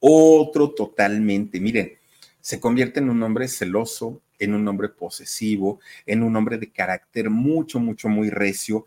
otro 0.00 0.70
totalmente. 0.70 1.60
Miren, 1.60 1.98
se 2.40 2.60
convierte 2.60 3.00
en 3.00 3.10
un 3.10 3.22
hombre 3.22 3.48
celoso, 3.48 4.22
en 4.38 4.54
un 4.54 4.66
hombre 4.68 4.88
posesivo, 4.88 5.80
en 6.04 6.22
un 6.22 6.36
hombre 6.36 6.58
de 6.58 6.70
carácter 6.70 7.30
mucho, 7.30 7.80
mucho, 7.80 8.08
muy 8.08 8.30
recio. 8.30 8.86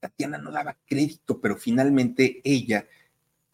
Tatiana 0.00 0.38
no 0.38 0.50
daba 0.50 0.76
crédito, 0.86 1.40
pero 1.40 1.56
finalmente 1.56 2.40
ella 2.44 2.86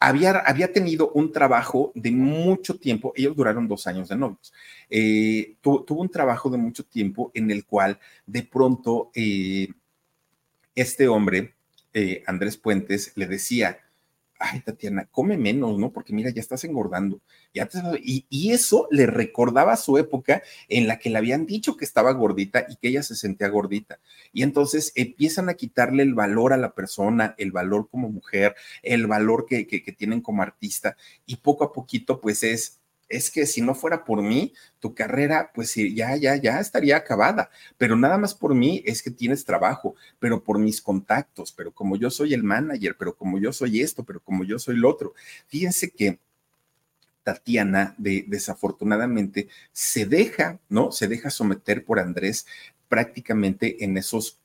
había, 0.03 0.73
tenido 0.73 1.11
un 1.13 1.33
trabajo 1.33 1.93
de 1.95 2.11
mucho 2.11 2.79
tiempo, 2.79 3.13
ellos 3.15 3.37
duraron 3.37 3.69
dos 3.69 3.87
años 3.87 4.09
de 4.09 4.17
novios, 4.17 4.53
eh, 4.91 5.57
tuvo 5.61 6.01
un 6.01 6.09
trabajo 6.09 6.51
de 6.51 6.59
mucho 6.59 6.85
tiempo 6.85 7.31
en 7.35 7.51
el 7.51 7.65
cual 7.65 7.99
de 8.27 8.43
pronto 8.43 9.11
eh, 9.15 9.69
este 10.75 11.09
hombre, 11.09 11.55
eh, 11.95 12.23
Andrés 12.27 12.57
Puentes, 12.57 13.13
le 13.17 13.27
decía, 13.27 13.79
ay, 14.43 14.61
Tatiana, 14.61 15.07
come 15.11 15.39
menos, 15.39 15.79
¿no? 15.79 15.93
Porque 15.93 16.13
mira, 16.13 16.31
ya 16.31 16.41
estás 16.41 16.65
engordando. 16.65 17.21
y, 18.03 18.27
y, 18.29 18.53
eso 18.53 18.89
le 18.91 19.07
recordaba 19.07 19.77
su 19.77 19.99
época 19.99 20.43
en 20.69 20.89
la 20.89 20.99
que 20.99 21.11
le 21.11 21.19
habían 21.19 21.47
dicho 21.47 21.77
que 21.77 21.85
estaba 21.85 22.13
gordita 22.13 22.67
y 22.69 22.77
que 22.77 22.89
ella 22.89 23.03
se 23.03 23.15
sentía 23.15 23.49
gordita. 23.49 24.01
Y 24.33 24.43
entonces 24.43 24.93
empiezan 24.97 25.49
a 25.49 25.55
quitarle 25.55 26.03
el 26.03 26.15
valor 26.15 26.53
a 26.53 26.57
la 26.57 26.75
persona, 26.75 27.35
el 27.39 27.53
valor 27.53 27.89
como 27.89 28.11
mujer, 28.11 28.55
el 28.83 29.07
valor 29.07 29.47
que, 29.47 29.67
que, 29.67 29.83
que 29.83 29.93
tienen 29.93 30.21
como 30.21 30.43
artista. 30.43 30.97
Y 31.25 31.37
poco 31.37 31.65
a 31.65 31.73
poquito, 31.73 32.21
pues 32.21 32.43
es, 32.43 32.82
es 33.13 33.31
que 33.31 33.47
si 33.47 33.61
no 33.61 33.75
fuera 33.75 34.05
por 34.05 34.23
mí, 34.23 34.55
tu 34.81 34.95
carrera, 34.95 35.53
pues 35.55 35.75
ya, 35.75 36.17
ya, 36.17 36.35
ya 36.37 36.59
estaría 36.59 36.97
acabada. 36.97 37.51
Pero 37.79 37.95
nada 37.95 38.19
más 38.19 38.35
por 38.35 38.55
mí 38.55 38.83
es 38.87 39.03
que 39.03 39.11
tienes 39.11 39.45
trabajo, 39.45 39.95
pero 40.19 40.43
por 40.43 40.59
mis 40.59 40.81
contactos, 40.81 41.53
pero 41.53 41.71
como 41.73 41.97
yo 41.97 42.11
soy 42.11 42.35
el 42.35 42.43
manager, 42.43 42.97
pero 42.99 43.15
como 43.15 43.39
yo 43.39 43.53
soy 43.53 43.83
esto, 43.83 44.03
pero 44.03 44.21
como 44.21 44.45
yo 44.45 44.59
soy 44.59 44.77
el 44.77 44.85
otro. 44.85 45.15
Fíjense 45.47 45.91
que 45.91 46.19
Tatiana, 47.23 47.95
de, 47.99 48.25
desafortunadamente, 48.27 49.49
se 49.73 50.07
deja, 50.07 50.59
¿no? 50.69 50.91
Se 50.91 51.07
deja 51.07 51.31
someter 51.31 51.85
por 51.85 52.01
Andrés 52.01 52.47
prácticamente 52.89 53.85
en 53.85 53.97
esos 53.97 54.39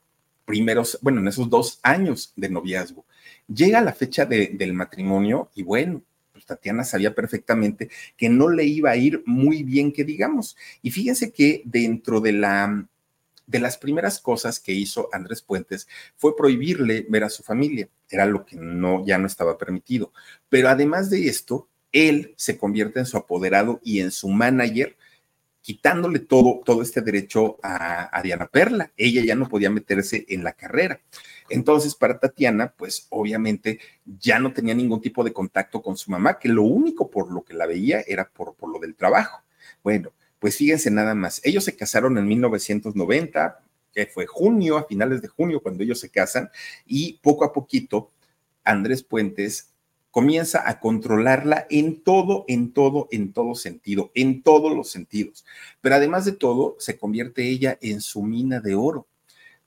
primeros, 0.45 0.99
bueno, 1.01 1.21
en 1.21 1.27
esos 1.27 1.49
dos 1.49 1.79
años 1.83 2.33
de 2.35 2.49
noviazgo. 2.49 3.05
Llega 3.47 3.81
la 3.81 3.93
fecha 3.93 4.25
del 4.25 4.73
matrimonio 4.73 5.49
y 5.55 5.63
bueno, 5.63 6.01
Tatiana 6.47 6.83
sabía 6.83 7.13
perfectamente 7.13 7.89
que 8.17 8.29
no 8.29 8.49
le 8.49 8.63
iba 8.65 8.89
a 8.89 8.95
ir 8.95 9.21
muy 9.25 9.61
bien, 9.61 9.91
que 9.91 10.03
digamos. 10.03 10.57
Y 10.81 10.89
fíjense 10.89 11.31
que 11.31 11.61
dentro 11.65 12.19
de 12.19 12.31
la 12.31 12.87
de 13.47 13.59
las 13.59 13.77
primeras 13.77 14.19
cosas 14.19 14.59
que 14.59 14.73
hizo 14.73 15.09
Andrés 15.13 15.41
Puentes 15.41 15.87
fue 16.17 16.35
prohibirle 16.35 17.05
ver 17.09 17.23
a 17.23 17.29
su 17.29 17.43
familia. 17.43 17.87
Era 18.09 18.25
lo 18.25 18.45
que 18.45 18.57
no, 18.57 19.05
ya 19.05 19.17
no 19.17 19.25
estaba 19.25 19.57
permitido. 19.57 20.11
Pero 20.49 20.67
además 20.69 21.09
de 21.09 21.27
esto, 21.27 21.69
él 21.93 22.33
se 22.35 22.57
convierte 22.57 22.99
en 22.99 23.05
su 23.05 23.17
apoderado 23.17 23.79
y 23.83 24.01
en 24.01 24.11
su 24.11 24.27
manager 24.27 24.97
quitándole 25.61 26.19
todo, 26.19 26.61
todo 26.63 26.81
este 26.81 27.01
derecho 27.01 27.57
a, 27.63 28.21
Diana 28.23 28.47
Perla. 28.47 28.91
Ella 28.95 29.21
ya 29.23 29.35
no 29.35 29.49
podía 29.49 29.69
meterse 29.69 30.25
en 30.29 30.43
la 30.43 30.53
carrera. 30.53 31.01
Entonces, 31.49 31.95
para 31.95 32.19
Tatiana, 32.19 32.73
pues 32.77 33.07
obviamente 33.09 33.79
ya 34.05 34.39
no 34.39 34.53
tenía 34.53 34.73
ningún 34.73 35.01
tipo 35.01 35.23
de 35.23 35.33
contacto 35.33 35.81
con 35.81 35.97
su 35.97 36.11
mamá, 36.11 36.39
que 36.39 36.49
lo 36.49 36.63
único 36.63 37.09
por 37.09 37.31
lo 37.31 37.43
que 37.43 37.53
la 37.53 37.65
veía 37.65 38.01
era 38.07 38.29
por, 38.29 38.55
por 38.55 38.71
lo 38.71 38.79
del 38.79 38.95
trabajo. 38.95 39.43
Bueno, 39.83 40.11
pues 40.39 40.57
fíjense 40.57 40.91
nada 40.91 41.15
más. 41.15 41.41
Ellos 41.43 41.63
se 41.63 41.75
casaron 41.75 42.17
en 42.17 42.27
1990, 42.27 43.59
que 43.93 44.05
fue 44.05 44.25
junio, 44.25 44.77
a 44.77 44.85
finales 44.85 45.21
de 45.21 45.27
junio, 45.27 45.61
cuando 45.61 45.83
ellos 45.83 45.99
se 45.99 46.09
casan, 46.09 46.49
y 46.85 47.19
poco 47.23 47.45
a 47.45 47.53
poquito, 47.53 48.11
Andrés 48.63 49.03
Puentes 49.03 49.73
comienza 50.11 50.67
a 50.67 50.79
controlarla 50.79 51.67
en 51.69 52.01
todo, 52.01 52.45
en 52.47 52.73
todo, 52.73 53.07
en 53.11 53.33
todo 53.33 53.55
sentido, 53.55 54.11
en 54.15 54.41
todos 54.41 54.75
los 54.75 54.89
sentidos. 54.89 55.45
Pero 55.81 55.95
además 55.95 56.25
de 56.25 56.31
todo, 56.31 56.75
se 56.79 56.97
convierte 56.97 57.47
ella 57.47 57.77
en 57.81 58.01
su 58.01 58.23
mina 58.23 58.59
de 58.59 58.75
oro. 58.75 59.07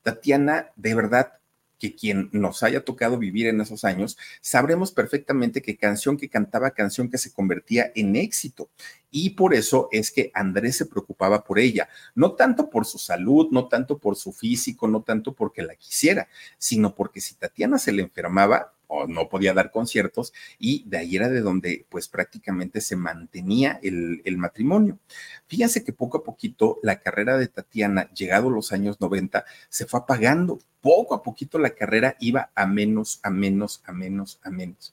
Tatiana, 0.03 0.73
de 0.77 0.95
verdad, 0.95 1.40
que 1.81 1.97
quien 1.97 2.29
nos 2.33 2.63
haya 2.63 2.85
tocado 2.85 3.19
vivir 3.19 3.49
en 3.49 3.61
esos 3.61 3.85
años, 3.85 4.17
sabremos 4.41 4.93
perfectamente 4.93 5.63
que 5.63 5.77
canción 5.77 6.17
que 6.17 6.29
cantaba, 6.29 6.71
canción 6.71 7.11
que 7.11 7.19
se 7.19 7.33
convertía 7.33 7.91
en 7.97 8.15
éxito. 8.15 8.71
Y 9.11 9.31
por 9.31 9.55
eso 9.55 9.89
es 9.93 10.11
que 10.11 10.31
Andrés 10.35 10.77
se 10.77 10.87
preocupaba 10.87 11.45
por 11.45 11.59
ella, 11.59 11.89
no 12.15 12.33
tanto 12.33 12.71
por 12.71 12.87
su 12.87 12.99
salud, 12.99 13.49
no 13.51 13.69
tanto 13.69 13.99
por 13.99 14.17
su 14.17 14.33
físico, 14.33 14.89
no 14.89 15.03
tanto 15.03 15.35
porque 15.35 15.63
la 15.63 15.75
quisiera, 15.75 16.29
sino 16.59 16.95
porque 16.95 17.21
si 17.21 17.35
Tatiana 17.35 17.79
se 17.79 17.93
le 17.93 18.03
enfermaba, 18.03 18.73
o 18.91 19.07
no 19.07 19.29
podía 19.29 19.55
dar 19.55 19.71
conciertos 19.71 20.33
y 20.59 20.83
de 20.89 20.99
ahí 20.99 21.17
era 21.17 21.29
de 21.29 21.41
donde 21.41 21.87
pues 21.89 22.09
prácticamente 22.09 22.81
se 22.81 22.97
mantenía 22.97 23.79
el, 23.83 24.37
matrimonio. 24.37 24.99
Fíjense 25.47 25.85
que 25.85 25.93
poco 25.93 26.19
a 26.19 26.25
poquito 26.25 26.79
la 26.83 27.01
carrera 27.01 27.39
de 27.39 27.47
Tatiana, 27.47 28.11
llegado 28.13 28.51
los 28.51 28.73
años 28.73 29.01
90, 29.01 29.45
se 29.69 29.87
fue 29.87 30.01
apagando. 30.01 30.59
Poco 30.81 31.15
a 31.15 31.23
poquito 31.23 31.59
la 31.59 31.71
carrera 31.71 32.17
iba 32.19 32.51
a 32.55 32.67
menos, 32.67 33.21
a 33.23 33.31
menos, 33.31 33.83
a 33.85 33.93
menos, 33.93 34.41
a 34.43 34.51
menos 34.51 34.93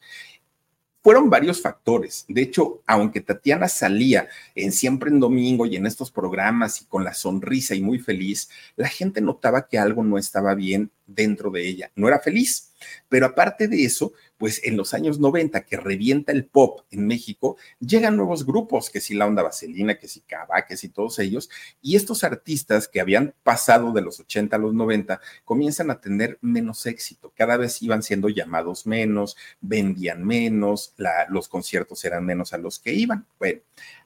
fueron 1.07 1.29
varios 1.29 1.61
factores. 1.61 2.25
De 2.27 2.41
hecho, 2.41 2.81
aunque 2.85 3.21
Tatiana 3.21 3.69
salía 3.69 4.27
en 4.55 4.73
Siempre 4.73 5.09
en 5.09 5.21
Domingo 5.21 5.65
y 5.65 5.77
en 5.77 5.85
estos 5.85 6.11
programas 6.11 6.81
y 6.81 6.85
con 6.85 7.05
la 7.05 7.13
sonrisa 7.13 7.75
y 7.75 7.81
muy 7.81 7.97
feliz, 7.97 8.49
la 8.75 8.89
gente 8.89 9.21
notaba 9.21 9.69
que 9.69 9.79
algo 9.79 10.03
no 10.03 10.17
estaba 10.17 10.53
bien 10.53 10.91
dentro 11.05 11.49
de 11.49 11.65
ella. 11.65 11.91
No 11.95 12.09
era 12.09 12.19
feliz. 12.19 12.73
Pero 13.07 13.25
aparte 13.25 13.69
de 13.69 13.85
eso, 13.85 14.11
pues 14.37 14.61
en 14.63 14.77
los 14.77 14.93
años 14.93 15.19
90 15.19 15.65
que 15.65 15.77
revienta 15.77 16.31
el 16.31 16.45
pop 16.45 16.81
en 16.91 17.07
México, 17.07 17.57
llegan 17.79 18.15
nuevos 18.15 18.45
grupos, 18.45 18.89
que 18.89 19.01
si 19.01 19.15
la 19.15 19.25
onda 19.25 19.43
vaselina, 19.43 19.97
que 19.97 20.07
si 20.07 20.21
Cava, 20.21 20.65
que 20.65 20.77
si 20.77 20.89
todos 20.89 21.19
ellos, 21.19 21.49
y 21.81 21.95
estos 21.95 22.23
artistas 22.23 22.87
que 22.87 23.01
habían 23.01 23.33
pasado 23.43 23.91
de 23.91 24.01
los 24.01 24.19
80 24.19 24.55
a 24.55 24.59
los 24.59 24.73
90 24.73 25.19
comienzan 25.43 25.91
a 25.91 25.99
tener 25.99 26.37
menos 26.41 26.85
éxito, 26.85 27.33
cada 27.35 27.57
vez 27.57 27.81
iban 27.81 28.03
siendo 28.03 28.29
llamados 28.29 28.85
menos, 28.85 29.35
vendían 29.61 30.23
menos, 30.23 30.93
los 31.29 31.47
conciertos 31.47 32.03
eran 32.05 32.25
menos 32.25 32.53
a 32.53 32.57
los 32.57 32.79
que 32.79 32.93
iban. 32.93 33.25
Bueno, 33.39 33.61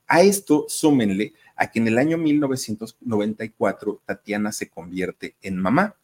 a 0.08 0.22
esto 0.22 0.66
súmenle 0.68 1.34
a 1.56 1.72
que 1.72 1.80
en 1.80 1.88
el 1.88 1.98
año 1.98 2.18
1994 2.18 4.02
Tatiana 4.06 4.52
se 4.52 4.70
convierte 4.70 5.36
en 5.42 5.58
mamá 5.58 5.96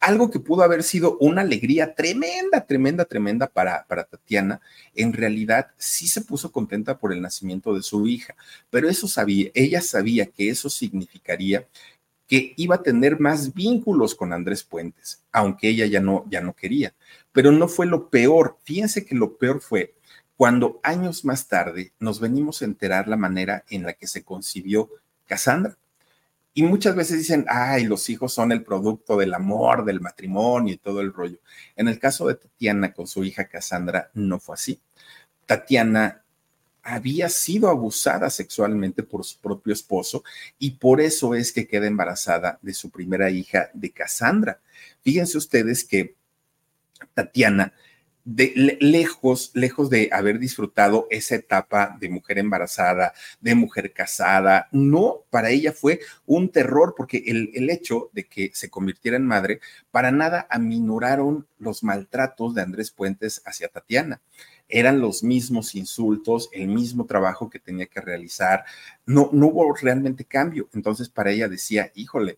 algo 0.00 0.30
que 0.30 0.40
pudo 0.40 0.62
haber 0.62 0.82
sido 0.82 1.16
una 1.18 1.42
alegría 1.42 1.94
tremenda, 1.94 2.66
tremenda, 2.66 3.04
tremenda 3.04 3.46
para, 3.46 3.84
para 3.86 4.04
Tatiana, 4.04 4.60
en 4.94 5.12
realidad 5.12 5.68
sí 5.76 6.08
se 6.08 6.20
puso 6.20 6.52
contenta 6.52 6.98
por 6.98 7.12
el 7.12 7.20
nacimiento 7.20 7.74
de 7.74 7.82
su 7.82 8.06
hija, 8.06 8.34
pero 8.70 8.88
eso 8.88 9.08
sabía, 9.08 9.50
ella 9.54 9.80
sabía 9.80 10.26
que 10.26 10.50
eso 10.50 10.70
significaría 10.70 11.66
que 12.28 12.52
iba 12.56 12.76
a 12.76 12.82
tener 12.82 13.18
más 13.18 13.54
vínculos 13.54 14.14
con 14.14 14.32
Andrés 14.32 14.62
Puentes, 14.62 15.22
aunque 15.32 15.70
ella 15.70 15.86
ya 15.86 16.00
no, 16.00 16.26
ya 16.28 16.42
no 16.42 16.52
quería. 16.52 16.94
Pero 17.32 17.50
no 17.50 17.68
fue 17.68 17.86
lo 17.86 18.10
peor. 18.10 18.58
Fíjense 18.64 19.06
que 19.06 19.14
lo 19.14 19.38
peor 19.38 19.60
fue 19.62 19.94
cuando 20.36 20.78
años 20.82 21.24
más 21.24 21.48
tarde 21.48 21.92
nos 21.98 22.20
venimos 22.20 22.60
a 22.60 22.66
enterar 22.66 23.08
la 23.08 23.16
manera 23.16 23.64
en 23.70 23.82
la 23.82 23.94
que 23.94 24.06
se 24.06 24.22
concibió 24.22 24.90
Cassandra. 25.26 25.76
Y 26.58 26.64
muchas 26.64 26.96
veces 26.96 27.18
dicen, 27.18 27.46
ay, 27.48 27.84
los 27.84 28.10
hijos 28.10 28.34
son 28.34 28.50
el 28.50 28.64
producto 28.64 29.16
del 29.16 29.32
amor, 29.32 29.84
del 29.84 30.00
matrimonio 30.00 30.74
y 30.74 30.76
todo 30.78 31.00
el 31.00 31.12
rollo. 31.12 31.38
En 31.76 31.86
el 31.86 32.00
caso 32.00 32.26
de 32.26 32.34
Tatiana 32.34 32.92
con 32.92 33.06
su 33.06 33.22
hija 33.22 33.46
Cassandra, 33.46 34.10
no 34.14 34.40
fue 34.40 34.54
así. 34.54 34.80
Tatiana 35.46 36.24
había 36.82 37.28
sido 37.28 37.68
abusada 37.68 38.28
sexualmente 38.28 39.04
por 39.04 39.24
su 39.24 39.38
propio 39.38 39.72
esposo 39.72 40.24
y 40.58 40.72
por 40.72 41.00
eso 41.00 41.36
es 41.36 41.52
que 41.52 41.68
queda 41.68 41.86
embarazada 41.86 42.58
de 42.60 42.74
su 42.74 42.90
primera 42.90 43.30
hija, 43.30 43.70
de 43.72 43.92
Cassandra. 43.92 44.60
Fíjense 45.02 45.38
ustedes 45.38 45.84
que 45.84 46.16
Tatiana 47.14 47.72
de, 48.30 48.76
lejos, 48.80 49.52
lejos 49.54 49.88
de 49.88 50.10
haber 50.12 50.38
disfrutado 50.38 51.06
esa 51.10 51.36
etapa 51.36 51.96
de 51.98 52.10
mujer 52.10 52.38
embarazada, 52.38 53.14
de 53.40 53.54
mujer 53.54 53.94
casada, 53.94 54.68
no, 54.70 55.24
para 55.30 55.48
ella 55.48 55.72
fue 55.72 56.00
un 56.26 56.50
terror 56.50 56.94
porque 56.94 57.22
el, 57.26 57.50
el 57.54 57.70
hecho 57.70 58.10
de 58.12 58.24
que 58.24 58.50
se 58.52 58.68
convirtiera 58.68 59.16
en 59.16 59.24
madre 59.24 59.60
para 59.90 60.10
nada 60.10 60.46
aminoraron 60.50 61.46
los 61.58 61.82
maltratos 61.82 62.54
de 62.54 62.60
Andrés 62.60 62.90
Puentes 62.90 63.40
hacia 63.46 63.68
Tatiana 63.68 64.20
eran 64.68 65.00
los 65.00 65.22
mismos 65.22 65.74
insultos, 65.74 66.50
el 66.52 66.68
mismo 66.68 67.06
trabajo 67.06 67.48
que 67.48 67.58
tenía 67.58 67.86
que 67.86 68.02
realizar, 68.02 68.66
no, 69.06 69.30
no 69.32 69.46
hubo 69.46 69.74
realmente 69.74 70.26
cambio. 70.26 70.68
Entonces 70.74 71.08
para 71.08 71.30
ella 71.30 71.48
decía, 71.48 71.90
híjole, 71.94 72.36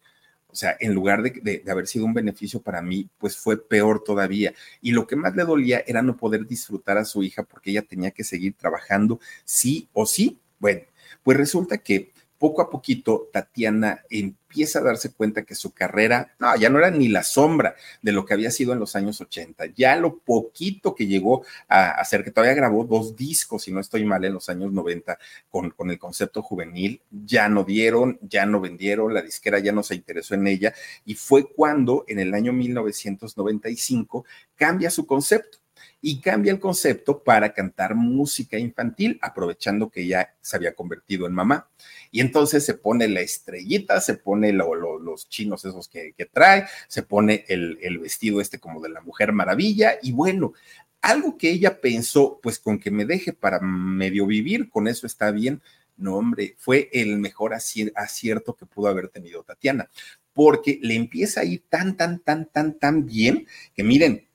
o 0.51 0.55
sea, 0.55 0.77
en 0.81 0.95
lugar 0.95 1.23
de, 1.23 1.63
haber 1.71 1.87
sido 1.87 2.05
un 2.05 2.15
beneficio 2.15 2.61
para 2.61 2.83
mí, 2.83 3.09
pues 3.19 3.37
fue 3.37 3.57
peor 3.57 4.03
todavía. 4.05 4.55
Y 4.81 4.93
lo 4.93 5.07
que 5.07 5.17
más 5.17 5.35
le 5.37 5.45
dolía 5.45 5.83
era 5.87 6.03
no 6.03 6.17
poder 6.17 6.47
disfrutar 6.47 6.99
a 6.99 7.05
su 7.05 7.23
hija 7.23 7.43
porque 7.43 7.71
ella 7.71 7.83
tenía 7.83 8.11
que 8.11 8.25
seguir 8.25 8.55
trabajando 8.55 9.21
sí 9.45 9.89
o 9.93 10.07
sí. 10.07 10.41
Bueno, 10.59 10.83
pues 11.23 11.37
resulta 11.37 11.79
que 11.79 12.13
poco 12.41 12.63
a 12.63 12.71
poquito 12.71 13.29
Tatiana 13.31 14.03
empieza 14.09 14.79
a 14.79 14.83
darse 14.83 15.13
cuenta 15.13 15.43
que 15.43 15.55
su 15.55 15.73
carrera, 15.73 16.35
no, 16.39 16.57
ya 16.57 16.71
no 16.71 16.79
era 16.79 16.91
ni 16.91 17.09
la 17.09 17.23
sombra 17.23 17.77
de 18.01 18.13
lo 18.13 18.25
que 18.25 18.33
había 18.33 18.51
sido 18.51 18.73
en 18.73 18.79
los 18.79 18.97
años 18.97 19.21
80, 19.21 19.67
ya 19.77 19.95
lo 19.97 20.17
poquito 20.21 20.95
que 20.95 21.07
llegó 21.07 21.45
a 21.69 21.91
hacer, 21.91 22.25
que 22.25 22.31
todavía 22.31 22.55
grabó 22.55 22.85
dos 22.85 23.15
discos, 23.15 23.65
si 23.65 23.73
no 23.73 23.79
estoy 23.79 24.07
mal, 24.07 24.25
en 24.25 24.33
los 24.33 24.49
años 24.49 24.73
90 24.73 25.19
con, 25.51 25.69
con 25.71 25.91
el 25.91 25.99
concepto 25.99 26.41
juvenil, 26.41 27.03
ya 27.11 27.51
no 27.51 27.63
dieron, 27.63 28.19
ya 28.23 28.47
no 28.47 28.59
vendieron, 28.59 29.13
la 29.13 29.21
disquera 29.21 29.59
ya 29.59 29.73
no 29.73 29.83
se 29.83 29.95
interesó 29.95 30.35
en 30.35 30.47
ella 30.47 30.73
y 31.05 31.17
fue 31.17 31.47
cuando 31.47 32.07
en 32.09 32.21
el 32.21 32.33
año 32.33 32.55
1995 32.55 34.25
cambia 34.57 34.91
su 34.91 35.07
concepto 35.07 35.60
y 36.03 36.21
cambia 36.21 36.53
el 36.53 36.61
concepto 36.61 37.23
para 37.23 37.53
cantar 37.53 37.95
música 37.95 38.59
infantil, 38.59 39.19
aprovechando 39.21 39.91
que 39.91 40.07
ya 40.07 40.35
se 40.41 40.57
había 40.57 40.75
convertido 40.75 41.27
en 41.27 41.35
mamá. 41.35 41.69
Y 42.11 42.21
entonces 42.21 42.65
se 42.65 42.75
pone 42.75 43.07
la 43.09 43.21
estrellita, 43.21 44.01
se 44.01 44.15
pone 44.15 44.53
los 44.53 45.29
chinos 45.29 45.65
esos 45.65 45.89
que, 45.89 46.15
trae, 46.33 46.67
se 46.89 47.03
pone 47.03 47.45
el, 47.49 47.79
el 47.83 47.99
vestido 47.99 48.41
este 48.41 48.59
como 48.59 48.81
de 48.81 48.89
la 48.89 49.01
Mujer 49.01 49.33
Maravilla 49.33 49.95
y 50.03 50.13
bueno, 50.13 50.55
algo 51.03 51.39
que 51.39 51.51
ella 51.51 51.81
pensó, 51.81 52.41
pues 52.43 52.59
con 52.59 52.79
que 52.79 52.91
me 52.91 53.05
deje 53.05 53.33
para 53.33 53.61
medio 53.61 54.27
vivir, 54.27 54.69
con 54.69 54.89
eso 54.89 55.07
está 55.07 55.31
bien. 55.31 55.63
No, 55.97 56.17
hombre, 56.17 56.55
fue 56.59 56.89
el 56.93 57.19
mejor 57.19 57.53
acierto 57.55 58.57
que 58.57 58.67
pudo 58.67 58.89
haber 58.89 59.09
tenido 59.09 59.43
Tatiana, 59.43 59.91
porque 60.33 60.79
le 60.83 60.95
empieza 60.95 61.43
a 61.43 61.45
ir 61.45 61.65
tan, 61.69 61.97
tan, 61.97 62.21
tan, 62.21 62.47
tan, 62.47 62.79
tan 62.79 63.05
bien 63.07 63.47
que 63.75 63.85
miren, 63.85 64.27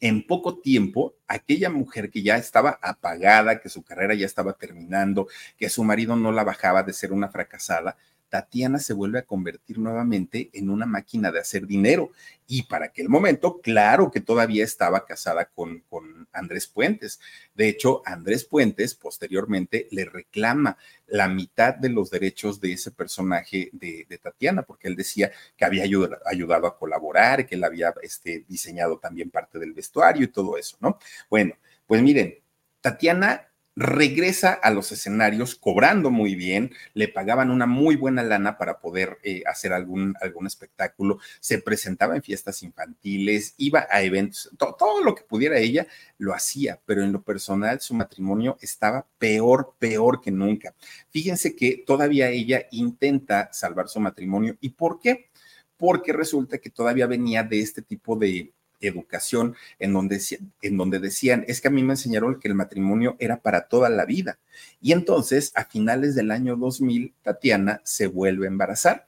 en 0.00 0.26
poco 0.26 0.58
tiempo, 0.58 1.14
aquella 1.26 1.70
mujer 1.70 2.10
que 2.10 2.22
ya 2.22 2.36
estaba 2.36 2.78
apagada, 2.82 3.60
que 3.60 3.68
su 3.68 3.82
carrera 3.82 4.14
ya 4.14 4.26
estaba 4.26 4.54
terminando, 4.54 5.28
que 5.58 5.68
su 5.68 5.84
marido 5.84 6.16
no 6.16 6.32
la 6.32 6.44
bajaba 6.44 6.82
de 6.82 6.92
ser 6.92 7.12
una 7.12 7.28
fracasada, 7.28 7.96
Tatiana 8.30 8.78
se 8.78 8.94
vuelve 8.94 9.18
a 9.18 9.26
convertir 9.26 9.78
nuevamente 9.78 10.50
en 10.54 10.70
una 10.70 10.86
máquina 10.86 11.30
de 11.30 11.40
hacer 11.40 11.66
dinero. 11.66 12.12
Y 12.46 12.62
para 12.62 12.86
aquel 12.86 13.08
momento, 13.08 13.60
claro 13.60 14.10
que 14.10 14.20
todavía 14.20 14.64
estaba 14.64 15.04
casada 15.04 15.46
con, 15.46 15.84
Andrés 16.32 16.68
Puentes. 16.68 17.20
De 17.54 17.68
hecho, 17.68 18.02
Andrés 18.06 18.44
Puentes 18.44 18.94
posteriormente 18.94 19.88
le 19.90 20.04
reclama 20.04 20.78
la 21.08 21.28
mitad 21.28 21.74
de 21.74 21.88
los 21.88 22.10
derechos 22.10 22.60
de 22.60 22.72
ese 22.72 22.92
personaje 22.92 23.68
de, 23.72 24.06
Tatiana, 24.22 24.62
porque 24.62 24.86
él 24.86 24.96
decía 24.96 25.32
que 25.56 25.64
había 25.64 25.82
ayudado, 25.82 26.66
a 26.66 26.78
colaborar, 26.78 27.46
que 27.46 27.56
él 27.56 27.64
había 27.64 27.92
este, 28.02 28.44
diseñado 28.48 28.98
también 28.98 29.30
parte 29.30 29.58
del 29.58 29.72
vestuario 29.72 30.24
y 30.24 30.28
todo 30.28 30.56
eso, 30.56 30.76
¿no? 30.80 30.98
Bueno, 31.28 31.54
pues 31.86 32.00
miren, 32.00 32.38
Tatiana 32.80 33.49
regresa 33.76 34.52
a 34.52 34.70
los 34.70 34.92
escenarios 34.92 35.54
cobrando 35.54 36.10
muy 36.10 36.34
bien, 36.34 36.72
le 36.94 37.08
pagaban 37.08 37.50
una 37.50 37.66
muy 37.66 37.96
buena 37.96 38.22
lana 38.22 38.58
para 38.58 38.80
poder 38.80 39.18
eh, 39.22 39.42
hacer 39.46 39.72
algún, 39.72 40.14
algún 40.20 40.46
espectáculo, 40.46 41.18
se 41.40 41.58
presentaba 41.58 42.16
en 42.16 42.22
fiestas 42.22 42.62
infantiles, 42.62 43.54
iba 43.56 43.86
a 43.90 44.02
eventos, 44.02 44.50
todo 44.58 45.02
lo 45.02 45.14
que 45.14 45.22
pudiera 45.22 45.58
ella 45.58 45.86
lo 46.18 46.34
hacía, 46.34 46.80
pero 46.84 47.02
en 47.02 47.12
lo 47.12 47.22
personal 47.22 47.80
su 47.80 47.94
matrimonio 47.94 48.58
estaba 48.60 49.06
peor, 49.18 49.74
peor 49.78 50.20
que 50.20 50.30
nunca. 50.30 50.74
Fíjense 51.10 51.54
que 51.54 51.82
todavía 51.86 52.28
ella 52.28 52.66
intenta 52.70 53.50
salvar 53.52 53.88
su 53.88 54.00
matrimonio. 54.00 54.56
¿Y 54.60 54.70
por 54.70 55.00
qué? 55.00 55.30
Porque 55.76 56.12
resulta 56.12 56.58
que 56.58 56.70
todavía 56.70 57.06
venía 57.06 57.42
de 57.42 57.60
este 57.60 57.82
tipo 57.82 58.16
de 58.16 58.52
educación 58.80 59.54
en 59.78 59.92
donde, 59.92 60.20
en 60.62 60.76
donde 60.76 60.98
decían, 60.98 61.44
es 61.48 61.60
que 61.60 61.68
a 61.68 61.70
mí 61.70 61.82
me 61.82 61.92
enseñaron 61.92 62.38
que 62.38 62.48
el 62.48 62.54
matrimonio 62.54 63.16
era 63.18 63.40
para 63.40 63.68
toda 63.68 63.88
la 63.88 64.04
vida. 64.04 64.38
Y 64.80 64.92
entonces, 64.92 65.52
a 65.54 65.64
finales 65.64 66.14
del 66.14 66.30
año 66.30 66.56
2000, 66.56 67.14
Tatiana 67.22 67.80
se 67.84 68.06
vuelve 68.06 68.46
a 68.46 68.50
embarazar. 68.50 69.06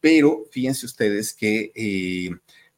Pero 0.00 0.44
fíjense 0.50 0.86
ustedes 0.86 1.32
que 1.32 1.72
eh, 1.74 2.30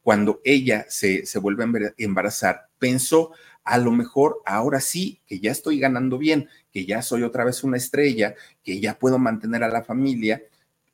cuando 0.03 0.41
ella 0.45 0.87
se, 0.89 1.27
se 1.27 1.39
vuelve 1.39 1.65
a 1.65 1.95
embarazar, 1.99 2.69
pensó, 2.79 3.33
a 3.65 3.79
lo 3.79 3.91
mejor 3.91 4.41
ahora 4.47 4.81
sí, 4.81 5.21
que 5.27 5.41
ya 5.41 5.51
estoy 5.51 5.81
ganando 5.81 6.19
bien, 6.19 6.49
que 6.73 6.87
ya 6.87 7.03
soy 7.03 7.25
otra 7.25 7.45
vez 7.45 7.65
una 7.65 7.77
estrella, 7.77 8.37
que 8.63 8.81
ya 8.81 8.97
puedo 8.97 9.19
mantener 9.19 9.65
a 9.65 9.69
la 9.69 9.83
familia, 9.83 10.41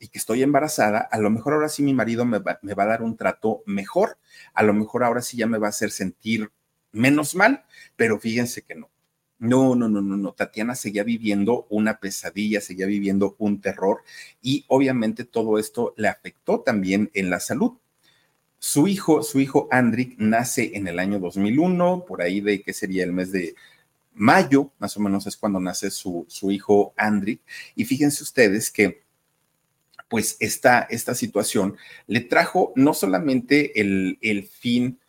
y 0.02 0.08
que 0.08 0.18
estoy 0.18 0.42
embarazada, 0.42 0.98
a 0.98 1.18
lo 1.18 1.30
mejor 1.30 1.52
ahora 1.52 1.68
sí 1.68 1.80
mi 1.84 1.94
marido 1.94 2.24
me 2.24 2.40
va, 2.40 2.58
me 2.62 2.74
va, 2.74 2.82
a 2.82 2.86
dar 2.86 3.02
un 3.02 3.16
trato 3.16 3.62
mejor, 3.66 4.18
a 4.52 4.64
lo 4.64 4.74
mejor 4.74 5.04
ahora 5.04 5.22
sí 5.22 5.36
ya 5.36 5.46
me 5.46 5.58
va 5.58 5.68
a 5.68 5.70
hacer 5.70 5.92
sentir 5.92 6.50
menos 6.90 7.36
mal, 7.36 7.64
pero 7.94 8.18
fíjense 8.18 8.62
que 8.62 8.74
no. 8.74 8.90
No, 9.38 9.76
no, 9.76 9.88
no, 9.88 10.02
no, 10.02 10.16
no. 10.16 10.32
Tatiana 10.32 10.74
seguía 10.74 11.04
viviendo 11.04 11.68
una 11.70 12.00
pesadilla, 12.00 12.60
seguía 12.60 12.86
viviendo 12.86 13.36
un 13.38 13.60
terror 13.60 14.02
y 14.40 14.64
obviamente 14.66 15.24
todo 15.24 15.56
esto 15.56 15.94
le 15.96 16.08
afectó 16.08 16.60
también 16.60 17.08
en 17.14 17.30
la 17.30 17.38
salud. 17.38 17.74
Su 18.58 18.88
hijo, 18.88 19.22
su 19.22 19.38
hijo 19.38 19.68
Andrick 19.70 20.16
nace 20.18 20.72
en 20.74 20.88
el 20.88 20.98
año 20.98 21.20
2001, 21.20 22.06
por 22.08 22.22
ahí 22.22 22.40
de 22.40 22.62
que 22.62 22.72
sería 22.72 23.04
el 23.04 23.12
mes 23.12 23.30
de 23.30 23.54
mayo, 24.14 24.72
más 24.80 24.96
o 24.96 25.00
menos 25.00 25.28
es 25.28 25.36
cuando 25.36 25.60
nace 25.60 25.92
su, 25.92 26.26
su 26.28 26.50
hijo 26.50 26.92
Andrick. 26.96 27.40
Y 27.76 27.84
fíjense 27.84 28.24
ustedes 28.24 28.70
que 28.72 29.02
pues 30.12 30.36
esta, 30.40 30.80
esta 30.90 31.14
situación 31.14 31.78
le 32.06 32.20
trajo 32.20 32.74
no 32.76 32.92
solamente 32.92 33.80
el, 33.80 34.18
el 34.20 34.42
fin 34.42 35.00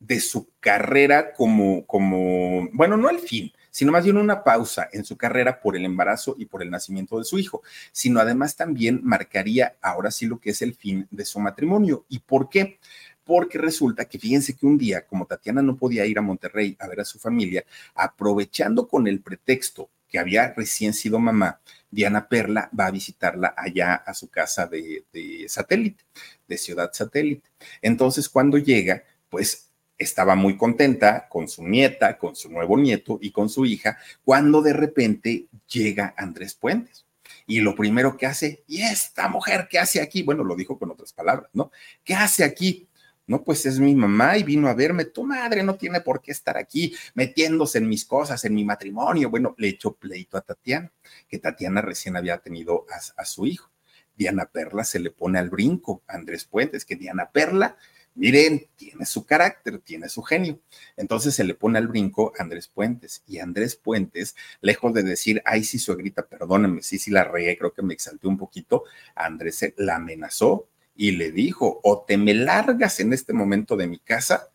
de 0.00 0.18
su 0.18 0.48
carrera 0.58 1.32
como, 1.32 1.86
como, 1.86 2.68
bueno, 2.72 2.96
no 2.96 3.08
el 3.08 3.20
fin, 3.20 3.52
sino 3.70 3.92
más 3.92 4.02
bien 4.02 4.16
una 4.16 4.42
pausa 4.42 4.88
en 4.92 5.04
su 5.04 5.16
carrera 5.16 5.60
por 5.60 5.76
el 5.76 5.84
embarazo 5.84 6.34
y 6.36 6.46
por 6.46 6.60
el 6.64 6.72
nacimiento 6.72 7.20
de 7.20 7.24
su 7.24 7.38
hijo, 7.38 7.62
sino 7.92 8.18
además 8.18 8.56
también 8.56 8.98
marcaría 9.04 9.76
ahora 9.80 10.10
sí 10.10 10.26
lo 10.26 10.40
que 10.40 10.50
es 10.50 10.60
el 10.60 10.74
fin 10.74 11.06
de 11.12 11.24
su 11.24 11.38
matrimonio. 11.38 12.04
¿Y 12.08 12.18
por 12.18 12.48
qué? 12.48 12.80
Porque 13.22 13.58
resulta 13.58 14.06
que 14.06 14.18
fíjense 14.18 14.56
que 14.56 14.66
un 14.66 14.76
día, 14.76 15.06
como 15.06 15.26
Tatiana 15.26 15.62
no 15.62 15.76
podía 15.76 16.04
ir 16.04 16.18
a 16.18 16.22
Monterrey 16.22 16.76
a 16.80 16.88
ver 16.88 16.98
a 16.98 17.04
su 17.04 17.20
familia, 17.20 17.64
aprovechando 17.94 18.88
con 18.88 19.06
el 19.06 19.20
pretexto 19.20 19.88
que 20.08 20.18
había 20.18 20.52
recién 20.54 20.92
sido 20.92 21.18
mamá, 21.18 21.60
Diana 21.90 22.28
Perla 22.28 22.70
va 22.78 22.86
a 22.86 22.90
visitarla 22.90 23.54
allá 23.56 23.94
a 23.94 24.14
su 24.14 24.28
casa 24.28 24.66
de, 24.66 25.04
satélite, 25.48 26.04
de 26.46 26.58
ciudad 26.58 26.90
satélite. 26.92 27.48
Entonces, 27.80 28.28
cuando 28.28 28.58
llega, 28.58 29.04
pues 29.28 29.70
estaba 29.98 30.34
muy 30.34 30.56
contenta 30.56 31.28
con 31.28 31.48
su 31.48 31.62
nieta, 31.66 32.18
con 32.18 32.36
su 32.36 32.50
nuevo 32.50 32.76
nieto 32.76 33.18
y 33.20 33.30
con 33.30 33.48
su 33.48 33.64
hija, 33.64 33.98
cuando 34.24 34.60
de 34.60 34.72
repente 34.74 35.46
llega 35.68 36.14
Andrés 36.16 36.54
Puentes. 36.54 37.06
Y 37.46 37.60
lo 37.60 37.74
primero 37.74 38.16
que 38.16 38.26
hace, 38.26 38.64
¿y 38.66 38.82
esta 38.82 39.28
mujer 39.28 39.68
qué 39.70 39.78
hace 39.78 40.00
aquí? 40.00 40.22
Bueno, 40.22 40.44
lo 40.44 40.56
dijo 40.56 40.78
con 40.78 40.90
otras 40.90 41.12
palabras, 41.12 41.48
¿no? 41.54 41.70
¿Qué 42.04 42.14
hace 42.14 42.44
aquí? 42.44 42.88
No, 43.26 43.42
pues 43.42 43.66
es 43.66 43.80
mi 43.80 43.94
mamá 43.96 44.38
y 44.38 44.44
vino 44.44 44.68
a 44.68 44.74
verme. 44.74 45.04
Tu 45.04 45.24
madre 45.24 45.64
no 45.64 45.74
tiene 45.74 46.00
por 46.00 46.22
qué 46.22 46.30
estar 46.30 46.56
aquí 46.56 46.94
metiéndose 47.14 47.78
en 47.78 47.88
mis 47.88 48.04
cosas, 48.04 48.44
en 48.44 48.54
mi 48.54 48.64
matrimonio. 48.64 49.30
Bueno, 49.30 49.54
le 49.58 49.68
echó 49.68 49.94
pleito 49.94 50.36
a 50.36 50.42
Tatiana, 50.42 50.92
que 51.28 51.38
Tatiana 51.38 51.80
recién 51.80 52.16
había 52.16 52.38
tenido 52.38 52.86
a, 53.16 53.24
su 53.24 53.46
hijo. 53.46 53.70
Diana 54.14 54.46
Perla 54.46 54.84
se 54.84 55.00
le 55.00 55.10
pone 55.10 55.40
al 55.40 55.50
brinco 55.50 56.02
Andrés 56.06 56.44
Puentes, 56.44 56.84
que 56.84 56.94
Diana 56.94 57.30
Perla, 57.32 57.76
miren, 58.14 58.68
tiene 58.76 59.04
su 59.04 59.26
carácter, 59.26 59.80
tiene 59.80 60.08
su 60.08 60.22
genio. 60.22 60.60
Entonces 60.96 61.34
se 61.34 61.42
le 61.42 61.54
pone 61.54 61.78
al 61.78 61.88
brinco 61.88 62.32
a 62.38 62.42
Andrés 62.44 62.68
Puentes. 62.68 63.24
Y 63.26 63.40
Andrés 63.40 63.74
Puentes, 63.74 64.36
lejos 64.60 64.94
de 64.94 65.02
decir, 65.02 65.42
ay, 65.44 65.64
sí, 65.64 65.80
suegrita, 65.80 66.28
perdónenme, 66.28 66.80
sí, 66.80 67.00
sí 67.00 67.10
la 67.10 67.24
regué, 67.24 67.58
creo 67.58 67.74
que 67.74 67.82
me 67.82 67.92
exalté 67.92 68.28
un 68.28 68.38
poquito, 68.38 68.84
Andrés 69.16 69.74
la 69.76 69.96
amenazó 69.96 70.68
y 70.96 71.12
le 71.12 71.30
dijo, 71.30 71.80
o 71.82 72.04
te 72.06 72.16
me 72.16 72.34
largas 72.34 73.00
en 73.00 73.12
este 73.12 73.32
momento 73.32 73.76
de 73.76 73.86
mi 73.86 73.98
casa, 73.98 74.48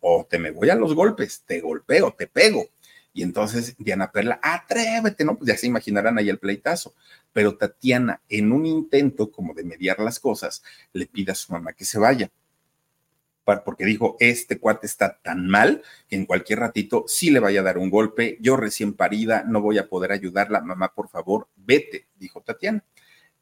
o 0.00 0.26
te 0.28 0.38
me 0.38 0.50
voy 0.50 0.70
a 0.70 0.74
los 0.74 0.94
golpes, 0.94 1.42
te 1.46 1.60
golpeo, 1.60 2.12
te 2.12 2.26
pego. 2.26 2.66
Y 3.12 3.22
entonces 3.22 3.76
Diana 3.78 4.10
Perla, 4.10 4.40
atrévete, 4.42 5.24
¿no? 5.24 5.36
Pues 5.36 5.48
ya 5.48 5.56
se 5.56 5.68
imaginarán 5.68 6.18
ahí 6.18 6.28
el 6.28 6.38
pleitazo. 6.38 6.94
Pero 7.32 7.56
Tatiana, 7.56 8.20
en 8.28 8.52
un 8.52 8.66
intento 8.66 9.30
como 9.30 9.54
de 9.54 9.64
mediar 9.64 10.00
las 10.00 10.18
cosas, 10.18 10.62
le 10.92 11.06
pide 11.06 11.32
a 11.32 11.36
su 11.36 11.52
mamá 11.52 11.72
que 11.72 11.84
se 11.84 11.98
vaya. 11.98 12.30
porque 13.64 13.84
dijo, 13.84 14.16
este 14.20 14.58
cuate 14.58 14.86
está 14.86 15.18
tan 15.22 15.46
mal 15.46 15.82
que 16.08 16.16
en 16.16 16.26
cualquier 16.26 16.60
ratito 16.60 17.04
sí 17.06 17.30
le 17.30 17.40
vaya 17.40 17.60
a 17.60 17.64
dar 17.64 17.78
un 17.78 17.90
golpe, 17.90 18.38
yo 18.40 18.56
recién 18.56 18.94
parida, 18.94 19.44
no 19.46 19.60
voy 19.60 19.78
a 19.78 19.88
poder 19.88 20.12
ayudarla, 20.12 20.60
mamá, 20.60 20.92
por 20.94 21.08
favor, 21.08 21.48
vete, 21.56 22.06
dijo 22.16 22.40
Tatiana. 22.40 22.82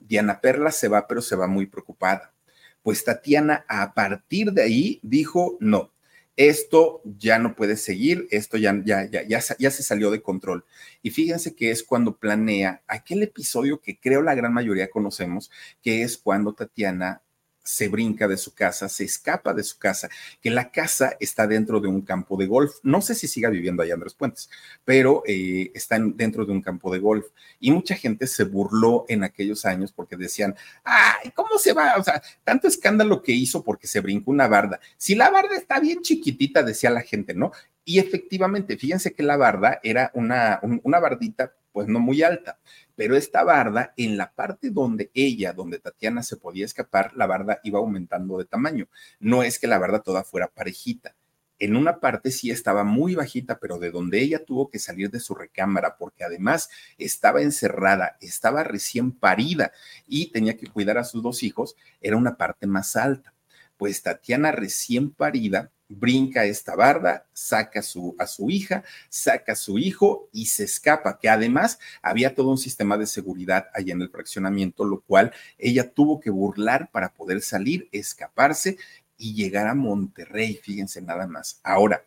Diana 0.07 0.41
Perla 0.41 0.71
se 0.71 0.89
va, 0.89 1.07
pero 1.07 1.23
se 1.23 1.37
va 1.37 1.47
muy 1.47 1.67
preocupada. 1.67 2.35
Pues 2.83 3.05
Tatiana 3.05 3.65
a 3.69 3.95
partir 3.95 4.53
de 4.53 4.63
ahí 4.63 5.01
dijo, 5.03 5.57
no, 5.61 5.93
esto 6.37 7.03
ya 7.05 7.39
no 7.39 7.55
puede 7.55 7.77
seguir, 7.77 8.27
esto 8.31 8.57
ya, 8.57 8.81
ya, 8.85 9.09
ya, 9.11 9.23
ya, 9.23 9.41
ya 9.59 9.71
se 9.71 9.83
salió 9.83 10.11
de 10.11 10.23
control. 10.23 10.65
Y 11.03 11.11
fíjense 11.11 11.55
que 11.55 11.71
es 11.71 11.83
cuando 11.83 12.17
planea 12.17 12.83
aquel 12.87 13.23
episodio 13.23 13.81
que 13.81 13.99
creo 13.99 14.23
la 14.23 14.35
gran 14.35 14.53
mayoría 14.53 14.91
conocemos, 14.91 15.51
que 15.83 16.03
es 16.03 16.17
cuando 16.17 16.55
Tatiana 16.55 17.23
se 17.63 17.89
brinca 17.89 18.27
de 18.27 18.37
su 18.37 18.55
casa, 18.55 18.89
se 18.89 19.05
escapa 19.05 19.55
de 19.55 19.63
su 19.63 19.79
casa, 19.79 20.09
que 20.41 20.51
la 20.51 20.71
casa 20.71 21.17
está 21.21 21.47
dentro 21.47 21.81
de 21.81 21.89
un 21.89 22.03
campo 22.03 22.37
de 22.37 22.47
golf. 22.47 22.77
No 22.83 23.01
sé 23.01 23.15
si 23.15 23.29
siga 23.29 23.49
viviendo 23.51 23.83
allá 23.83 23.95
Andrés 23.95 24.15
Puentes, 24.15 24.51
pero 24.85 25.23
eh, 25.27 25.71
está 25.75 25.99
dentro 25.99 26.45
de 26.45 26.53
un 26.53 26.63
campo 26.63 26.93
de 26.93 26.99
golf. 26.99 27.27
Y 27.61 27.71
mucha 27.71 27.95
gente 27.95 28.27
se 28.27 28.45
burló 28.45 29.05
en 29.09 29.25
aquellos 29.25 29.65
años 29.65 29.93
porque 29.93 30.17
decían, 30.17 30.55
ay, 30.85 31.31
¿cómo 31.31 31.59
se 31.59 31.73
va? 31.73 31.95
O 31.99 32.05
sea, 32.05 32.23
tanto 32.45 32.69
escándalo 32.69 33.23
que 33.23 33.33
hizo 33.33 33.63
porque 33.63 33.87
se 33.87 34.01
brincó 34.01 34.31
una 34.31 34.49
barda. 34.49 34.81
Si 34.97 35.15
la 35.15 35.31
barda 35.31 35.57
está 35.57 35.81
bien 35.81 36.03
chiquitita, 36.03 36.63
decía 36.63 36.91
la 36.91 37.03
gente, 37.03 37.35
¿no? 37.35 37.53
Y 37.85 37.99
efectivamente, 37.99 38.77
fíjense 38.77 39.13
que 39.13 39.23
la 39.23 39.37
barda 39.37 39.81
era 39.83 40.11
una, 40.15 40.61
una 40.83 41.01
bardita 41.01 41.53
pues 41.73 41.89
no 41.89 42.01
muy 42.01 42.23
alta, 42.23 42.59
pero 42.97 43.17
esta 43.17 43.45
barda, 43.45 43.95
en 43.97 44.17
la 44.17 44.33
parte 44.33 44.71
donde 44.71 45.11
ella, 45.15 45.53
donde 45.53 45.79
Tatiana 45.79 46.23
se 46.23 46.37
podía 46.37 46.65
escapar, 46.65 47.13
la 47.15 47.27
barda 47.27 47.61
iba 47.65 47.79
aumentando 47.79 48.39
de 48.39 48.45
tamaño. 48.45 48.89
No 49.21 49.43
es 49.43 49.59
que 49.59 49.67
la 49.67 49.79
barda 49.79 50.03
toda 50.03 50.25
fuera 50.25 50.49
parejita. 50.49 51.15
En 51.59 51.77
una 51.77 52.01
parte 52.01 52.33
sí 52.33 52.51
estaba 52.51 52.83
muy 52.83 53.15
bajita, 53.15 53.61
pero 53.61 53.79
de 53.79 53.93
donde 53.93 54.21
ella 54.21 54.45
tuvo 54.45 54.69
que 54.69 54.81
salir 54.81 55.11
de 55.11 55.21
su 55.21 55.35
recámara, 55.35 55.97
porque 55.97 56.25
además 56.25 56.69
estaba 56.99 57.41
encerrada, 57.41 58.17
estaba 58.21 58.65
recién 58.65 59.13
parida 59.13 59.71
y 60.09 60.33
tenía 60.33 60.57
que 60.57 60.67
cuidar 60.67 60.99
a 60.99 61.05
sus 61.05 61.23
dos 61.23 61.45
hijos, 61.45 61.77
era 62.01 62.17
una 62.17 62.37
parte 62.37 62.67
más 62.67 62.97
alta. 62.97 63.33
Pues 63.77 64.03
Tatiana 64.03 64.53
recién 64.53 65.11
parida 65.11 65.71
brinca 65.89 66.45
esta 66.45 66.75
barda, 66.75 67.27
saca 67.33 67.81
a 67.81 67.83
su, 67.83 68.17
a 68.19 68.27
su 68.27 68.51
hija, 68.51 68.85
saca 69.09 69.53
a 69.53 69.57
su 69.57 69.79
hijo 69.79 70.29
y 70.33 70.47
se 70.47 70.65
escapa, 70.65 71.19
que 71.19 71.29
además 71.29 71.79
había 72.01 72.35
todo 72.35 72.51
un 72.51 72.59
sistema 72.59 72.97
de 72.97 73.07
seguridad 73.07 73.69
allá 73.75 73.93
en 73.93 74.03
el 74.03 74.11
fraccionamiento, 74.11 74.85
lo 74.85 75.01
cual 75.01 75.33
ella 75.59 75.91
tuvo 75.93 76.21
que 76.21 76.31
burlar 76.31 76.91
para 76.91 77.13
poder 77.13 77.43
salir, 77.43 77.89
escaparse 77.93 78.79
y 79.17 79.35
llegar 79.35 79.67
a 79.67 79.75
Monterrey, 79.75 80.59
fíjense 80.63 81.03
nada 81.03 81.27
más. 81.27 81.61
Ahora, 81.63 82.05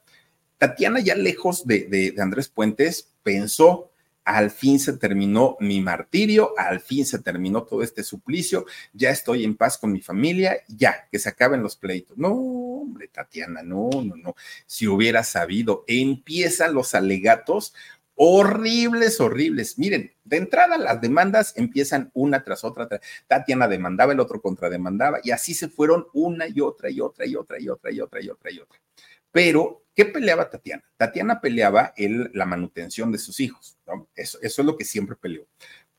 Tatiana 0.58 1.00
ya 1.00 1.16
lejos 1.16 1.66
de, 1.68 1.86
de 1.86 2.22
Andrés 2.22 2.50
Puentes 2.50 3.10
pensó, 3.24 3.92
al 4.26 4.50
fin 4.50 4.80
se 4.80 4.98
terminó 4.98 5.56
mi 5.60 5.80
martirio, 5.82 6.54
al 6.58 6.80
fin 6.80 7.06
se 7.06 7.20
terminó 7.20 7.64
todo 7.64 7.84
este 7.84 8.04
suplicio, 8.04 8.66
ya 8.92 9.12
estoy 9.12 9.44
en 9.44 9.56
paz 9.56 9.78
con 9.78 9.92
mi 9.92 10.02
familia, 10.02 10.58
ya, 10.68 11.08
que 11.12 11.20
se 11.20 11.30
acaben 11.30 11.62
los 11.62 11.78
pleitos. 11.78 12.18
No, 12.18 12.34
hombre, 12.34 13.08
Tatiana, 13.08 13.62
no, 13.62 13.90
no, 14.04 14.16
no. 14.16 14.36
Si 14.66 14.88
hubiera 14.88 15.24
sabido, 15.24 15.84
empiezan 15.88 16.74
los 16.74 16.96
alegatos 16.96 17.74
horribles, 18.16 19.20
horribles. 19.22 19.78
Miren, 19.78 20.12
de 20.24 20.38
entrada 20.38 20.78
las 20.78 21.00
demandas 21.02 21.54
empiezan 21.56 22.10
una 22.14 22.44
tras 22.44 22.64
otra. 22.64 22.90
Tatiana 23.28 23.68
demandaba, 23.68 24.14
el 24.14 24.20
otro 24.20 24.42
contrademandaba 24.42 25.20
y 25.24 25.32
así 25.32 25.54
se 25.54 25.70
fueron 25.70 26.08
una 26.14 26.48
y 26.48 26.62
otra 26.62 26.90
y 26.90 27.00
otra 27.00 27.26
y 27.26 27.36
otra 27.36 27.60
y 27.60 27.70
otra 27.70 27.92
y 27.92 28.00
otra 28.00 28.22
y 28.22 28.30
otra 28.30 28.52
y 28.52 28.60
otra. 28.60 28.80
Pero, 29.32 29.85
¿qué 29.96 30.06
peleaba 30.06 30.50
Tatiana? 30.50 30.84
Tatiana 30.98 31.42
peleaba 31.42 31.94
el, 31.96 32.30
la 32.34 32.46
manutención 32.46 33.12
de 33.12 33.18
sus 33.18 33.40
hijos, 33.40 33.78
eso 34.16 34.40
es 34.42 34.58
lo 34.60 34.78
que 34.78 34.86
siempre 34.86 35.16
peleó. 35.16 35.48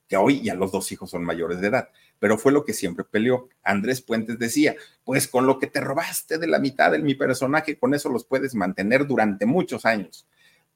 Que 0.06 0.16
hoy 0.16 0.40
ya 0.40 0.54
los 0.54 0.70
dos 0.70 0.92
hijos 0.92 1.10
son 1.10 1.24
mayores 1.24 1.60
de 1.60 1.66
edad, 1.66 1.88
pero 2.20 2.38
fue 2.38 2.52
lo 2.52 2.64
que 2.64 2.72
siempre 2.72 3.04
peleó. 3.04 3.48
Andrés 3.64 4.00
Puentes 4.02 4.38
decía, 4.38 4.76
pues 5.04 5.26
con 5.26 5.46
lo 5.46 5.58
que 5.58 5.66
te 5.66 5.80
robaste 5.80 6.38
de 6.38 6.46
la 6.46 6.60
mitad 6.60 6.92
de 6.92 7.00
mi 7.00 7.16
personaje, 7.16 7.76
con 7.76 7.92
eso 7.92 8.08
los 8.08 8.24
puedes 8.24 8.54
mantener 8.54 9.06
durante 9.06 9.46
muchos 9.46 9.84
años 9.84 10.26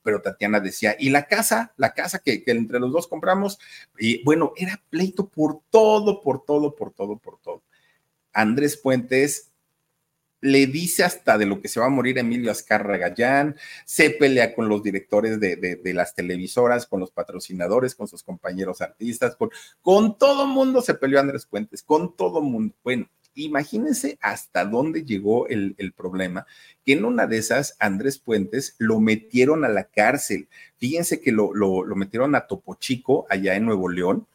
pero 0.02 0.22
Tatiana 0.22 0.60
decía, 0.60 0.96
y 0.98 1.10
la 1.10 1.26
casa, 1.26 1.72
la 1.76 1.92
casa 1.92 2.20
que, 2.20 2.42
que, 2.42 2.52
entre 2.52 2.80
los 2.80 2.92
dos 2.92 3.06
compramos, 3.06 3.58
y 3.98 4.22
bueno, 4.24 4.52
era 4.56 4.82
pleito 4.88 5.28
por 5.28 5.60
todo, 5.70 6.22
por 6.22 6.44
todo, 6.44 6.74
por 6.74 6.92
todo, 6.92 7.18
por 7.18 7.38
todo. 7.38 7.62
Andrés 8.32 8.76
Puentes 8.76 9.49
le 10.40 10.66
dice 10.66 11.04
hasta 11.04 11.38
de 11.38 11.46
lo 11.46 11.60
que 11.60 11.68
se 11.68 11.80
va 11.80 11.86
a 11.86 11.90
morir 11.90 12.18
Emilio 12.18 12.50
Azcarra 12.50 12.96
Gallán, 12.96 13.56
se 13.84 14.10
pelea 14.10 14.54
con 14.54 14.68
los 14.68 14.82
directores 14.82 15.38
de, 15.40 15.56
de, 15.56 15.94
las 15.94 16.14
televisoras, 16.14 16.86
con 16.86 17.00
los 17.00 17.10
patrocinadores, 17.10 17.94
con 17.94 18.08
sus 18.08 18.22
compañeros 18.22 18.80
artistas, 18.80 19.36
con, 19.36 19.50
con 19.82 20.18
todo 20.18 20.46
mundo 20.46 20.82
se 20.82 20.94
peleó 20.94 21.20
Andrés 21.20 21.46
Puentes, 21.46 21.82
con 21.82 22.16
todo 22.16 22.40
mundo. 22.40 22.74
Bueno, 22.82 23.08
imagínense 23.34 24.18
hasta 24.20 24.64
dónde 24.64 25.04
llegó 25.04 25.46
el, 25.48 25.74
el, 25.78 25.92
problema, 25.92 26.46
que 26.84 26.92
en 26.94 27.04
una 27.04 27.26
de 27.26 27.38
esas 27.38 27.76
Andrés 27.78 28.18
Puentes 28.18 28.74
lo 28.78 29.00
metieron 29.00 29.64
a 29.64 29.68
la 29.68 29.84
cárcel. 29.84 30.48
Fíjense 30.78 31.20
que 31.20 31.32
lo, 31.32 31.54
lo, 31.54 31.84
lo 31.84 31.96
metieron 31.96 32.34
a 32.34 32.46
Topo 32.46 32.76
Chico, 32.76 33.26
allá 33.28 33.54
en 33.54 33.66
Nuevo 33.66 33.88
León, 33.88 34.26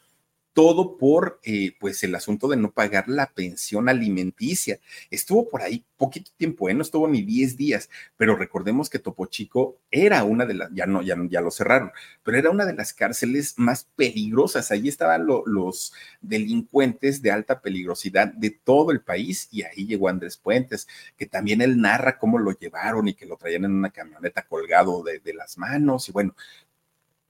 todo 0.56 0.97
por 0.97 1.41
eh, 1.43 1.76
pues 1.82 2.01
el 2.06 2.16
asunto 2.16 2.47
de 2.47 2.56
no 2.56 2.72
pagar 2.72 3.10
la 3.10 3.34
pensión 3.34 3.89
alimenticia. 3.89 4.80
Estuvo 5.12 5.49
por 5.49 5.62
ahí 5.62 5.84
poquito 5.97 6.32
tiempo, 6.38 6.70
¿eh? 6.70 6.74
no 6.74 6.82
estuvo 6.82 7.10
ni 7.10 7.24
10 7.24 7.58
días, 7.58 7.89
pero 8.16 8.38
recordemos 8.38 8.89
que 8.89 8.99
Topo 8.99 9.26
Chico 9.26 9.80
era 9.91 10.24
una 10.24 10.45
de 10.45 10.53
las, 10.53 10.72
ya 10.74 10.86
no, 10.86 11.01
ya, 11.01 11.18
ya 11.30 11.41
lo 11.41 11.51
cerraron, 11.51 11.91
pero 12.24 12.38
era 12.38 12.51
una 12.51 12.66
de 12.66 12.74
las 12.74 12.93
cárceles 12.93 13.56
más 13.58 13.89
peligrosas. 13.97 14.72
Allí 14.72 14.88
estaban 14.88 15.28
los 15.28 15.91
delincuentes 16.22 17.22
de 17.22 17.32
alta 17.32 17.60
peligrosidad 17.60 18.30
de 18.30 18.51
todo 18.51 18.91
el 18.91 19.01
país 19.01 19.49
y 19.51 19.64
ahí 19.64 19.86
llegó 19.86 20.08
Andrés 20.08 20.38
Puentes, 20.38 20.88
que 21.18 21.26
también 21.26 21.60
él 21.62 21.82
narra 21.82 22.18
cómo 22.18 22.39
lo 22.39 22.58
llevaron 22.58 23.10
y 23.10 23.14
que 23.14 23.26
lo 23.26 23.36
traían 23.36 23.66
en 23.66 23.74
una 23.74 23.89
camioneta 23.89 24.47
colgado 24.47 25.03
de, 25.03 25.20
de 25.20 25.34
las 25.34 25.58
manos 25.58 26.08
y 26.08 26.14
bueno, 26.14 26.34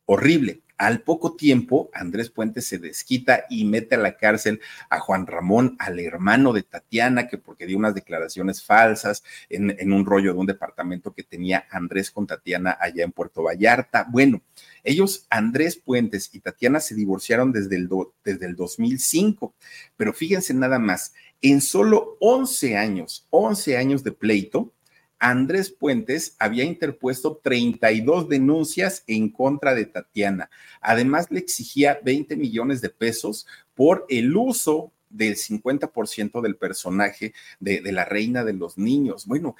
horrible. 0.05 0.61
Al 0.77 1.01
poco 1.01 1.35
tiempo, 1.35 1.89
Andrés 1.93 2.29
Puentes 2.29 2.67
se 2.67 2.77
desquita 2.77 3.45
y 3.49 3.63
mete 3.63 3.95
a 3.95 3.97
la 3.97 4.17
cárcel 4.17 4.59
a 4.89 4.99
Juan 4.99 5.25
Ramón, 5.25 5.75
al 5.79 5.99
hermano 5.99 6.51
de 6.51 6.63
Tatiana, 6.63 7.27
que 7.27 7.37
porque 7.37 7.65
dio 7.65 7.77
unas 7.77 7.95
declaraciones 7.95 8.61
falsas 8.61 9.23
en, 9.49 9.93
un 9.93 10.05
rollo 10.05 10.33
de 10.33 10.39
un 10.39 10.45
departamento 10.45 11.13
que 11.13 11.23
tenía 11.23 11.65
Andrés 11.71 12.11
con 12.11 12.27
Tatiana 12.27 12.77
allá 12.79 13.05
en 13.05 13.13
Puerto 13.13 13.43
Vallarta. 13.43 14.05
Bueno, 14.09 14.41
ellos, 14.83 15.25
Andrés 15.29 15.77
Puentes 15.77 16.29
y 16.33 16.41
Tatiana, 16.41 16.81
se 16.81 16.93
divorciaron 16.93 17.53
desde 17.53 17.77
el, 17.77 17.89
desde 18.23 18.45
el 18.45 18.55
2005, 18.55 19.53
pero 19.95 20.11
fíjense 20.11 20.53
nada 20.53 20.77
más, 20.77 21.13
en 21.41 21.61
solo 21.61 22.17
11 22.19 22.77
años, 22.77 23.27
11 23.29 23.77
años 23.77 24.03
de 24.03 24.11
pleito, 24.11 24.73
Andrés 25.19 25.69
Puentes 25.71 26.35
había 26.39 26.63
interpuesto 26.63 27.39
32 27.43 28.29
denuncias 28.29 29.03
en 29.07 29.29
contra 29.29 29.73
de 29.73 29.85
Tatiana. 29.85 30.49
Además, 30.81 31.27
le 31.29 31.39
exigía 31.39 31.99
20 32.03 32.35
millones 32.35 32.81
de 32.81 32.89
pesos 32.89 33.47
por 33.73 34.05
el 34.09 34.35
uso 34.35 34.91
del 35.09 35.35
50% 35.35 36.41
del 36.41 36.57
personaje 36.57 37.33
de, 37.59 37.81
la 37.91 38.05
reina 38.05 38.43
de 38.43 38.53
los 38.53 38.77
niños. 38.77 39.25
Bueno, 39.25 39.55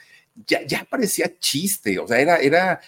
ya, 0.46 0.66
ya 0.66 0.86
parecía 0.90 1.32
chiste, 1.40 1.98
o 1.98 2.08
sea, 2.08 2.20
era, 2.20 2.38
era, 2.38 2.82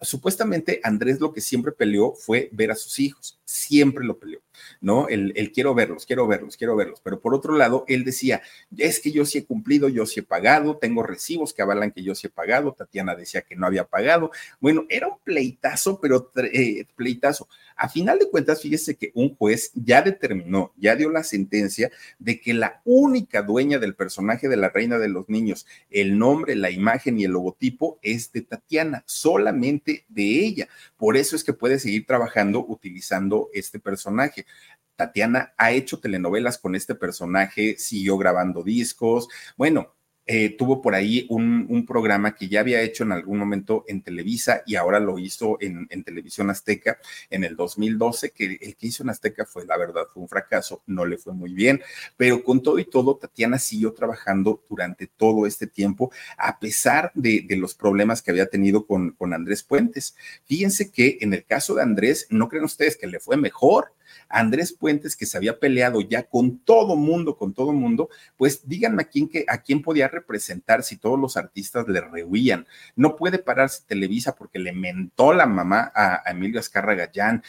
supuestamente 0.00 0.80
Andrés 0.82 1.20
lo 1.20 1.32
que 1.32 1.40
siempre 1.40 1.70
peleó 1.70 2.14
fue 2.14 2.48
ver 2.52 2.72
a 2.72 2.74
sus 2.74 2.98
hijos, 2.98 3.38
siempre 3.44 4.04
lo 4.04 4.18
peleó, 4.18 4.40
¿no? 4.80 5.08
El, 5.08 5.32
el, 5.36 5.52
quiero 5.52 5.74
verlos, 5.74 6.06
quiero 6.06 6.26
verlos, 6.26 6.56
quiero 6.56 6.76
verlos, 6.76 7.00
pero 7.02 7.20
por 7.20 7.34
otro 7.34 7.56
lado, 7.56 7.84
él 7.88 8.04
decía, 8.04 8.42
es 8.76 9.00
que 9.00 9.12
yo 9.12 9.24
sí 9.24 9.38
he 9.38 9.44
cumplido, 9.44 9.88
yo 9.88 10.06
sí 10.06 10.20
he 10.20 10.22
pagado, 10.22 10.76
tengo 10.76 11.02
recibos 11.02 11.52
que 11.52 11.62
avalan 11.62 11.90
que 11.90 12.02
yo 12.02 12.14
sí 12.14 12.26
he 12.26 12.30
pagado, 12.30 12.72
Tatiana 12.72 13.14
decía 13.14 13.42
que 13.42 13.56
no 13.56 13.66
había 13.66 13.84
pagado, 13.84 14.30
bueno, 14.60 14.86
era 14.88 15.08
un 15.08 15.18
pleitazo, 15.24 16.00
pero 16.00 16.30
eh, 16.36 16.84
pleitazo. 16.96 17.48
A 17.76 17.88
final 17.88 18.18
de 18.18 18.28
cuentas, 18.28 18.62
fíjese 18.62 18.96
que 18.96 19.10
un 19.14 19.34
juez 19.34 19.72
ya 19.74 20.02
determinó, 20.02 20.72
ya 20.76 20.94
dio 20.94 21.10
la 21.10 21.24
sentencia 21.24 21.90
de 22.18 22.40
que 22.40 22.54
la 22.54 22.80
única 22.84 23.42
dueña 23.42 23.78
del 23.78 23.94
personaje 23.94 24.48
de 24.48 24.56
la 24.56 24.68
reina 24.68 24.98
de 24.98 25.08
los 25.08 25.28
niños, 25.28 25.66
el 25.90 26.18
nombre, 26.18 26.54
la 26.54 26.70
imagen 26.70 27.18
y 27.18 27.24
el 27.24 27.32
logotipo 27.32 27.98
es 28.02 28.32
de 28.32 28.42
Tatiana, 28.42 29.02
solamente 29.06 30.04
de 30.08 30.44
ella. 30.44 30.68
Por 30.96 31.16
eso 31.16 31.36
es 31.36 31.44
que 31.44 31.52
puede 31.52 31.78
seguir 31.78 32.06
trabajando 32.06 32.64
utilizando 32.66 33.48
este 33.52 33.78
personaje. 33.78 34.41
Tatiana 34.96 35.52
ha 35.56 35.72
hecho 35.72 35.98
telenovelas 35.98 36.58
con 36.58 36.74
este 36.74 36.94
personaje, 36.94 37.76
siguió 37.78 38.18
grabando 38.18 38.62
discos. 38.62 39.28
Bueno, 39.56 39.94
eh, 40.24 40.56
tuvo 40.56 40.80
por 40.80 40.94
ahí 40.94 41.26
un, 41.30 41.84
programa 41.84 42.36
que 42.36 42.48
ya 42.48 42.60
había 42.60 42.80
hecho 42.80 43.02
en 43.02 43.10
algún 43.10 43.38
momento 43.38 43.84
en 43.88 44.02
Televisa 44.02 44.62
y 44.64 44.76
ahora 44.76 45.00
lo 45.00 45.18
hizo 45.18 45.58
en, 45.60 45.88
Televisión 46.04 46.48
Azteca 46.48 46.98
en 47.28 47.42
el 47.42 47.56
2012, 47.56 48.30
que 48.30 48.58
el 48.60 48.76
que 48.76 48.86
hizo 48.86 49.02
en 49.02 49.10
Azteca 49.10 49.44
fue, 49.44 49.66
la 49.66 49.76
verdad, 49.76 50.04
fue 50.12 50.22
un 50.22 50.28
fracaso, 50.28 50.82
no 50.86 51.04
le 51.04 51.18
fue 51.18 51.32
muy 51.32 51.52
bien, 51.52 51.82
pero 52.16 52.44
con 52.44 52.62
todo 52.62 52.78
y 52.78 52.84
todo, 52.84 53.16
Tatiana 53.16 53.58
siguió 53.58 53.92
trabajando 53.94 54.62
durante 54.70 55.08
todo 55.08 55.44
este 55.44 55.66
tiempo, 55.66 56.12
a 56.38 56.60
pesar 56.60 57.10
de, 57.14 57.44
los 57.58 57.74
problemas 57.74 58.22
que 58.22 58.30
había 58.30 58.46
tenido 58.46 58.86
con, 58.86 59.10
con 59.10 59.34
Andrés 59.34 59.62
Puentes. 59.64 60.14
Fíjense 60.44 60.90
que 60.90 61.18
en 61.20 61.34
el 61.34 61.44
caso 61.44 61.74
de 61.74 61.82
Andrés, 61.82 62.28
no 62.30 62.48
creen 62.48 62.64
ustedes 62.64 62.96
que 62.96 63.08
le 63.08 63.20
fue 63.20 63.36
mejor, 63.36 63.92
Andrés 64.28 64.72
Puentes, 64.72 65.16
que 65.16 65.26
se 65.26 65.36
había 65.36 65.58
peleado 65.58 66.00
ya 66.00 66.24
con 66.24 66.58
todo 66.58 66.96
mundo, 66.96 67.36
con 67.36 67.52
todo 67.52 67.72
mundo, 67.72 68.08
pues 68.36 68.68
díganme 68.68 69.02
a 69.02 69.06
quién, 69.06 69.28
que, 69.28 69.44
a 69.48 69.58
quién 69.58 69.82
podía 69.82 70.08
representar 70.08 70.82
si 70.82 70.96
todos 70.96 71.18
los 71.18 71.36
artistas 71.36 71.88
le 71.88 72.00
rehuían. 72.00 72.66
No 72.96 73.16
puede 73.16 73.38
pararse 73.38 73.82
Televisa 73.86 74.34
porque 74.34 74.58
le 74.58 74.72
mentó 74.72 75.32
la 75.32 75.46
mamá 75.46 75.92
a, 75.94 76.22
Emilio 76.30 76.60
Azcarra 76.60 76.94
Gallán. 76.94 77.42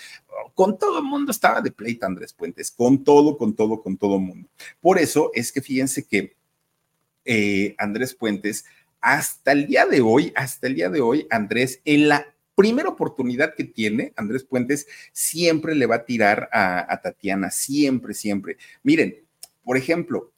Con 0.53 0.77
todo 0.77 0.99
el 0.99 1.05
mundo 1.05 1.31
estaba 1.31 1.61
de 1.61 1.71
pleito 1.71 2.05
Andrés 2.05 2.33
Puentes, 2.33 2.71
con 2.71 3.03
todo, 3.03 3.37
con 3.37 3.55
todo, 3.55 3.81
con 3.81 3.97
todo 3.97 4.19
mundo. 4.19 4.49
Por 4.81 4.97
eso 4.99 5.31
es 5.33 5.51
que 5.51 5.61
fíjense 5.61 6.05
que 6.05 6.35
eh, 7.25 7.75
Andrés 7.77 8.13
Puentes, 8.13 8.65
hasta 8.99 9.51
el 9.51 9.67
día 9.67 9.85
de 9.85 10.01
hoy, 10.01 10.31
hasta 10.35 10.67
el 10.67 10.75
día 10.75 10.89
de 10.89 11.01
hoy, 11.01 11.27
Andrés, 11.29 11.81
en 11.85 12.07
la 12.07 12.32
primera 12.55 12.89
oportunidad 12.89 13.55
que 13.55 13.63
tiene, 13.63 14.13
Andrés 14.15 14.43
Puentes 14.43 14.87
siempre 15.11 15.75
le 15.75 15.85
va 15.85 15.95
a 15.95 16.05
tirar 16.05 16.49
a, 16.51 16.99
Tatiana, 17.01 17.49
siempre, 17.49 18.13
siempre. 18.13 18.57
Miren, 18.83 19.17
por 19.63 19.77
ejemplo, 19.77 20.31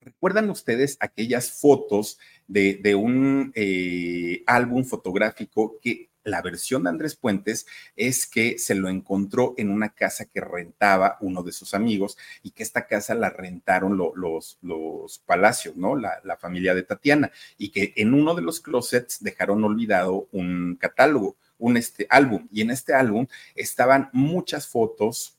¿recuerdan 0.00 0.50
ustedes 0.50 0.96
aquellas 1.00 1.50
fotos 1.50 2.18
de, 2.46 2.94
un 2.94 3.52
eh, 3.54 4.42
álbum 4.46 4.84
fotográfico 4.84 5.78
que 5.80 6.09
la 6.30 6.42
versión 6.42 6.84
de 6.84 6.90
Andrés 6.90 7.16
Puentes 7.16 7.66
es 7.96 8.26
que 8.26 8.58
se 8.58 8.74
lo 8.74 8.88
encontró 8.88 9.54
en 9.56 9.70
una 9.70 9.90
casa 9.90 10.24
que 10.26 10.40
rentaba 10.40 11.18
uno 11.20 11.42
de 11.42 11.52
sus 11.52 11.74
amigos 11.74 12.16
y 12.42 12.52
que 12.52 12.62
esta 12.62 12.86
casa 12.86 13.14
la 13.14 13.30
rentaron 13.30 13.96
los, 13.96 14.58
los 14.62 15.18
Palacios, 15.26 15.76
¿no? 15.76 15.96
La, 15.96 16.20
la, 16.24 16.36
familia 16.36 16.74
de 16.74 16.82
Tatiana 16.82 17.30
y 17.58 17.70
que 17.70 17.92
en 17.96 18.14
uno 18.14 18.34
de 18.34 18.42
los 18.42 18.60
closets 18.60 19.22
dejaron 19.22 19.62
olvidado 19.64 20.28
un 20.32 20.76
catálogo, 20.76 21.36
un 21.58 21.76
este, 21.76 22.06
álbum 22.10 22.48
y 22.50 22.62
en 22.62 22.70
este 22.70 22.94
álbum 22.94 23.26
estaban 23.54 24.10
muchas 24.12 24.66
fotos 24.66 25.36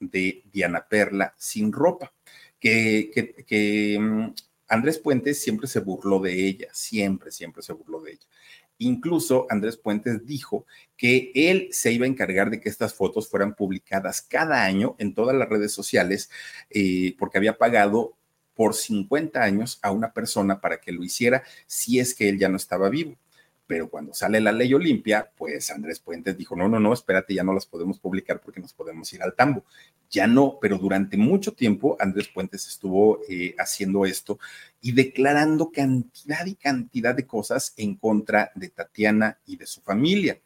de 0.00 0.42
Diana 0.52 0.86
Perla 0.88 1.34
sin 1.36 1.72
ropa, 1.72 2.12
que, 2.58 3.10
que, 3.46 3.98
mm, 4.00 4.34
Andrés 4.68 4.98
Puentes 4.98 5.40
siempre 5.40 5.66
se 5.66 5.80
burló 5.80 6.20
de 6.20 6.46
ella, 6.46 6.68
siempre, 6.72 7.30
siempre 7.30 7.62
se 7.62 7.72
burló 7.72 8.00
de 8.00 8.12
ella. 8.12 8.26
Incluso 8.78 9.46
Andrés 9.50 9.76
Puentes 9.76 10.24
dijo 10.24 10.64
que 10.96 11.32
él 11.34 11.68
se 11.72 11.92
iba 11.92 12.06
a 12.06 12.08
encargar 12.08 12.50
de 12.50 12.60
que 12.60 12.68
estas 12.68 12.94
fotos 12.94 13.28
fueran 13.28 13.54
publicadas 13.54 14.22
cada 14.22 14.64
año 14.64 14.94
en 14.98 15.14
todas 15.14 15.36
las 15.36 15.48
redes 15.48 15.72
sociales, 15.72 16.30
eh, 16.70 17.14
porque 17.18 17.38
había 17.38 17.58
pagado 17.58 18.14
por 18.54 18.74
50 18.74 19.42
años 19.42 19.78
a 19.82 19.92
una 19.92 20.12
persona 20.12 20.60
para 20.60 20.80
que 20.80 20.92
lo 20.92 21.04
hiciera 21.04 21.44
si 21.66 22.00
es 22.00 22.14
que 22.14 22.28
él 22.28 22.38
ya 22.38 22.48
no 22.48 22.56
estaba 22.56 22.88
vivo. 22.88 23.16
Pero 23.68 23.90
cuando 23.90 24.14
sale 24.14 24.40
la 24.40 24.50
ley 24.50 24.72
Olimpia, 24.72 25.30
pues 25.36 25.70
Andrés 25.70 26.00
Puentes 26.00 26.36
dijo, 26.38 26.56
no, 26.56 26.68
no, 26.68 26.80
no, 26.80 26.92
espérate, 26.94 27.34
ya 27.34 27.44
no 27.44 27.52
las 27.52 27.66
podemos 27.66 28.00
publicar 28.00 28.40
porque 28.40 28.60
nos 28.60 28.72
podemos 28.72 29.12
ir 29.12 29.22
al 29.22 29.34
tambo. 29.34 29.62
Ya 30.10 30.26
no, 30.26 30.58
pero 30.58 30.78
durante 30.78 31.18
mucho 31.18 31.52
tiempo 31.52 31.94
Andrés 32.00 32.28
Puentes 32.28 32.66
estuvo 32.66 33.20
eh, 33.28 33.54
haciendo 33.58 34.06
esto 34.06 34.38
y 34.80 34.92
declarando 34.92 35.70
cantidad 35.70 36.46
y 36.46 36.54
cantidad 36.54 37.14
de 37.14 37.26
cosas 37.26 37.74
en 37.76 37.96
contra 37.96 38.50
de 38.54 38.70
Tatiana 38.70 39.38
y 39.44 39.58
de 39.58 39.66
su 39.66 39.82
familia. 39.82 40.40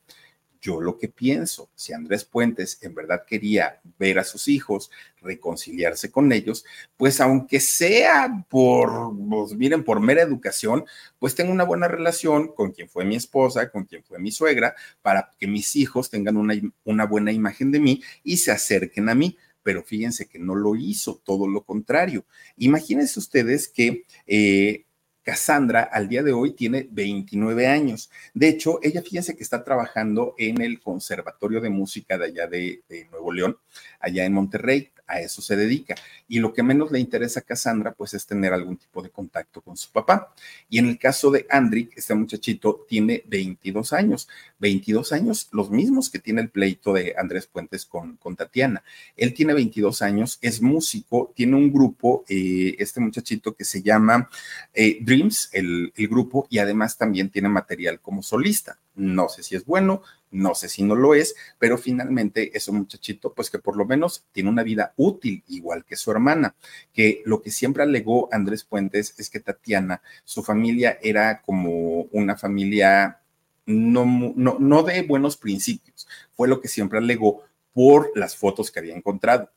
Yo 0.62 0.80
lo 0.80 0.96
que 0.96 1.08
pienso, 1.08 1.68
si 1.74 1.92
Andrés 1.92 2.24
Puentes 2.24 2.78
en 2.82 2.94
verdad 2.94 3.24
quería 3.26 3.80
ver 3.98 4.20
a 4.20 4.24
sus 4.24 4.46
hijos, 4.46 4.92
reconciliarse 5.20 6.12
con 6.12 6.30
ellos, 6.30 6.64
pues 6.96 7.20
aunque 7.20 7.58
sea 7.58 8.46
por, 8.48 9.12
pues 9.28 9.54
miren, 9.54 9.82
por 9.82 9.98
mera 9.98 10.22
educación, 10.22 10.84
pues 11.18 11.34
tengo 11.34 11.50
una 11.50 11.64
buena 11.64 11.88
relación 11.88 12.54
con 12.54 12.70
quien 12.70 12.88
fue 12.88 13.04
mi 13.04 13.16
esposa, 13.16 13.70
con 13.70 13.86
quien 13.86 14.04
fue 14.04 14.20
mi 14.20 14.30
suegra, 14.30 14.76
para 15.02 15.32
que 15.36 15.48
mis 15.48 15.74
hijos 15.74 16.10
tengan 16.10 16.36
una, 16.36 17.06
buena 17.06 17.32
imagen 17.32 17.72
de 17.72 17.80
mí 17.80 18.00
y 18.22 18.36
se 18.36 18.52
acerquen 18.52 19.08
a 19.08 19.16
mí 19.16 19.36
pero 19.64 19.84
fíjense 19.84 20.26
que 20.26 20.40
no 20.40 20.56
lo 20.56 20.74
hizo, 20.74 21.22
todo 21.24 21.46
lo 21.46 21.62
contrario. 21.62 22.24
Imagínense 22.56 23.20
ustedes 23.20 23.68
que 23.68 24.02
eh, 24.26 24.86
Cassandra 25.22 25.82
al 25.82 26.08
día 26.08 26.22
de 26.22 26.32
hoy 26.32 26.52
tiene 26.52 26.86
29 26.90 27.66
años. 27.66 28.10
De 28.34 28.48
hecho, 28.48 28.80
ella 28.82 29.02
fíjense 29.02 29.36
que 29.36 29.42
está 29.42 29.62
trabajando 29.64 30.34
en 30.38 30.60
el 30.60 30.80
Conservatorio 30.80 31.60
de 31.60 31.70
Música 31.70 32.18
de 32.18 32.26
allá 32.26 32.46
de, 32.46 32.82
Nuevo 33.10 33.32
León, 33.32 33.58
allá 34.00 34.24
en 34.24 34.32
Monterrey. 34.32 34.90
A 35.06 35.20
eso 35.20 35.42
se 35.42 35.56
dedica. 35.56 35.94
Y 36.28 36.38
lo 36.38 36.52
que 36.52 36.62
menos 36.62 36.90
le 36.90 36.98
interesa 36.98 37.40
a 37.40 37.42
Cassandra, 37.42 37.92
pues 37.92 38.14
es 38.14 38.26
tener 38.26 38.52
algún 38.52 38.76
tipo 38.76 39.02
de 39.02 39.10
contacto 39.10 39.60
con 39.60 39.76
su 39.76 39.90
papá. 39.90 40.34
Y 40.68 40.78
en 40.78 40.88
el 40.88 40.98
caso 40.98 41.30
de 41.30 41.46
Andrick, 41.50 41.92
este 41.96 42.14
muchachito 42.14 42.86
tiene 42.88 43.22
22 43.26 43.92
años. 43.92 44.28
22 44.58 45.12
años, 45.12 45.48
los 45.52 45.70
mismos 45.70 46.08
que 46.08 46.18
tiene 46.18 46.40
el 46.40 46.50
pleito 46.50 46.92
de 46.92 47.14
Andrés 47.18 47.46
Puentes 47.46 47.84
con, 47.84 48.16
con 48.16 48.36
Tatiana. 48.36 48.82
Él 49.16 49.34
tiene 49.34 49.54
22 49.54 50.02
años, 50.02 50.38
es 50.40 50.62
músico, 50.62 51.32
tiene 51.34 51.56
un 51.56 51.72
grupo, 51.72 52.24
eh, 52.28 52.76
este 52.78 53.00
muchachito 53.00 53.54
que 53.54 53.64
se 53.64 53.82
llama 53.82 54.30
eh, 54.72 54.98
Dreams, 55.00 55.50
el, 55.52 55.92
grupo, 55.96 56.46
y 56.50 56.58
además 56.58 56.96
también 56.96 57.30
tiene 57.30 57.48
material 57.48 58.00
como 58.00 58.22
solista. 58.22 58.78
No 58.94 59.28
sé 59.28 59.42
si 59.42 59.56
es 59.56 59.64
bueno, 59.64 60.02
no 60.32 60.54
sé 60.54 60.68
si 60.68 60.82
no 60.82 60.96
lo 60.96 61.14
es, 61.14 61.34
pero 61.58 61.78
finalmente 61.78 62.56
es 62.56 62.66
un 62.68 62.78
muchachito, 62.78 63.32
pues 63.32 63.50
que 63.50 63.58
por 63.58 63.76
lo 63.76 63.84
menos 63.84 64.24
tiene 64.32 64.50
una 64.50 64.62
vida 64.62 64.92
útil, 64.96 65.44
igual 65.48 65.84
que 65.84 65.96
su 65.96 66.10
hermana, 66.10 66.56
que 66.92 67.22
lo 67.24 67.40
que 67.42 67.50
siempre 67.50 67.82
alegó 67.82 68.28
Andrés 68.32 68.64
Puentes 68.64 69.14
es 69.18 69.30
que 69.30 69.40
Tatiana, 69.40 70.02
su 70.24 70.42
familia 70.42 70.98
era 71.02 71.42
como 71.42 72.02
una 72.12 72.36
familia 72.36 73.20
no, 73.66 74.04
no, 74.34 74.56
no 74.58 74.82
de 74.82 75.02
buenos 75.02 75.36
principios, 75.36 76.08
fue 76.32 76.48
lo 76.48 76.60
que 76.60 76.68
siempre 76.68 76.98
alegó 76.98 77.42
por 77.72 78.10
las 78.16 78.36
fotos 78.36 78.70
que 78.70 78.80
había 78.80 78.96
encontrado 78.96 79.50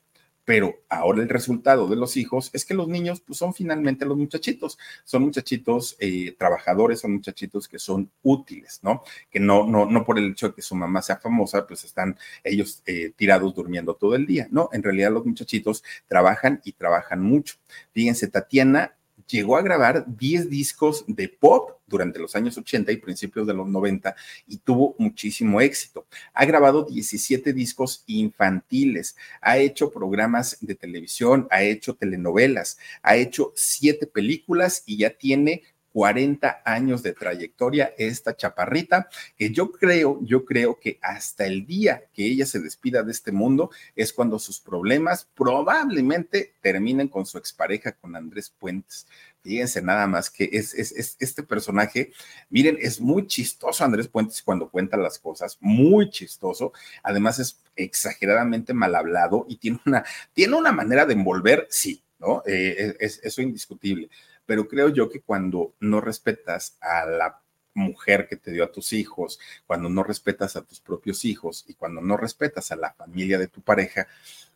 pero 0.45 0.75
ahora 0.89 1.23
el 1.23 1.29
resultado 1.29 1.87
de 1.87 1.95
los 1.95 2.15
hijos 2.17 2.51
es 2.53 2.63
que 2.65 2.75
los 2.75 2.87
niños 2.87 3.19
pues, 3.21 3.39
son 3.39 3.53
finalmente 3.53 4.05
los 4.05 4.17
muchachitos, 4.17 4.77
son 5.03 5.23
muchachitos 5.23 5.97
eh, 5.99 6.35
trabajadores, 6.37 7.01
son 7.01 7.13
muchachitos 7.13 7.67
que 7.67 7.79
son 7.79 8.11
útiles, 8.21 8.79
¿no? 8.83 9.03
Que 9.29 9.39
no, 9.39 9.65
no, 9.65 9.85
no 9.85 10.05
por 10.05 10.19
el 10.19 10.31
hecho 10.31 10.49
de 10.49 10.55
que 10.55 10.61
su 10.61 10.75
mamá 10.75 11.01
sea 11.01 11.17
famosa, 11.17 11.65
pues 11.67 11.83
están 11.83 12.17
ellos 12.43 12.83
eh, 12.85 13.11
tirados 13.15 13.55
durmiendo 13.55 13.95
todo 13.95 14.15
el 14.15 14.25
día, 14.25 14.47
¿no? 14.51 14.69
En 14.71 14.83
realidad 14.83 15.11
los 15.11 15.25
muchachitos 15.25 15.83
trabajan 16.07 16.61
y 16.63 16.73
trabajan 16.73 17.21
mucho. 17.21 17.55
Fíjense, 17.91 18.27
Tatiana 18.27 18.95
llegó 19.27 19.57
a 19.57 19.61
grabar 19.61 20.05
10 20.07 20.49
discos 20.49 21.03
de 21.07 21.29
pop 21.29 21.71
durante 21.87 22.19
los 22.19 22.35
años 22.35 22.57
80 22.57 22.91
y 22.91 22.97
principios 22.97 23.45
de 23.47 23.53
los 23.53 23.67
90 23.67 24.15
y 24.47 24.57
tuvo 24.57 24.95
muchísimo 24.97 25.61
éxito. 25.61 26.05
Ha 26.33 26.45
grabado 26.45 26.83
17 26.83 27.53
discos 27.53 28.03
infantiles, 28.07 29.15
ha 29.41 29.57
hecho 29.57 29.91
programas 29.91 30.57
de 30.61 30.75
televisión, 30.75 31.47
ha 31.51 31.63
hecho 31.63 31.95
telenovelas, 31.95 32.77
ha 33.01 33.15
hecho 33.15 33.53
7 33.55 34.07
películas 34.07 34.83
y 34.85 34.97
ya 34.97 35.11
tiene 35.11 35.63
40 35.95 36.61
años 36.65 37.03
de 37.03 37.13
trayectoria 37.13 37.93
esta 37.97 38.35
chaparrita, 38.35 39.07
que 39.37 39.51
yo 39.51 39.71
creo, 39.71 40.19
yo 40.23 40.43
creo 40.43 40.77
que 40.77 40.99
hasta 41.01 41.45
el 41.45 41.65
día 41.65 42.03
que 42.13 42.25
ella 42.25 42.45
se 42.45 42.59
despida 42.59 43.01
de 43.01 43.13
este 43.13 43.31
mundo 43.31 43.71
es 43.95 44.11
cuando 44.11 44.37
sus 44.37 44.59
problemas 44.59 45.25
probablemente 45.33 46.53
terminen 46.59 47.07
con 47.07 47.25
su 47.25 47.37
expareja, 47.37 47.93
con 47.93 48.13
Andrés 48.17 48.49
Puentes. 48.49 49.07
Fíjense 49.41 49.81
nada 49.81 50.05
más 50.05 50.29
que 50.29 50.49
es, 50.51 50.73
es, 50.73 51.15
este 51.17 51.43
personaje, 51.43 52.11
miren, 52.49 52.77
es 52.81 52.99
muy 52.99 53.25
chistoso 53.25 53.85
Andrés 53.85 54.09
Puentes 54.09 54.41
cuando 54.41 54.69
cuenta 54.69 54.97
las 54.97 55.17
cosas, 55.17 55.57
muy 55.61 56.09
chistoso. 56.09 56.73
Además 57.03 57.39
es 57.39 57.63
exageradamente 57.77 58.73
mal 58.73 58.95
hablado 58.95 59.45
y 59.47 59.55
tiene 59.55 59.79
una, 59.85 60.03
tiene 60.33 60.57
una 60.57 60.73
manera 60.73 61.05
de 61.05 61.13
envolver, 61.13 61.67
sí, 61.69 62.03
¿no? 62.19 62.43
Eh, 62.45 62.97
es, 62.99 63.21
eso 63.23 63.41
indiscutible 63.41 64.09
pero 64.45 64.67
creo 64.67 64.89
yo 64.89 65.09
que 65.09 65.21
cuando 65.21 65.73
no 65.79 66.01
respetas 66.01 66.77
a 66.81 67.05
la 67.05 67.41
mujer 67.75 68.27
que 68.27 68.37
te 68.37 68.51
dio 68.51 68.63
a 68.63 68.71
tus 68.71 68.93
hijos, 68.93 69.39
cuando 69.67 69.89
no 69.89 70.03
respetas 70.03 70.55
a 70.55 70.61
tus 70.61 70.79
propios 70.79 71.25
hijos 71.25 71.65
y 71.67 71.73
cuando 71.73 72.01
no 72.01 72.17
respetas 72.17 72.71
a 72.71 72.75
la 72.75 72.93
familia 72.93 73.37
de 73.37 73.47
tu 73.47 73.61
pareja, 73.61 74.07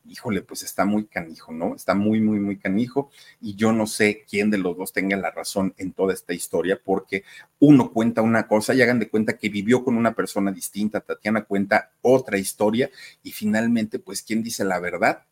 híjole, 0.07 0.41
pues 0.41 0.63
está 0.63 0.85
muy 0.85 1.05
canijo, 1.05 1.51
¿no? 1.51 1.75
Está 1.75 1.93
muy, 1.93 2.21
muy, 2.21 2.39
muy 2.39 2.57
canijo 2.57 3.11
y 3.41 3.55
yo 3.55 3.71
no 3.71 3.85
sé 3.85 4.25
quién 4.27 4.49
de 4.49 4.57
los 4.57 4.75
dos 4.77 4.93
tenga 4.93 5.17
la 5.17 5.31
razón 5.31 5.73
en 5.77 5.91
toda 5.91 6.13
esta 6.13 6.33
historia 6.33 6.79
porque 6.83 7.23
uno 7.59 7.91
cuenta 7.91 8.21
una 8.21 8.47
cosa 8.47 8.73
y 8.73 8.81
hagan 8.81 8.99
de 8.99 9.09
cuenta 9.09 9.37
que 9.37 9.49
vivió 9.49 9.83
con 9.83 9.97
una 9.97 10.13
persona 10.13 10.51
distinta, 10.51 11.01
Tatiana 11.01 11.43
cuenta 11.43 11.91
otra 12.01 12.37
historia 12.37 12.89
y 13.21 13.31
finalmente, 13.31 13.99
pues, 13.99 14.21
¿quién 14.23 14.41
dice 14.41 14.63
la 14.63 14.79
verdad? 14.79 15.23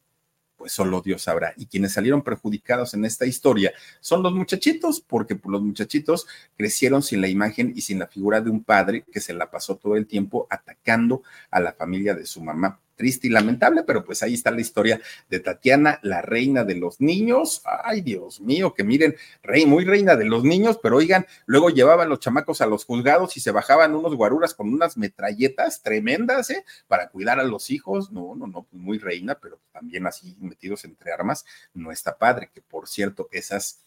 Pues 0.58 0.72
solo 0.72 1.02
Dios 1.02 1.22
sabrá. 1.22 1.54
Y 1.56 1.68
quienes 1.68 1.94
salieron 1.94 2.24
perjudicados 2.24 2.94
en 2.94 3.06
esta 3.06 3.26
historia 3.26 3.72
son 4.00 4.24
los 4.24 4.34
muchachitos, 4.34 5.00
porque 5.02 5.40
los 5.46 5.62
muchachitos 5.62 6.28
crecieron 6.58 7.04
sin 7.04 7.22
la 7.22 7.28
imagen 7.28 7.74
y 7.76 7.82
sin 7.82 8.00
la 8.00 8.08
figura 8.08 8.42
de 8.42 8.50
un 8.50 8.64
padre 8.64 9.06
que 9.12 9.22
se 9.22 9.34
la 9.34 9.50
pasó 9.50 9.78
todo 9.78 9.96
el 9.96 10.08
tiempo 10.08 10.48
atacando 10.50 11.22
a 11.52 11.60
la 11.60 11.74
familia 11.74 12.16
de 12.16 12.26
su 12.26 12.42
mamá 12.42 12.80
triste 12.98 13.28
y 13.28 13.30
lamentable, 13.30 13.84
pero 13.84 14.04
pues 14.04 14.22
ahí 14.24 14.34
está 14.34 14.52
la 14.52 14.60
historia 14.60 15.00
de 15.30 15.40
Tatiana, 15.40 16.00
la 16.02 16.22
reina 16.22 16.66
de 16.66 16.76
los 16.76 17.00
niños. 17.00 17.62
Ay, 17.64 18.02
Dios 18.02 18.42
mío, 18.42 18.74
que 18.74 18.84
miren, 18.84 19.16
rey, 19.44 19.66
muy 19.66 19.86
reina 19.86 20.18
de 20.18 20.26
los 20.26 20.44
niños, 20.44 20.80
pero 20.82 20.98
oigan, 20.98 21.26
luego 21.46 21.70
llevaban 21.70 22.10
los 22.10 22.20
chamacos 22.20 22.60
a 22.60 22.66
los 22.66 22.84
juzgados 22.84 23.38
y 23.38 23.40
se 23.40 23.52
bajaban 23.52 23.96
unos 23.96 24.16
guaruras 24.16 24.54
con 24.54 24.74
unas 24.74 24.98
metralletas 24.98 25.82
tremendas, 25.82 26.50
¿eh? 26.50 26.66
Para 26.88 27.10
cuidar 27.10 27.40
a 27.40 27.44
los 27.44 27.70
hijos. 27.70 28.12
No, 28.12 28.36
no, 28.36 28.48
no, 28.48 28.64
pues 28.64 28.82
muy 28.82 28.98
reina, 28.98 29.40
pero 29.40 29.60
también 29.72 30.08
así 30.08 30.36
metidos 30.40 30.84
entre 30.84 31.14
armas, 31.14 31.46
no 31.74 31.92
está 31.92 32.18
padre, 32.18 32.50
que 32.54 32.62
por 32.62 32.88
cierto, 32.90 33.30
esas 33.32 33.82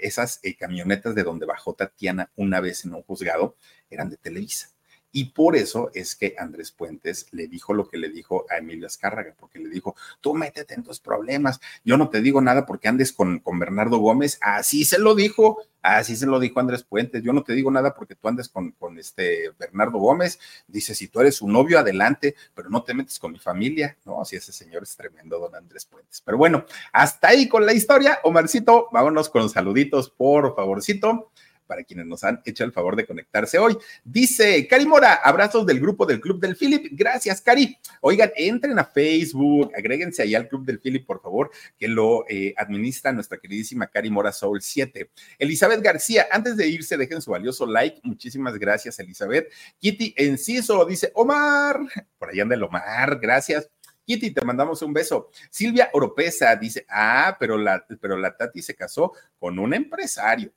esas 0.00 0.40
eh, 0.42 0.56
camionetas 0.56 1.14
de 1.14 1.22
donde 1.22 1.44
bajó 1.44 1.74
Tatiana 1.74 2.30
una 2.34 2.60
vez 2.60 2.86
en 2.86 2.94
un 2.94 3.02
juzgado 3.02 3.56
eran 3.90 4.08
de 4.08 4.16
Televisa 4.16 4.70
y 5.12 5.26
por 5.26 5.56
eso 5.56 5.90
es 5.94 6.14
que 6.14 6.34
Andrés 6.38 6.70
Puentes 6.70 7.26
le 7.32 7.48
dijo 7.48 7.74
lo 7.74 7.88
que 7.88 7.98
le 7.98 8.08
dijo 8.08 8.46
a 8.50 8.58
Emilio 8.58 8.86
Azcárraga, 8.86 9.34
porque 9.38 9.58
le 9.58 9.68
dijo, 9.68 9.96
tú 10.20 10.34
métete 10.34 10.74
en 10.74 10.82
tus 10.82 11.00
problemas, 11.00 11.60
yo 11.84 11.96
no 11.96 12.08
te 12.08 12.20
digo 12.20 12.40
nada 12.40 12.66
porque 12.66 12.88
andes 12.88 13.12
con, 13.12 13.40
con 13.40 13.58
Bernardo 13.58 13.98
Gómez, 13.98 14.38
así 14.40 14.84
se 14.84 14.98
lo 14.98 15.14
dijo, 15.14 15.58
así 15.82 16.16
se 16.16 16.26
lo 16.26 16.38
dijo 16.38 16.60
Andrés 16.60 16.84
Puentes, 16.84 17.22
yo 17.22 17.32
no 17.32 17.42
te 17.42 17.54
digo 17.54 17.70
nada 17.70 17.94
porque 17.94 18.14
tú 18.14 18.28
andes 18.28 18.48
con, 18.48 18.70
con 18.72 18.98
este 18.98 19.50
Bernardo 19.58 19.98
Gómez, 19.98 20.38
dice, 20.68 20.94
si 20.94 21.08
tú 21.08 21.20
eres 21.20 21.36
su 21.36 21.48
novio, 21.48 21.78
adelante, 21.78 22.36
pero 22.54 22.70
no 22.70 22.84
te 22.84 22.94
metes 22.94 23.18
con 23.18 23.32
mi 23.32 23.38
familia, 23.38 23.96
no, 24.04 24.20
así 24.20 24.36
ese 24.36 24.52
señor 24.52 24.82
es 24.82 24.96
tremendo, 24.96 25.38
don 25.38 25.54
Andrés 25.54 25.86
Puentes. 25.86 26.20
Pero 26.24 26.38
bueno, 26.38 26.64
hasta 26.92 27.28
ahí 27.28 27.48
con 27.48 27.66
la 27.66 27.72
historia, 27.72 28.20
Omarcito, 28.22 28.88
vámonos 28.92 29.28
con 29.28 29.48
saluditos, 29.50 30.10
por 30.10 30.54
favorcito 30.54 31.30
para 31.70 31.84
quienes 31.84 32.04
nos 32.06 32.24
han 32.24 32.42
hecho 32.44 32.64
el 32.64 32.72
favor 32.72 32.96
de 32.96 33.06
conectarse 33.06 33.56
hoy. 33.56 33.78
Dice 34.02 34.66
Cari 34.66 34.86
Mora, 34.86 35.14
abrazos 35.14 35.64
del 35.64 35.78
grupo 35.78 36.04
del 36.04 36.20
Club 36.20 36.40
del 36.40 36.56
Philip. 36.56 36.88
Gracias, 36.90 37.40
Cari. 37.40 37.78
Oigan, 38.00 38.32
entren 38.34 38.76
a 38.80 38.84
Facebook, 38.84 39.70
agréguense 39.76 40.22
ahí 40.22 40.34
al 40.34 40.48
Club 40.48 40.66
del 40.66 40.80
Philip, 40.80 41.06
por 41.06 41.22
favor, 41.22 41.52
que 41.78 41.86
lo 41.86 42.24
eh, 42.28 42.52
administra 42.56 43.12
nuestra 43.12 43.38
queridísima 43.38 43.86
Cari 43.86 44.10
Mora 44.10 44.32
Soul 44.32 44.60
7. 44.60 45.12
Elizabeth 45.38 45.80
García, 45.80 46.26
antes 46.32 46.56
de 46.56 46.66
irse, 46.66 46.96
dejen 46.96 47.22
su 47.22 47.30
valioso 47.30 47.66
like. 47.66 48.00
Muchísimas 48.02 48.58
gracias, 48.58 48.98
Elizabeth. 48.98 49.46
Kitty 49.78 50.14
Enciso 50.16 50.84
dice, 50.84 51.12
Omar, 51.14 51.78
por 52.18 52.30
ahí 52.30 52.40
anda 52.40 52.56
el 52.56 52.64
Omar, 52.64 53.20
gracias. 53.20 53.70
Kitty, 54.04 54.32
te 54.32 54.44
mandamos 54.44 54.82
un 54.82 54.92
beso. 54.92 55.30
Silvia 55.50 55.88
Oropesa 55.92 56.56
dice, 56.56 56.84
ah, 56.88 57.36
pero 57.38 57.56
la, 57.56 57.86
pero 58.00 58.16
la 58.16 58.36
Tati 58.36 58.60
se 58.60 58.74
casó 58.74 59.12
con 59.38 59.56
un 59.60 59.72
empresario. 59.72 60.52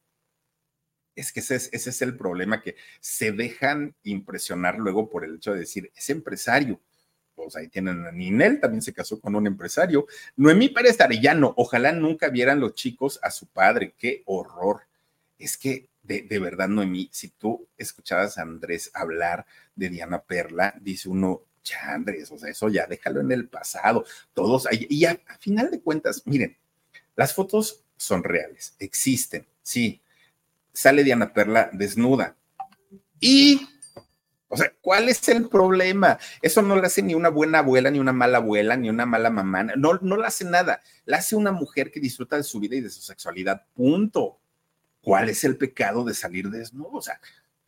Es 1.16 1.32
que 1.32 1.42
ese 1.42 1.56
es, 1.72 2.02
el 2.02 2.18
problema, 2.18 2.62
que 2.62 2.76
se 3.00 3.32
dejan 3.32 3.96
impresionar 4.04 4.80
luego 4.80 5.10
por 5.10 5.24
el 5.24 5.36
hecho 5.36 5.54
de 5.54 5.60
decir, 5.60 5.92
es 5.96 6.10
empresario. 6.10 6.80
Pues 7.36 7.56
ahí 7.56 7.68
tienen 7.68 8.06
a 8.06 8.12
Ninel, 8.12 8.60
también 8.60 8.82
se 8.82 8.94
casó 8.94 9.20
con 9.20 9.36
un 9.36 9.48
empresario. 9.48 10.08
Noemí 10.36 10.70
Pérez 10.70 11.00
Arellano, 11.02 11.54
ojalá 11.58 11.92
nunca 11.92 12.30
vieran 12.30 12.60
los 12.60 12.76
chicos 12.76 13.20
a 13.22 13.32
su 13.32 13.48
padre, 13.48 13.94
qué 13.98 14.24
horror. 14.26 14.82
Es 15.38 15.58
que 15.58 15.90
de, 16.04 16.22
de, 16.24 16.40
verdad, 16.40 16.68
Noemí, 16.68 17.10
si 17.12 17.30
tú 17.30 17.68
escuchabas 17.78 18.38
a 18.38 18.42
Andrés 18.42 18.92
hablar 18.94 19.46
de 19.76 19.90
Diana 19.90 20.22
Perla, 20.22 20.76
dice 20.82 21.10
uno, 21.10 21.44
ya 21.64 21.94
Andrés, 21.94 22.32
o 22.32 22.38
sea, 22.38 22.50
eso 22.50 22.70
ya 22.70 22.86
déjalo 22.88 23.22
en 23.22 23.32
el 23.32 23.48
pasado, 23.48 24.06
todos, 24.34 24.68
y 24.72 25.06
a 25.06 25.18
final 25.40 25.72
de 25.72 25.82
cuentas, 25.82 26.24
miren, 26.26 26.58
las 27.16 27.34
fotos 27.34 27.84
son 27.98 28.24
reales, 28.24 28.76
existen, 28.80 29.48
sí, 29.62 30.02
sale 30.74 31.04
Diana 31.04 31.34
Perla 31.34 31.70
desnuda. 31.72 32.36
Y, 33.20 33.68
o 34.48 34.58
sea, 34.58 34.74
¿cuál 34.82 35.08
es 35.08 35.28
el 35.30 35.48
problema? 35.48 36.18
Eso 36.42 36.62
no 36.62 36.76
lo 36.76 36.84
hace 36.84 37.02
ni 37.02 37.14
una 37.14 37.30
buena 37.30 37.60
abuela, 37.60 37.90
ni 37.90 38.00
una 38.00 38.14
mala 38.14 38.40
abuela, 38.40 38.76
ni 38.76 38.90
una 38.90 39.06
mala 39.06 39.30
mamá. 39.30 39.64
No, 39.64 39.94
no 40.02 40.18
lo 40.18 40.26
hace 40.26 40.46
nada. 40.46 40.82
La 41.06 41.18
hace 41.18 41.36
una 41.36 41.52
mujer 41.52 41.92
que 41.92 42.00
disfruta 42.00 42.36
de 42.36 42.44
su 42.44 42.60
vida 42.60 42.76
y 42.76 42.82
de 42.82 42.90
su 42.90 43.02
sexualidad. 43.02 43.66
Punto. 43.74 44.40
¿Cuál 45.02 45.30
es 45.30 45.44
el 45.44 45.58
pecado 45.58 46.04
de 46.04 46.14
salir 46.14 46.50
desnudo? 46.50 46.94
O 46.94 47.02
sea, 47.02 47.20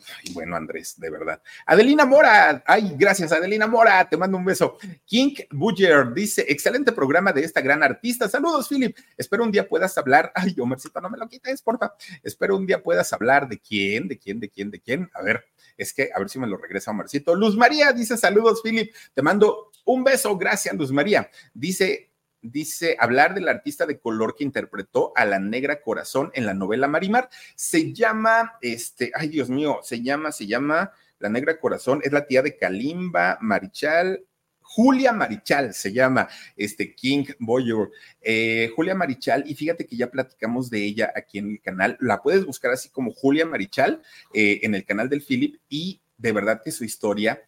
Ay, 0.08 0.34
bueno, 0.34 0.56
Andrés, 0.56 1.00
de 1.00 1.10
verdad. 1.10 1.42
Adelina 1.66 2.06
Mora, 2.06 2.64
ay, 2.66 2.96
gracias, 2.98 3.32
Adelina 3.32 3.66
Mora, 3.68 4.08
te 4.08 4.18
mando 4.18 4.38
un 4.38 4.46
beso. 4.46 4.78
King 5.06 5.34
Budger 5.52 6.14
dice: 6.14 6.46
excelente 6.48 6.92
programa 6.92 7.32
de 7.32 7.44
esta 7.44 7.62
gran 7.62 7.82
artista. 7.82 8.30
Saludos, 8.30 8.68
Philip. 8.68 8.96
Espero 9.18 9.44
un 9.44 9.52
día 9.52 9.68
puedas 9.68 9.98
hablar. 9.98 10.32
Ay, 10.36 10.56
Omercito, 10.60 11.02
no 11.02 11.10
me 11.10 11.18
lo 11.18 11.28
quites, 11.28 11.62
porfa. 11.62 11.94
Espero 12.24 12.56
un 12.58 12.66
día 12.66 12.84
puedas 12.84 13.12
hablar 13.14 13.48
de 13.48 13.60
quién, 13.60 14.08
de 14.08 14.18
quién, 14.18 14.40
de 14.40 14.50
quién, 14.50 14.72
de 14.72 14.80
quién. 14.80 15.10
A 15.14 15.22
ver, 15.22 15.46
es 15.78 15.94
que 15.94 16.10
a 16.14 16.20
ver 16.20 16.30
si 16.30 16.40
me 16.40 16.48
lo 16.48 16.58
regresa 16.58 16.92
Omercito. 16.92 17.36
Luz 17.36 17.56
María 17.56 17.92
dice: 17.94 18.18
Saludos, 18.18 18.62
Philip. 18.64 18.94
Te 19.14 19.22
mando 19.22 19.72
un 19.86 20.04
beso. 20.04 20.38
Gracias, 20.38 20.76
Luz 20.76 20.92
María. 20.92 21.30
Dice 21.54 22.15
dice 22.52 22.98
hablar 23.00 23.34
del 23.34 23.48
artista 23.48 23.86
de 23.86 24.00
color 24.00 24.36
que 24.36 24.44
interpretó 24.44 25.14
a 25.16 25.26
la 25.26 25.40
negra 25.40 25.82
corazón 25.82 26.32
en 26.34 26.46
la 26.46 26.54
novela 26.54 26.88
Marimar. 26.88 27.30
Se 27.56 27.94
llama, 27.94 28.54
este, 28.62 29.12
ay 29.16 29.30
Dios 29.30 29.50
mío, 29.50 29.80
se 29.84 30.02
llama, 30.02 30.32
se 30.32 30.48
llama 30.48 30.92
La 31.20 31.30
negra 31.30 31.60
corazón, 31.60 32.02
es 32.04 32.12
la 32.12 32.28
tía 32.28 32.42
de 32.42 32.58
Kalimba, 32.58 33.38
Marichal. 33.42 34.26
Julia 34.62 35.14
Marichal 35.14 35.74
se 35.74 35.94
llama 35.94 36.28
este 36.58 36.96
King 36.96 37.26
Boyer. 37.40 37.90
Eh, 38.20 38.72
Julia 38.76 38.96
Marichal, 38.96 39.44
y 39.48 39.56
fíjate 39.56 39.86
que 39.86 39.96
ya 39.96 40.12
platicamos 40.12 40.70
de 40.70 40.84
ella 40.84 41.14
aquí 41.16 41.38
en 41.38 41.52
el 41.52 41.62
canal. 41.62 41.98
La 42.02 42.22
puedes 42.22 42.46
buscar 42.46 42.72
así 42.72 42.90
como 42.90 43.14
Julia 43.14 43.46
Marichal 43.46 44.02
eh, 44.34 44.60
en 44.64 44.76
el 44.76 44.84
canal 44.84 45.08
del 45.08 45.22
Philip, 45.22 45.62
y 45.70 46.02
de 46.18 46.32
verdad 46.32 46.62
que 46.64 46.72
su 46.72 46.84
historia 46.84 47.42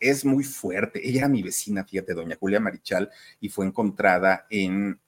es 0.00 0.24
muy 0.24 0.44
fuerte. 0.44 1.06
Ella 1.06 1.20
era 1.20 1.28
mi 1.28 1.42
vecina, 1.42 1.84
fíjate, 1.84 2.14
doña 2.14 2.36
Julia 2.38 2.60
Marichal, 2.60 3.10
y 3.40 3.48
fue 3.48 3.66
encontrada 3.66 4.46
en 4.50 4.98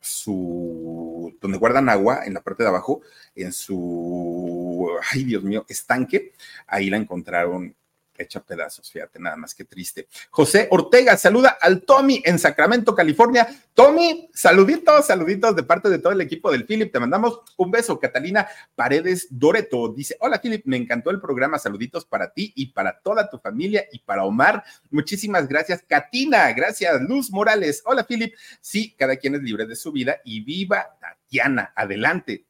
su, 0.00 1.36
donde 1.40 1.58
guardan 1.58 1.88
agua, 1.88 2.24
en 2.24 2.34
la 2.34 2.42
parte 2.42 2.62
de 2.62 2.68
abajo, 2.70 3.02
en 3.34 3.52
su, 3.52 4.88
ay 5.12 5.24
Dios 5.24 5.42
mío, 5.42 5.66
estanque, 5.68 6.32
ahí 6.66 6.90
la 6.90 6.96
encontraron 6.96 7.74
hecha 8.20 8.40
pedazos, 8.40 8.90
fíjate, 8.90 9.18
nada 9.18 9.36
más 9.36 9.54
que 9.54 9.64
triste. 9.64 10.08
José 10.30 10.68
Ortega 10.70 11.16
saluda 11.16 11.58
al 11.60 11.82
Tommy 11.82 12.22
en 12.24 12.38
Sacramento, 12.38 12.94
California. 12.94 13.48
Tommy, 13.74 14.28
saluditos, 14.34 15.06
saluditos 15.06 15.56
de 15.56 15.62
parte 15.62 15.88
de 15.88 15.98
todo 15.98 16.12
el 16.12 16.20
equipo 16.20 16.50
del 16.50 16.66
Philip. 16.66 16.92
Te 16.92 17.00
mandamos 17.00 17.40
un 17.56 17.70
beso. 17.70 17.98
Catalina 17.98 18.46
Paredes 18.74 19.28
Doreto 19.30 19.88
dice: 19.88 20.16
Hola, 20.20 20.40
Philip, 20.40 20.64
me 20.66 20.76
encantó 20.76 21.10
el 21.10 21.20
programa. 21.20 21.58
Saluditos 21.58 22.04
para 22.04 22.32
ti 22.32 22.52
y 22.54 22.66
para 22.72 23.00
toda 23.00 23.30
tu 23.30 23.38
familia 23.38 23.86
y 23.92 24.00
para 24.00 24.24
Omar. 24.24 24.62
Muchísimas 24.90 25.48
gracias, 25.48 25.82
Katina. 25.86 26.52
Gracias, 26.52 27.00
Luz 27.02 27.30
Morales. 27.30 27.82
Hola, 27.86 28.04
Philip. 28.04 28.34
Sí, 28.60 28.94
cada 28.98 29.16
quien 29.16 29.34
es 29.36 29.42
libre 29.42 29.66
de 29.66 29.76
su 29.76 29.92
vida 29.92 30.20
y 30.24 30.40
viva 30.40 30.96
Tatiana. 31.00 31.72
Adelante. 31.74 32.44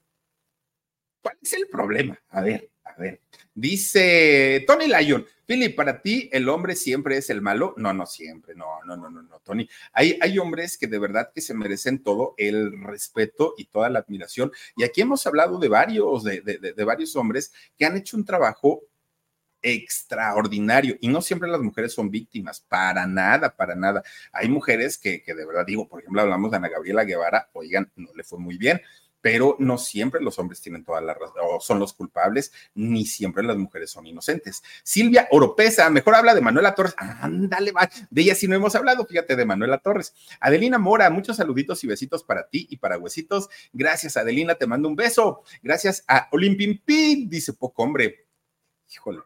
¿Cuál 1.23 1.37
es 1.43 1.53
el 1.53 1.67
problema? 1.69 2.19
A 2.31 2.41
ver, 2.41 2.71
a 2.85 2.95
ver. 2.99 3.21
Dice 3.55 4.65
Tony 4.67 4.87
Lyon, 4.87 5.27
Philip, 5.51 5.75
para 5.75 6.01
ti 6.01 6.29
el 6.31 6.49
hombre 6.49 6.77
siempre 6.77 7.17
es 7.17 7.29
el 7.29 7.43
malo. 7.43 7.75
No, 7.77 7.93
no 7.93 8.07
siempre, 8.07 8.55
no, 8.55 8.67
no, 8.87 8.97
no, 8.97 9.11
no, 9.11 9.21
no, 9.21 9.41
Tony. 9.41 9.69
Hay, 9.93 10.17
hay 10.21 10.39
hombres 10.39 10.79
que 10.79 10.87
de 10.87 11.01
verdad 11.01 11.33
que 11.35 11.41
se 11.41 11.55
merecen 11.55 12.05
todo 12.05 12.35
el 12.37 12.81
respeto 12.85 13.55
y 13.59 13.65
toda 13.65 13.91
la 13.91 13.99
admiración. 13.99 14.53
Y 14.77 14.85
aquí 14.85 15.01
hemos 15.01 15.27
hablado 15.27 15.59
de 15.59 15.67
varios, 15.67 16.23
de, 16.23 16.41
de, 16.41 16.85
varios 16.85 17.17
hombres 17.17 17.53
que 17.77 17.85
han 17.85 17.97
hecho 17.97 18.17
un 18.17 18.25
trabajo 18.25 18.83
extraordinario 19.61 20.97
y 21.01 21.09
no 21.09 21.21
siempre 21.21 21.49
las 21.49 21.61
mujeres 21.61 21.95
son 21.95 22.13
víctimas, 22.13 22.61
para 22.61 23.09
nada, 23.09 23.57
para 23.57 23.75
nada. 23.75 24.05
Hay 24.33 24.49
mujeres 24.49 24.99
que, 24.99 25.21
que 25.21 25.35
de 25.35 25.45
verdad 25.45 25.67
digo, 25.67 25.89
por 25.89 25.99
ejemplo, 25.99 26.23
hablamos 26.23 26.53
de 26.53 26.59
Ana 26.59 26.69
Gabriela 26.69 27.03
Guevara, 27.03 27.51
oigan, 27.55 27.91
no 27.97 28.11
le 28.15 28.23
fue 28.23 28.39
muy 28.39 28.57
bien, 28.57 28.81
pero 29.21 29.57
no 29.59 29.79
siempre 29.79 30.21
los 30.21 30.39
hombres 30.39 30.61
tienen 30.61 30.85
toda 30.85 31.01
la 31.01 31.15
razón 31.15 31.37
o 31.43 31.61
son 31.61 31.79
los 31.79 31.93
culpables, 31.93 32.53
ni 32.75 33.05
siempre 33.05 33.43
las 33.43 33.57
mujeres 33.57 33.91
son 33.91 34.07
inocentes. 34.07 34.63
Silvia 34.83 35.29
Oropesa, 35.31 35.91
mejor 35.91 36.15
habla 36.15 36.35
de 36.35 36.41
Manuela 36.41 36.75
Torres. 36.75 36.95
Ándale, 36.97 37.73
va. 37.73 37.89
De 38.11 38.23
ella 38.23 38.35
sí 38.35 38.49
no 38.49 38.57
hemos 38.57 38.75
hablado, 38.75 39.05
fíjate, 39.07 39.37
de 39.37 39.45
Manuela 39.45 39.79
Torres. 39.79 40.15
Adelina 40.41 40.79
Mora, 40.79 41.11
muchos 41.11 41.37
saluditos 41.37 41.83
y 41.85 41.87
besitos 41.87 42.25
para 42.25 42.49
ti 42.49 42.67
y 42.71 42.77
para 42.77 42.99
Huesitos. 42.99 43.49
Gracias, 43.73 44.17
Adelina, 44.17 44.55
te 44.55 44.67
mando 44.67 44.89
un 44.89 44.97
beso. 44.97 45.43
Gracias 45.63 46.05
a 46.09 46.29
Olimpimpín, 46.33 47.29
dice 47.29 47.53
poco 47.53 47.83
hombre. 47.83 48.27
Híjole, 48.93 49.21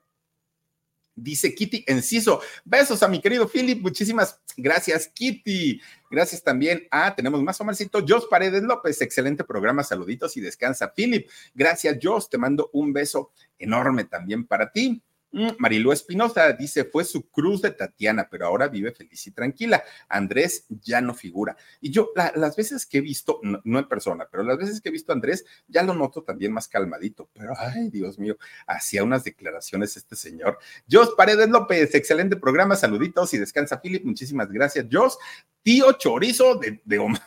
Dice 1.15 1.55
Kitty 1.55 1.85
Enciso. 1.87 2.41
Besos 2.65 3.03
a 3.03 3.09
mi 3.09 3.21
querido 3.21 3.49
Philip. 3.49 3.81
Muchísimas 3.81 4.41
gracias, 4.57 5.09
Kitty. 5.09 5.81
Gracias 6.11 6.43
también 6.43 6.87
a, 6.91 7.15
tenemos 7.15 7.43
más 7.43 7.61
Omarcito, 7.61 8.05
Jos 8.07 8.27
Paredes 8.27 8.63
López. 8.63 9.01
Excelente 9.01 9.45
programa. 9.45 9.85
Saluditos 9.85 10.37
y 10.37 10.41
descansa, 10.41 10.93
Philip. 10.95 11.29
Gracias, 11.55 11.99
Jos. 12.03 12.29
Te 12.29 12.39
mando 12.39 12.71
un 12.73 12.93
beso 12.93 13.33
enorme 13.59 14.05
también 14.05 14.47
para 14.47 14.71
ti. 14.71 15.03
Mm, 15.35 15.49
Marilu 15.59 15.91
Espinosa 15.91 16.53
dice, 16.53 16.85
fue 16.85 17.05
su 17.05 17.29
cruz 17.29 17.61
de 17.61 17.73
Tatiana, 17.73 18.29
pero 18.31 18.47
ahora 18.47 18.69
vive 18.69 18.93
feliz 18.93 19.27
y 19.27 19.33
tranquila. 19.33 19.83
Andrés 20.09 20.65
ya 20.69 21.01
no 21.01 21.13
figura. 21.13 21.57
Y 21.81 21.91
yo, 21.91 22.11
las 22.15 22.55
veces 22.55 22.87
que 22.87 22.99
he 22.99 23.01
visto, 23.01 23.41
no, 23.43 23.79
en 23.79 23.89
persona, 23.89 24.29
pero 24.31 24.45
las 24.45 24.57
veces 24.57 24.81
que 24.81 24.91
he 24.91 24.93
visto 24.93 25.11
a 25.11 25.17
Andrés, 25.17 25.45
ya 25.67 25.83
lo 25.83 25.93
noto 25.93 26.23
también 26.23 26.53
más 26.53 26.69
calmadito. 26.69 27.29
Pero, 27.33 27.53
ay, 27.59 27.91
Dios 27.91 28.17
mío, 28.17 28.37
hacía 28.69 29.03
unas 29.03 29.25
declaraciones 29.25 29.97
este 29.97 30.15
señor. 30.15 30.57
Jos 30.89 31.15
Paredes 31.17 31.49
López, 31.49 31.93
excelente 31.97 32.37
programa, 32.37 32.77
saluditos 32.77 33.35
y 33.35 33.39
descansa, 33.39 33.81
Philip. 33.81 34.05
Muchísimas 34.05 34.53
gracias, 34.53 34.87
Jos. 34.91 35.19
Tío 35.65 35.93
Chorizo 35.95 36.55
de, 36.57 36.81
de 36.85 36.99
Omar. 37.01 37.23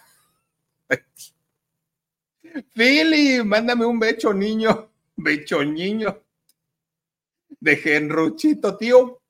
Philip, 2.74 3.43
mándame 3.43 3.86
un 3.86 3.99
becho, 3.99 4.34
niño. 4.34 4.89
Becho, 5.18 5.62
niño 5.66 6.22
de 7.60 7.76
Genruchito, 7.78 8.78
tío. 8.78 9.22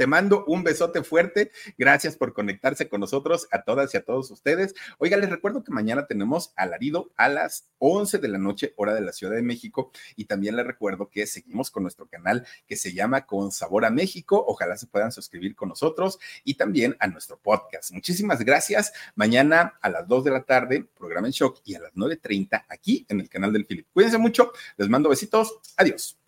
Te 0.00 0.06
mando 0.06 0.46
un 0.46 0.64
besote 0.64 1.04
fuerte. 1.04 1.52
Gracias 1.76 2.16
por 2.16 2.32
conectarse 2.32 2.88
con 2.88 3.02
nosotros, 3.02 3.46
a 3.50 3.64
todas 3.64 3.92
y 3.92 3.98
a 3.98 4.02
todos 4.02 4.30
ustedes. 4.30 4.74
Oiga, 4.96 5.18
les 5.18 5.28
recuerdo 5.28 5.62
que 5.62 5.72
mañana 5.72 6.06
tenemos 6.06 6.54
alarido 6.56 7.12
a 7.18 7.28
las 7.28 7.68
11 7.80 8.16
de 8.16 8.28
la 8.28 8.38
noche, 8.38 8.72
hora 8.76 8.94
de 8.94 9.02
la 9.02 9.12
Ciudad 9.12 9.34
de 9.34 9.42
México. 9.42 9.92
Y 10.16 10.24
también 10.24 10.56
les 10.56 10.66
recuerdo 10.66 11.10
que 11.10 11.26
seguimos 11.26 11.70
con 11.70 11.82
nuestro 11.82 12.08
canal 12.08 12.46
que 12.66 12.76
se 12.76 12.94
llama 12.94 13.26
Con 13.26 13.52
Sabor 13.52 13.84
a 13.84 13.90
México. 13.90 14.42
Ojalá 14.48 14.78
se 14.78 14.86
puedan 14.86 15.12
suscribir 15.12 15.54
con 15.54 15.68
nosotros 15.68 16.18
y 16.44 16.54
también 16.54 16.96
a 16.98 17.06
nuestro 17.06 17.38
podcast. 17.38 17.92
Muchísimas 17.92 18.42
gracias. 18.42 18.94
Mañana 19.16 19.78
a 19.82 19.90
las 19.90 20.08
2 20.08 20.24
de 20.24 20.30
la 20.30 20.44
tarde, 20.44 20.86
programa 20.98 21.26
en 21.26 21.32
shock 21.32 21.60
y 21.66 21.74
a 21.74 21.80
las 21.80 21.92
9.30 21.92 22.64
aquí 22.70 23.04
en 23.06 23.20
el 23.20 23.28
canal 23.28 23.52
del 23.52 23.66
Philip. 23.66 23.86
Cuídense 23.92 24.16
mucho. 24.16 24.50
Les 24.78 24.88
mando 24.88 25.10
besitos. 25.10 25.60
Adiós. 25.76 26.19